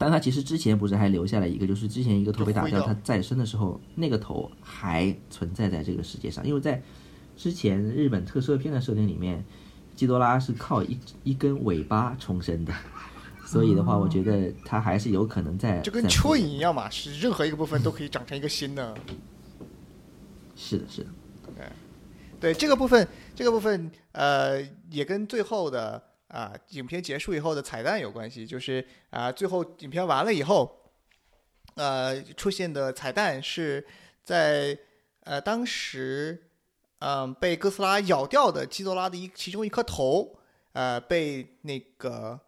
[0.00, 6.82] 但他其实之前不是还留下了一个，就是之前一个头被打掉，它再生的时候，那个头还存在在这个世界上，因为在
[7.36, 9.44] 之前日本特摄片的设定里面，
[9.94, 12.72] 基多拉是靠一一根尾巴重生的，
[13.44, 18.96] 所以的话，我觉得它还是有可能在就跟蚯蚓一样嘛，是任何一个部分都可以长成一个新的。
[20.56, 21.10] 是的，是的，
[22.40, 30.80] 对这个部分，这个部分呃，也跟最后的啊、影片结束以后的彩蛋有关系，就是啊、最后影片完了以后，
[31.74, 33.86] 呃，出现的彩蛋是
[34.22, 34.78] 在
[35.24, 36.46] 呃当时
[37.00, 40.38] 嗯、被哥斯拉咬掉的基多拉的一其中一颗头，
[40.72, 42.38] 呃，被那个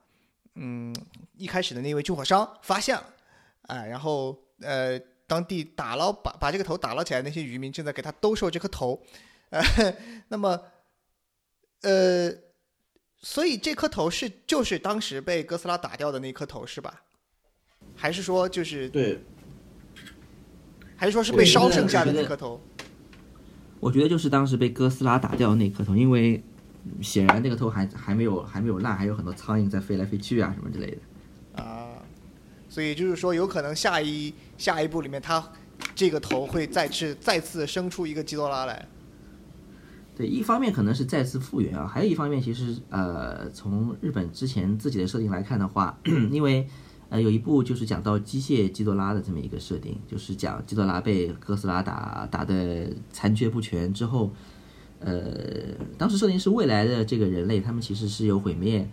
[0.57, 0.95] 嗯
[1.37, 3.15] 一开始的那位救火商发现了，
[3.63, 9.03] 啊、然后呃当地打捞把把这个头打捞起来，那些渔民正在给他兜售这颗头。
[9.49, 9.63] 呃，
[10.29, 10.61] 那么，
[11.81, 12.31] 呃，
[13.23, 17.03] 所以这颗头是就是当时被哥斯拉打掉的那颗头是吧？
[17.95, 19.23] 还是说就是对，
[20.97, 22.61] 还是说是被烧剩下的那颗头？
[23.81, 26.43] 我觉得就是当时被哥斯拉打掉的那颗头，因为
[26.85, 31.63] 嗯显然那个头还还没有还没有烂，还有很多苍蝇在飞来飞去啊什么之类的。
[31.63, 31.91] 啊，
[32.69, 35.53] 所以就是说，有可能下一下一步里面，它
[35.95, 38.89] 这个头会再次再次生出一个基多拉来。
[40.15, 45.99] 对，一方面可能是再次复原啊，还有一方面其实呃，从日本之前自己的设定来看的话，
[46.31, 46.69] 因为
[47.09, 54.31] 呃有一部就是讲到机械基多拉的这么一个设定，就是讲基多拉被哥斯拉打打的残缺不全之后，
[55.01, 58.87] 呃，当时设定是未来的这个人类他们其实是有毁灭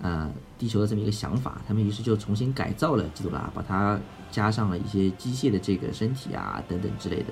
[0.00, 3.98] 呃地球的这么一个想法，他们于是就重新改造了基多拉，把它
[4.30, 7.26] 加上了一些机械的这个身体啊等等之类的。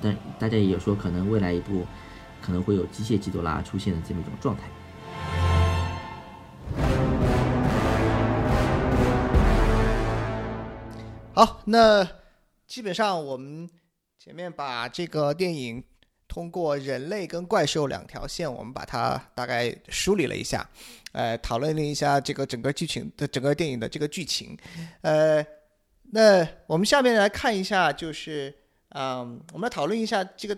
[0.00, 1.84] 但大家也有说，可能未来一部
[2.46, 4.62] 可能会有机械基多拉出现的这么一种状态。
[11.34, 12.08] 好，那
[12.68, 13.68] 基本上我们
[14.16, 15.82] 前面把这个电影
[16.28, 20.66] 通过人类跟怪兽两条线，我们把它大概梳理了一下，
[21.12, 24.56] 呃，讨论了一下这个整个剧情的整个电影的这个剧情，
[25.02, 25.44] 呃，
[26.12, 28.54] 那我们下面来看一下，就是
[28.90, 30.56] 嗯，我们来讨论一下这个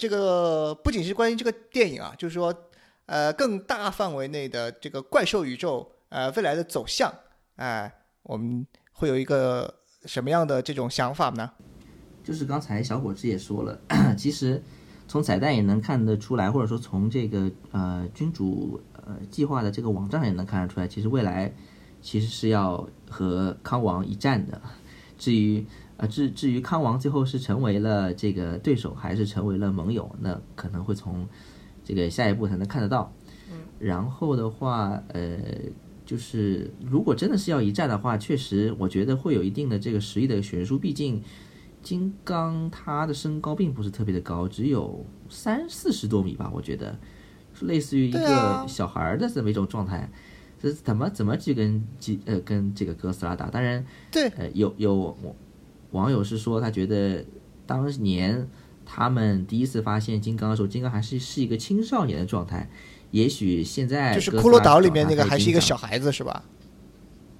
[0.00, 2.54] 这个不仅是关于这个电影啊，就是说
[3.04, 7.12] 呃更大范围内的这个怪兽宇宙呃未来的走向，
[7.56, 9.74] 哎、我们会有一个
[10.06, 11.50] 什么样的这种想法呢？
[12.24, 13.78] 就是刚才小伙子也说了，
[14.16, 14.62] 其实
[15.06, 21.52] 从彩蛋也能看得出来，或者说从这个呃君主呃计划的这个网站也能看得出来，其实未来
[22.00, 24.58] 其实是要和康王一战的。
[25.18, 25.66] 至于
[26.00, 31.28] 呃至至于康王最后是成为了这个对手，还是成为了盟友，那可能会从
[31.84, 33.12] 这个下一步才能看得到。
[33.78, 35.38] 然后的话，呃，
[36.04, 41.22] 就是如果真的是要一战的话，确实我觉得会有一定的这个实力的悬殊，毕竟。
[41.82, 46.94] 金刚他的身高并不是特别的高，只有三四十多米吧，我觉得
[47.54, 50.06] 是类似于一个小孩儿的这么一种状态。
[50.60, 53.48] 这怎么怎么去跟基呃跟这个哥斯拉打？
[53.48, 53.82] 当然，
[54.12, 55.16] 对呃有有网
[55.90, 57.24] 网友是说他觉得
[57.66, 58.48] 当年
[58.84, 62.68] 他们第一次发现金刚的时候，金刚还是是一个青少年的状态。
[63.10, 66.44] 也许现在就是骷髅岛里面那个还是一个小孩子是吧？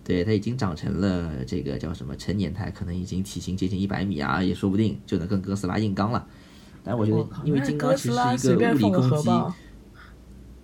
[0.02, 6.26] 对他已经长成了这个叫什么成年态，可能已经体型接近一百米啊，也说不定就能跟哥斯拉硬刚了。
[6.82, 9.30] 但我觉得，因为金刚哥其实斯拉随是一个物理便放个攻击，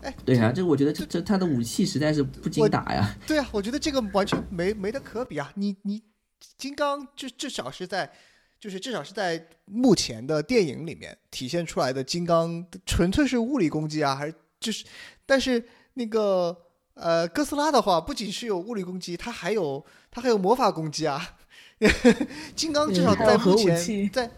[0.01, 3.15] 哎，对啊，这我觉得这这他的武器实在是不经打呀。
[3.29, 5.53] 对啊，我觉得这个完全没没得可比啊！
[5.55, 6.03] 你你
[6.57, 8.11] 金刚就至少是在，
[8.59, 14.85] 就是至少是在目前的电影里面体现出来的金刚纯粹是物理攻击啊，还是就是，
[15.25, 15.63] 但是
[15.95, 16.57] 那个
[16.95, 21.37] 呃哥斯拉的话，不仅是有物理攻击，它还有它还有魔法攻击啊！
[22.57, 24.31] 金刚至少在目前在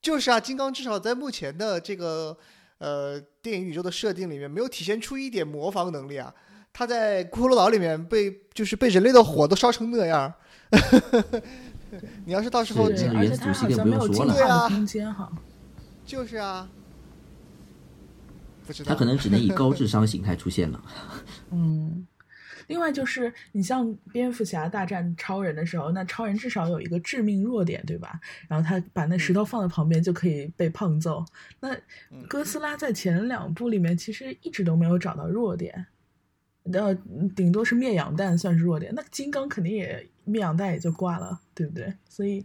[0.00, 2.36] 就是啊，金刚至少在目前的这个
[2.78, 6.34] 呃电影宇宙的设定里面，没有体现出一点魔防能力啊。
[6.72, 10.34] 他在骷髅岛里面被就是被人类的火都烧成那样儿，
[12.24, 15.32] 你要是到时候而且它元素系更好像没有不用说了进化对啊的空间哈。
[16.04, 16.68] 就是啊，
[18.66, 20.82] 不知道他可能只能以高智商形态出现了。
[21.52, 22.06] 嗯，
[22.66, 28.20] 另外就是你像蝙蝠侠大战超人的时候，那超人至少有一个致命弱点，对吧？
[28.48, 31.24] 然后他把那石头放在旁边就可以被胖揍。
[31.60, 31.76] 那
[32.26, 35.86] 哥斯拉在前两部里面其实一直都没有找到弱点，
[36.72, 36.94] 呃，
[37.36, 38.92] 顶多是灭氧弹算是弱点。
[38.94, 41.92] 那金刚肯定也灭氧弹也就挂了，对不对？
[42.08, 42.44] 所以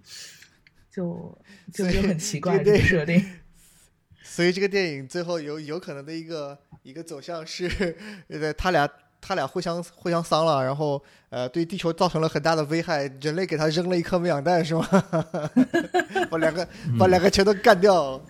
[0.92, 1.38] 就
[1.74, 3.24] 就就很 奇怪这个设定。
[4.24, 7.96] 所以这个电影最后有有可能的一个一个走向是，
[8.28, 8.88] 呃，他俩
[9.22, 14.86] 他俩互相互相伤了，然后呃对地球造成了很大的危害，人类给他扔了一颗灭氧弹是吗？
[16.30, 16.68] 把两个
[17.00, 18.22] 把两个全都干掉。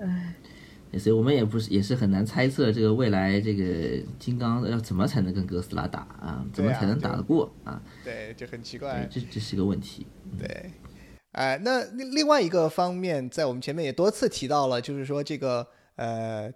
[0.00, 0.34] 唉，
[0.98, 6.44] 所以我们也不是也是很难猜测这个未来这个金刚要怎么才能跟哥斯拉打啊？
[6.52, 7.80] 怎么才能打得过啊？
[8.04, 9.08] 对，就很奇怪。
[9.10, 10.06] 这这是个问题。
[10.38, 10.70] 对，
[11.32, 15.66] 哎，那另另外一个方面，在我们前面也多次提到了，就是说这个
[15.96, 16.50] 呃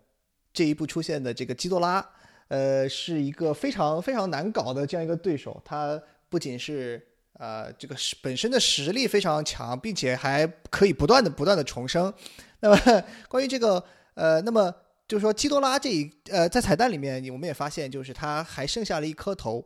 [0.53, 2.05] 这一部出现的这个基多拉，
[2.49, 5.61] 呃，是一个非常非常难搞的这样一个对手。
[5.65, 7.01] 他不仅是
[7.35, 12.13] 呃这个实本身的实力非常强，并且还可以不断的不断的重生。
[12.61, 13.85] 那么关于这个
[14.19, 14.75] 呃，那么
[15.07, 19.65] 就是说基多拉这一呃在彩蛋里面，我们也发现就是他还剩下了一颗头。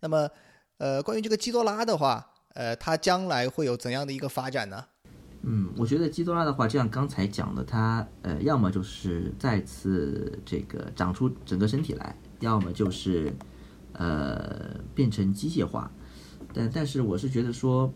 [0.00, 0.30] 那么
[0.78, 4.86] 呃，关于这个基多拉的话，呃，它将来会有怎样的一个发展呢？
[5.42, 13.30] 嗯，我觉得基多拉的话，就像刚才讲的，它呃，要么就是再次这个长出整个身体来，要么就是
[13.92, 15.92] 呃变成机械化。
[16.54, 17.92] 但但是我是觉得说，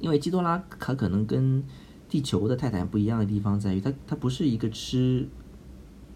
[0.00, 1.64] 因为基多拉它可能跟
[2.08, 5.28] 地球的泰坦不一样的地方在于，它它不是一个吃，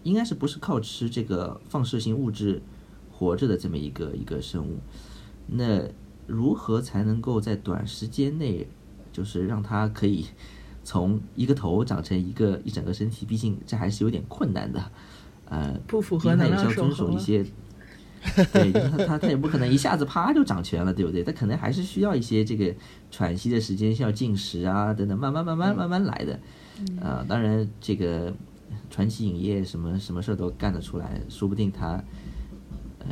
[0.03, 2.61] 应该是不是靠吃这个放射性物质
[3.11, 4.79] 活着的这么一个一个生物。
[5.47, 5.83] 那
[6.25, 8.67] 如何才能够在短时间内，
[9.11, 10.25] 就是让它可以
[10.83, 13.25] 从一个头长成一个一整个身体？
[13.25, 14.91] 毕竟这还是有点困难的，
[15.45, 17.19] 呃，不符合能量也是要遵守恒了。
[17.19, 17.45] 守一些。
[18.51, 21.23] 对，就是它它它也不可能一下子啪就长全了，对不对？
[21.23, 22.73] 它可能还是需要一些这个
[23.11, 26.39] 喘息的时间，需要进食啊等等，慢慢慢慢慢慢来的。
[26.99, 28.33] 呃，当然这个
[28.89, 32.01] 传奇影业什么什么事儿都干得出来，说不定它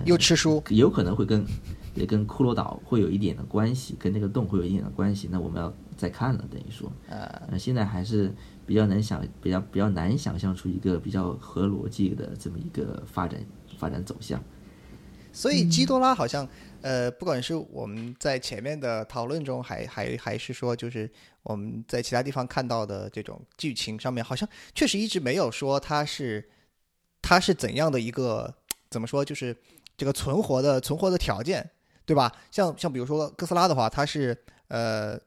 [0.06, 1.46] 又吃书，有可能会跟
[1.94, 5.28] 也跟骷髅岛会有一点的关系，跟那个洞会有一点的关系。
[5.30, 8.34] 那我们要再看了，等于说，呃，呃，现在还是
[8.66, 13.40] 比较能想，比较比较难想象出一个比较合逻辑的这么一个发展
[13.78, 14.42] 发展走向。
[15.34, 16.48] 所以基多拉好像，
[16.82, 21.10] 呃，不管是我们在前面的讨论中还，还还是说，就是
[21.44, 26.50] 我们在其他地方看到的这种剧情上面，好像确实一直没有说它是
[27.22, 28.54] 它是怎样的一个
[28.90, 29.56] 怎么说，就是
[29.98, 31.70] 这个存活的存活的条件。
[32.04, 32.30] 对吧？
[32.50, 34.36] 像像比如说哥斯拉的话，它是
[34.68, 35.18] 呃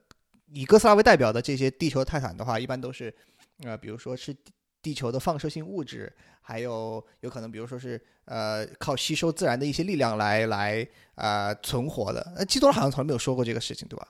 [0.52, 3.14] 以哥斯拉为代表的这些地球泰坦的话，一般都是
[3.62, 4.36] 呃比如说是
[4.84, 6.12] 地球的放射性物质，
[6.42, 12.20] 还有有可能比如说是呃靠吸收自然的一些力量来来呃存活的。
[12.36, 14.06] 呃，基多拉好像从来没有说过这个事情，对吧？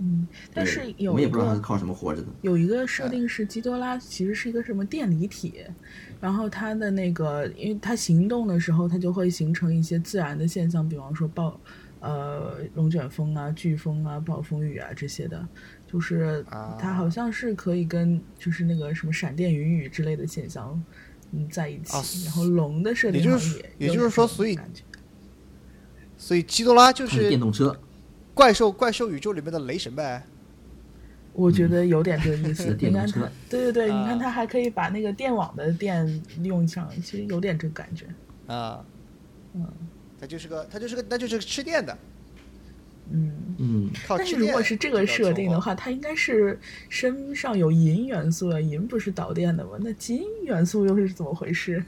[0.00, 2.28] 嗯，但是有一我们也不知道它是个靠什么活着的。
[2.42, 5.64] 有一个设定是基多拉其实是一个什么电离体，
[6.20, 11.58] 然后它的那个，因为它行动的时候，它就会形成一些自然的现象，比方说暴，
[11.98, 15.48] 呃，龙卷风啊、飓风啊、暴风雨啊这些的，
[15.90, 16.44] 就是
[16.78, 20.80] 它好像是可以跟就是那个什么闪电、云雨之类的现象，
[21.32, 21.96] 嗯，在一起。
[21.96, 24.58] 啊然后龙的设定也就是也也就是说所以
[26.16, 27.74] 所以基多拉就是是电动车，
[28.34, 30.22] 怪兽怪兽宇宙里面的雷神呗。
[31.32, 32.64] 我觉得有点这个意思。
[32.64, 38.06] 是电你看它动车，对对对，啊你看它还可以把那个电网的电用上，其实有点这个感觉。
[38.46, 38.84] 啊，
[39.54, 39.64] 嗯
[40.20, 41.96] 它就是个它就是个那就是个吃电的，
[43.12, 43.32] 嗯。
[43.58, 44.24] 嗯，但。
[44.32, 46.58] 如果是这个设定的，话，它应该是
[46.88, 49.72] 身上有银元素啊，银不是导电的吗？
[49.80, 51.84] 那金元素又是怎么回事？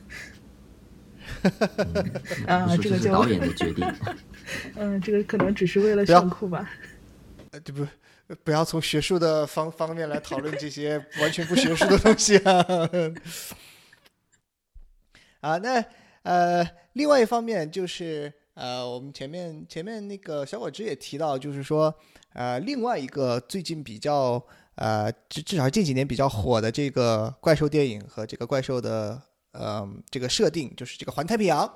[2.47, 3.86] 啊这个就是导演的决定。
[4.74, 6.68] 嗯，这个可能只是为了炫酷吧。
[7.52, 7.86] 呃，对不，
[8.42, 12.66] 不要从学术的方方面来讨论这些完全不学术的东西啊。
[15.40, 15.84] 啊，那
[16.22, 21.95] 呃，另外一方面就是呃，我们前面前面那个小果汁也提到，就是说
[22.35, 29.19] 呃，另外一个最近比较呃，至至少近几年比较火的这个怪兽电影和这个怪兽的
[29.53, 31.73] 呃这个设定，就是这个环太平洋。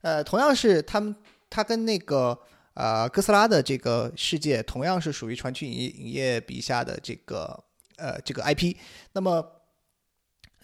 [0.00, 1.14] 呃，同样是他们，
[1.48, 2.36] 它跟那个
[2.74, 7.62] 呃哥斯拉的这个世界同样是属于传奇影影业笔下的这个
[7.98, 8.74] 呃这个 IP。
[9.12, 9.62] 那么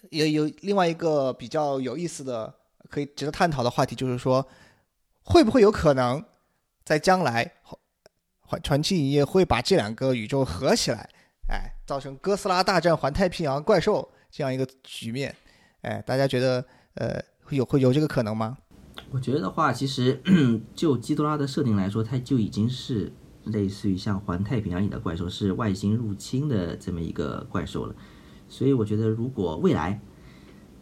[0.09, 2.53] 也有另外一个比较有意思的、
[2.89, 4.45] 可以值得探讨的话题，就是说
[5.23, 6.23] 会不会有可能
[6.83, 7.53] 在将来
[8.41, 11.09] 环传奇影业会把这两个宇宙合起来，
[11.49, 15.35] 哎，造成哥斯拉大战环太平洋怪兽这样一个局面？
[15.81, 18.57] 哎，大家觉得呃会有会有这个可能吗？
[19.09, 20.21] 我觉得的话，其实
[20.75, 23.11] 就基多拉的设定来说，它就已经是
[23.45, 27.95] 类似于像环太平洋里的怪兽，是外星入侵的这么一个怪兽了。
[28.47, 29.99] 所以我觉得，如果未来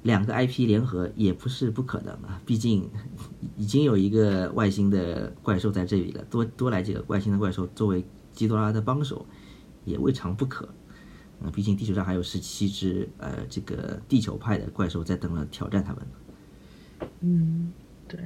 [0.04, 2.42] 两个 IP 联合，也不是不可能啊。
[2.46, 2.90] 毕竟
[3.56, 9.26] 已经有一个外星的怪兽在这里了，多多来几个外星的怪兽作为基多拉的帮手，
[9.86, 10.68] 也未尝不可。
[11.42, 16.08] 嗯，毕竟地球上还有十七只呃这个地球派的怪兽在等着挑战他们。
[17.22, 17.72] 嗯，
[18.08, 18.20] 对，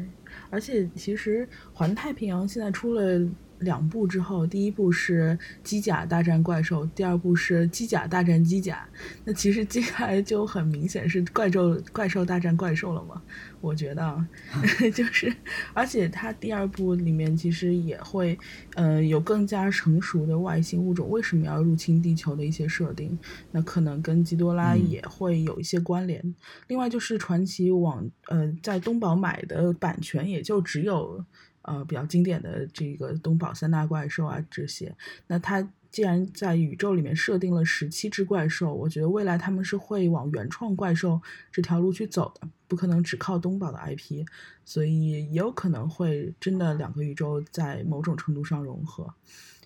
[0.49, 3.19] 而且其实环太平洋现在出了
[3.60, 8.88] 两部之后，第一部是机甲大战怪兽，第二部是机甲大战机甲。
[9.23, 13.22] 那其实接下来就很明显是怪兽怪兽大战怪兽了嘛？
[13.61, 14.27] 我觉得啊，
[14.94, 15.34] 就是，
[15.73, 18.38] 而且它第二部里面其实也会，
[18.76, 23.18] 呃，有更加成熟的外星物种为什么要入侵地球的一些设定，
[23.52, 26.36] 那可能跟基多拉嗯也会有一些关联。
[26.68, 31.23] 另外就是传奇网，呃，在东宝买的版权也就只有
[31.65, 34.95] 呃比较经典的这个东宝三大怪兽啊这些。
[35.27, 41.21] 那它既然在宇宙里面设定了十七只怪兽，我觉得未来他们是会往原创怪兽
[41.51, 44.25] 这条路去走的，不可能只靠东宝的 IP，
[44.65, 49.13] 所以也有可能会真的两个宇宙在某种程度上融合。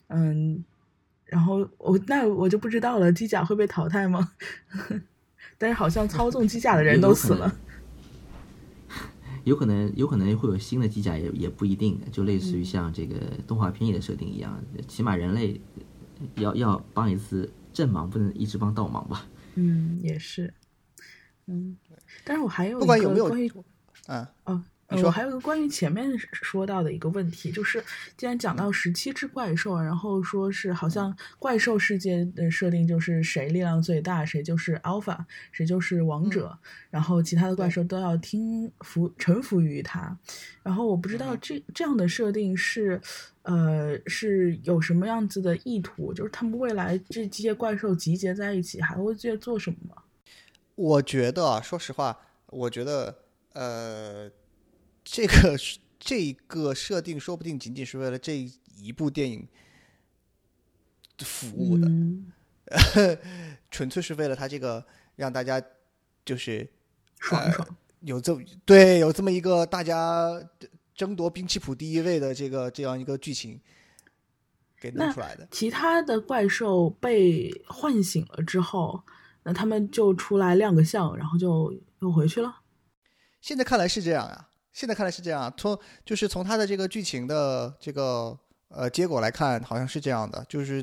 [0.08, 0.64] 嗯，
[1.26, 4.32] 然后我那我就不知道了，机甲会被淘汰吗？
[5.58, 7.54] 但是好像操纵机甲的人都死了。
[9.50, 13.16] 有可能，有可能会有新的机甲，也也不一定，就类似于像这个
[13.48, 15.60] 动画片里的设定一样，起码人类
[16.36, 19.28] 要要帮一次正忙，不能一直帮倒忙吧。
[19.56, 20.54] 嗯，也是。
[21.48, 21.76] 嗯，
[22.24, 23.52] 但是我还有一不管有没有个关于
[24.06, 27.84] 嗯，哦，你说呃我还有一个关于前面说到的一个问题，就是
[28.18, 35.18] 既然讲到十七只怪兽，然后说是好像怪兽世界的设定就是谁力量最大，谁就是 alpha，
[35.52, 36.58] 谁就是王者，
[36.90, 40.18] 然后其他的怪兽都要听服臣服于他。
[40.64, 43.00] 然后我不知道这这样的设定是，
[43.44, 46.14] 呃，是有什么样子的意图？
[46.14, 50.02] 就是他们未来这这些怪兽集结在一起，还会去做什么吗？
[50.76, 53.16] 我觉得啊，说实话，我觉得
[53.54, 54.30] 呃，
[55.12, 55.58] 这个
[55.98, 59.48] 这个设定说不定仅仅是为了这一部电影
[61.18, 62.32] 服务的，嗯，
[63.72, 65.60] 纯粹是为了他这个让大家
[66.24, 66.70] 就是
[67.18, 67.68] 爽爽。
[68.02, 70.42] 有这么对有这么一个大家
[70.94, 73.60] 争夺兵器谱第一位的这个这样一个剧情
[74.80, 75.48] 给弄出来的。
[75.50, 79.04] 其他的怪兽被唤醒了之后，
[79.42, 82.62] 那他们就出来亮个相，然后就又回去了。
[83.42, 84.49] 现在看来是这样啊，
[84.80, 88.40] 现在看来是这样，从就是从他的这个剧情的这个
[88.70, 90.82] 呃结果来看，好像是这样的，就是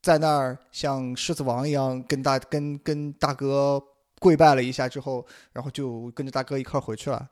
[0.00, 3.78] 在那儿像狮子王一样跟大跟跟大哥
[4.18, 7.28] 跪拜了一下之后，然后就跟着大哥一块儿回去了，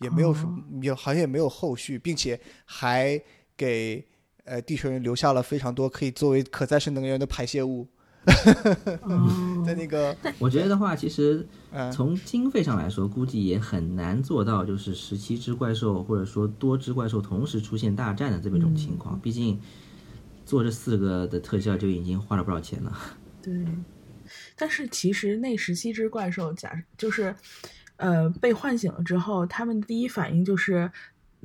[0.00, 3.18] 也没有什么，也好像也没有后续，并且还
[3.56, 4.06] 给
[4.44, 7.88] 呃地球人留下了非常多可以作为可再生能源的排泄物。
[9.02, 19.18] 哦 在那个我觉得的话，其实嗯从经费上来说，估计也很难做到就是十七只怪兽或者说多只怪兽同时出现大战的这么一种情况。
[19.20, 19.58] 毕竟
[20.44, 22.92] 做这四个的特效就已经花了不少钱了。
[23.42, 23.66] 对，
[24.56, 27.34] 但是其实那十七只怪兽，假就是，
[27.96, 30.90] 呃，被唤醒了之后，他们的第一反应就是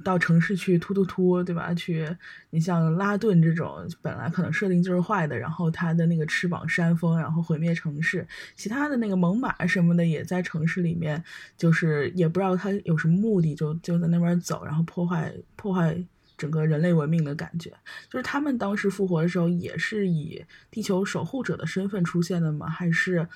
[0.04, 1.74] 到城市去突突突，对吧？
[1.74, 2.08] 去，
[2.50, 8.28] 你像拉顿这种本来可能设定就是坏的，然后它的那个翅膀扇风，然后毁灭城市。
[8.56, 11.24] 其他的那个猛犸什么的也在城市里面，
[11.58, 15.98] 就是也不知道它有什么目的，就就在那边走，然后破坏破坏
[16.38, 17.72] 整个人类文明的感觉。
[18.10, 22.68] 就是他们当时复活的时候，也是以地球守护者的身份出现的吗？
[22.68, 23.28] 还是，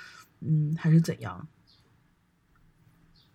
[0.42, 1.48] 嗯，还是怎样？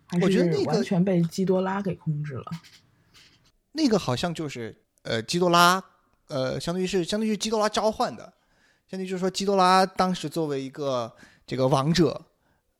[0.06, 2.44] 还是完全被基多拉给控制了。
[2.44, 2.83] 那个
[3.98, 5.82] 好像就是呃基多拉，
[6.28, 8.22] 呃，相当于是相当于是基多拉召唤的，
[8.86, 11.12] 相当于就是说基多拉当时作为一个
[11.46, 12.24] 这个王者，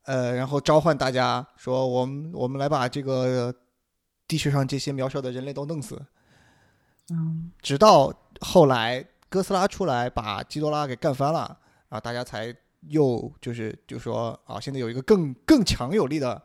[0.05, 3.55] 呃，然后召唤大家说我们我们来把这个
[4.29, 6.01] 地球上这些渺小的人类都弄死，
[7.11, 11.59] 嗯直到后来哥斯拉出来把基多拉给干翻了，
[11.89, 12.55] 然后大家才
[12.89, 16.41] 又就是就说啊，现在有一个更更强有力的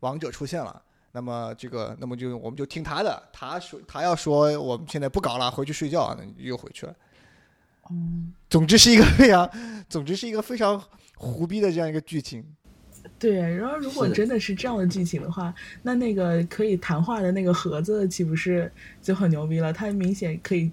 [0.00, 0.82] 王者出现了。
[1.12, 6.94] 那么这个，那么就我们就听他的，他说他要说我们现在不搞了，回去睡觉，那又回去了。
[7.90, 9.50] 嗯，总之是一个非常，
[9.88, 10.80] 总之是一个非常
[11.16, 12.44] 胡逼的这样一个剧情。
[13.18, 13.40] 对。
[13.56, 18.70] 然后如果真的是这样的剧情的话，那那个可以谈话的那个盒子岂不是
[19.02, 19.72] 就很牛逼了？
[19.72, 20.70] 它明显可以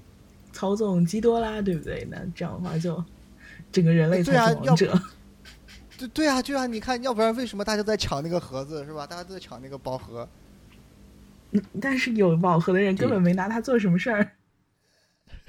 [0.51, 2.07] 操纵基多拉，对不对？
[2.11, 3.03] 那这样的话就
[3.71, 5.01] 整个人类才对啊要是王者。
[5.97, 9.05] 对对啊，对啊，你看，要不然为什么大家都在抢那个盒子是吧？
[9.07, 10.27] 大家都在抢那个宝盒。
[11.81, 14.31] 但是有宝盒的人根本没拿它做什么事儿。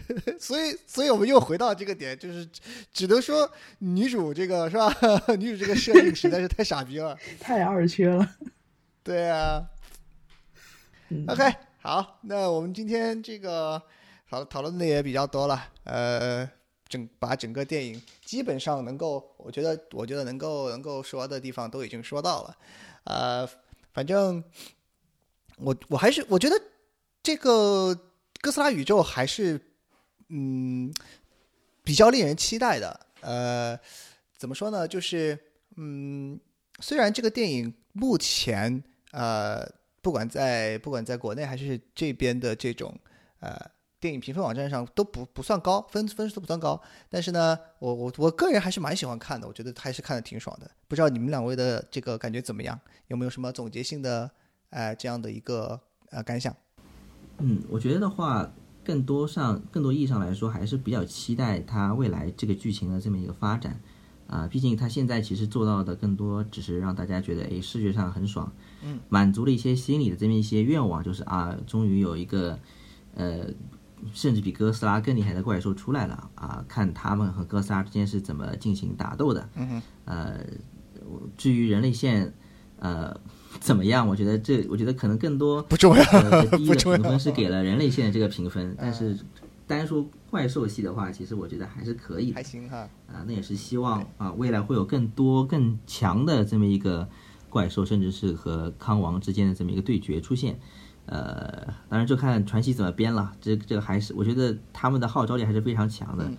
[0.40, 2.60] 所以，所以我们又回到这个点，就是只
[2.92, 3.50] 只能说
[3.80, 4.90] 女主这个是吧？
[5.38, 7.14] 女主这个设定实在是太傻逼了。
[7.38, 8.26] 太二缺了。
[9.02, 9.66] 对啊。
[11.10, 11.42] 嗯 OK，
[11.82, 13.82] 好，那我们今天这个
[14.30, 16.48] 讨讨论的也比较多了，呃，
[16.88, 22.56] 整把整个电影基本上能够，我觉得我觉得能够能够说的地方都已经说到了，
[23.04, 23.48] 呃，
[23.92, 24.42] 反正
[25.58, 26.60] 我我还是我觉得
[27.22, 27.94] 这个
[28.40, 29.60] 哥斯拉宇宙还是
[30.28, 30.92] 嗯
[31.84, 33.78] 比较令人期待的，呃，
[34.36, 34.88] 怎么说呢？
[34.88, 35.38] 就是
[35.76, 36.38] 嗯，
[36.80, 38.82] 虽然这个电影目前
[39.12, 39.68] 呃。
[40.00, 42.96] 不管在不管在国内还是这边的这种
[43.40, 43.60] 呃
[44.00, 46.80] 电影评分网站上都不不算高，分分数都不算高。
[47.08, 50.70] 但是呢，我我我个人还是蛮喜欢看的，我觉得还是看的挺爽的。
[50.86, 52.78] 不知道你们两位的这个感觉怎么样？
[53.08, 54.30] 有没有什么总结性的
[54.70, 55.80] 呃这样的一个
[56.10, 56.54] 呃感想？
[57.38, 58.52] 嗯，我觉得的话，
[58.84, 63.80] 更多上更多意义上来说，还是比较期待它未来这个剧情的这么一个发展。
[64.28, 68.52] 啊，毕竟它现在其实做到的更多只是让大家觉得，哎，视觉上很爽，
[68.82, 72.60] 嗯，满足了一些心理的这么一些愿望，就是啊，终于有一个，
[73.14, 73.46] 呃，
[74.12, 80.40] 甚至比哥斯拉更厉害的怪兽出来了啊，看他们和哥斯拉之间是怎么进行打斗的，嗯，呃，
[81.36, 82.32] 至于人类线，
[82.78, 83.18] 呃，
[83.60, 84.06] 怎么样？
[84.06, 89.18] 我觉得这，我觉得可能更多不重要呃，第一个 评分是给了人类线的这个评分，但是
[89.66, 92.76] 单说怪兽系的话，其实我觉得还是可以的还行哈。
[93.06, 93.24] 啊。
[93.26, 97.08] 那也是希望啊，未来会有更多更强的这么一个
[97.50, 100.58] 怪兽，甚至是和康王之间的这么一个对决出现。
[101.08, 103.32] 呃，当然就看传奇怎么编了。
[103.40, 106.30] 这这个还是我觉得他们的号召力还是非常强的。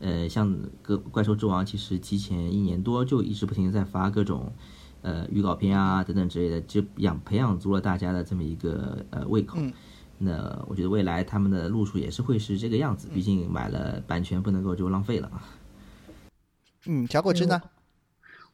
[0.00, 4.52] 呃，像个怪兽之王，其实提前一年多就一直不停的在发各种
[5.02, 9.58] 呃预告片啊等等之类的，就养培养足了大家的这么一个呃胃口。
[9.60, 9.72] 嗯
[10.16, 15.40] 那我觉得未来他们的路数也是会是这个样子，毕竟买了版权不能够就浪费了嘛。
[16.86, 17.60] 嗯，小果汁呢？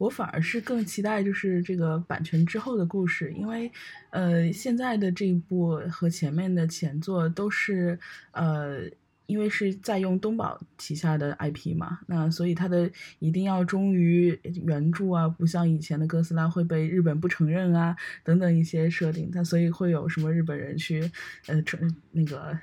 [0.01, 3.71] 我反而是更期待就是这个版权之后的故事，因为
[4.09, 7.99] 呃现在的这一部和前面的前作都是
[8.31, 8.81] 呃
[9.27, 17.95] 因为是在用东宝旗下的 IP 嘛，那所以它的一定要忠于原著啊，不像以前的哥斯拉会被日本不承认啊
[18.25, 21.09] 等等一些设定，它所以会有什么日本人去
[21.47, 22.59] 呃承那个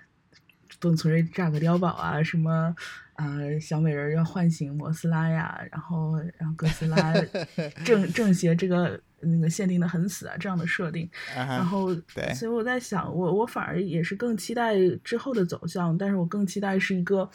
[0.80, 2.76] 董存瑞炸个碉堡啊，什么
[3.18, 7.14] 呃小美人要唤醒摩斯拉呀，然后然后哥斯拉
[7.86, 17.30] 正正邪这个那个限定的很死啊这样的设定，然后对，所以我在想，我我反而也是更期待之后的走向，但是我更期待是一个。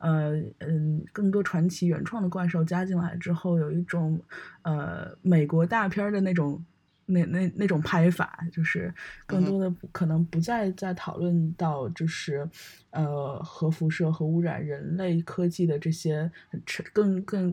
[0.00, 4.22] 呃嗯，更多传奇原创的怪兽加进来之后，有一种
[4.62, 6.64] 呃美国大片的那种
[7.08, 8.94] 那那那种拍法，就是
[9.26, 12.48] 更多的可能不再在讨论到就是
[12.90, 16.30] 呃核辐射、核污染、人类科技的这些
[16.64, 17.52] 沉更更。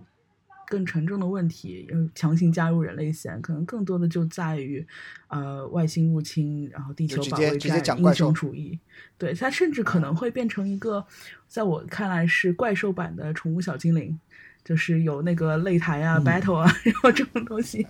[0.67, 4.83] 更沉重的问题，又强行加入人类线，可能更多的就在于，
[5.27, 8.79] 呃，外星入侵，然后地球保卫战、英雄主义。
[9.15, 11.05] 对，它甚至可能会变成一个，
[11.47, 14.19] 在我看来是怪兽版的宠物小精灵，
[14.65, 17.87] 就是有那个擂台啊、battle 啊，然后这种东西。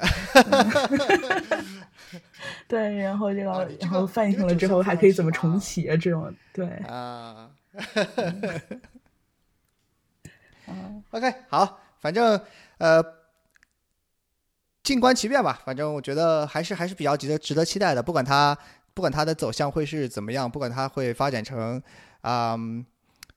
[2.68, 5.98] 对，然后这个，然后泛性了之后还可以怎么重启啊？
[5.98, 7.50] 这种，对啊。
[11.10, 12.40] OK，好，反正。
[12.78, 13.02] 呃，
[14.84, 15.62] 静观其变吧。
[15.64, 18.04] 反正我觉得还是还是比较值得值得期待的。
[18.04, 18.58] 不管它
[18.94, 21.82] 不管它的走向会是怎么样，不管它会发展成
[22.20, 22.58] 啊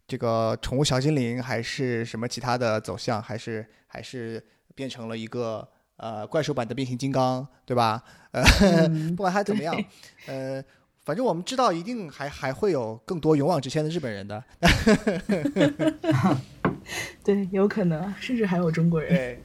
[0.09, 4.43] 这个宠物小精灵，还是什么其他的走向，还是还是
[4.75, 5.69] 变成了一个
[5.99, 8.03] 呃怪兽版的变形金刚，对吧？
[8.31, 8.43] 呃，
[9.15, 9.79] 不管它怎么样，
[10.27, 10.65] 呃，
[11.05, 14.43] 反正我们知道一定还还会有更多勇往直前的日本人的。
[17.23, 19.15] 对，有可能，甚至还有中国人。
[19.15, 19.43] 对，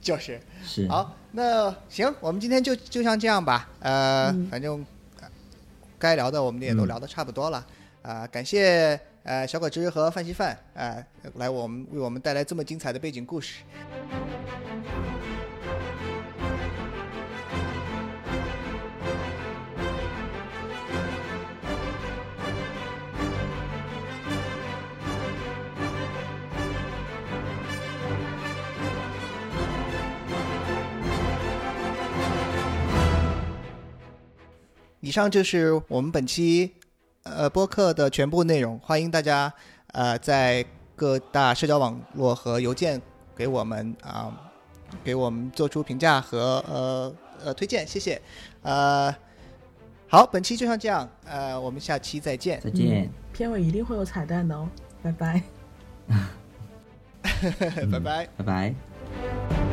[0.00, 0.88] 就是是。
[0.88, 3.70] 好，那行，我们今天就就像这样吧。
[3.78, 4.84] 呃，反正
[6.00, 7.64] 该聊的我们也都聊的差不多了。
[8.02, 11.02] 啊，感谢呃小果汁和范稀饭啊，
[11.36, 13.62] 来我们为我们带来这么精彩的背景故事。
[35.00, 36.72] 以上就是我们本期
[37.24, 39.52] 呃播客的全部内容，欢迎大家
[39.92, 40.64] 呃在
[40.94, 43.00] 各大社交网络和邮件
[43.34, 44.32] 给我们啊
[45.02, 47.14] 给我们做出评价和呃
[47.44, 48.20] 呃推荐，谢谢。
[48.62, 49.14] 呃，
[50.06, 52.60] 好，本期就像这样，呃，我们下期再见。
[52.60, 53.10] 再见。
[53.32, 54.68] 片尾一定会有彩蛋的哦，
[55.02, 55.42] 拜拜。
[57.90, 58.28] 拜拜。
[58.36, 59.63] 拜拜。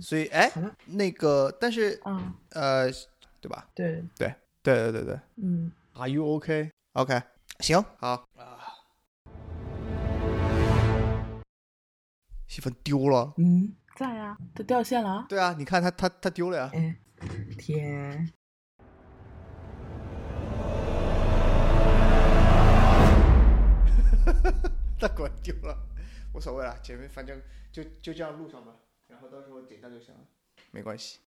[0.00, 0.50] 所以，哎，
[0.86, 2.00] 那个，但是，
[2.50, 2.90] 呃，
[3.40, 3.68] 对吧？
[3.74, 7.22] 对，对，对，对，对，对，嗯，Are you OK？OK，
[7.60, 8.60] 行，好啊。
[12.48, 13.34] 戏份丢了。
[13.36, 15.26] 嗯，在啊，都掉线了。
[15.28, 16.70] 对啊，你看他，他，他丢了呀。
[16.72, 16.96] 哎，
[17.58, 18.32] 天！
[24.98, 25.76] 他果然丢了，
[26.32, 27.40] 无所谓了，前面反正
[27.70, 28.72] 就就这样录上吧。
[29.16, 30.20] 然后到时候剪掉就行了，
[30.72, 31.20] 没关系。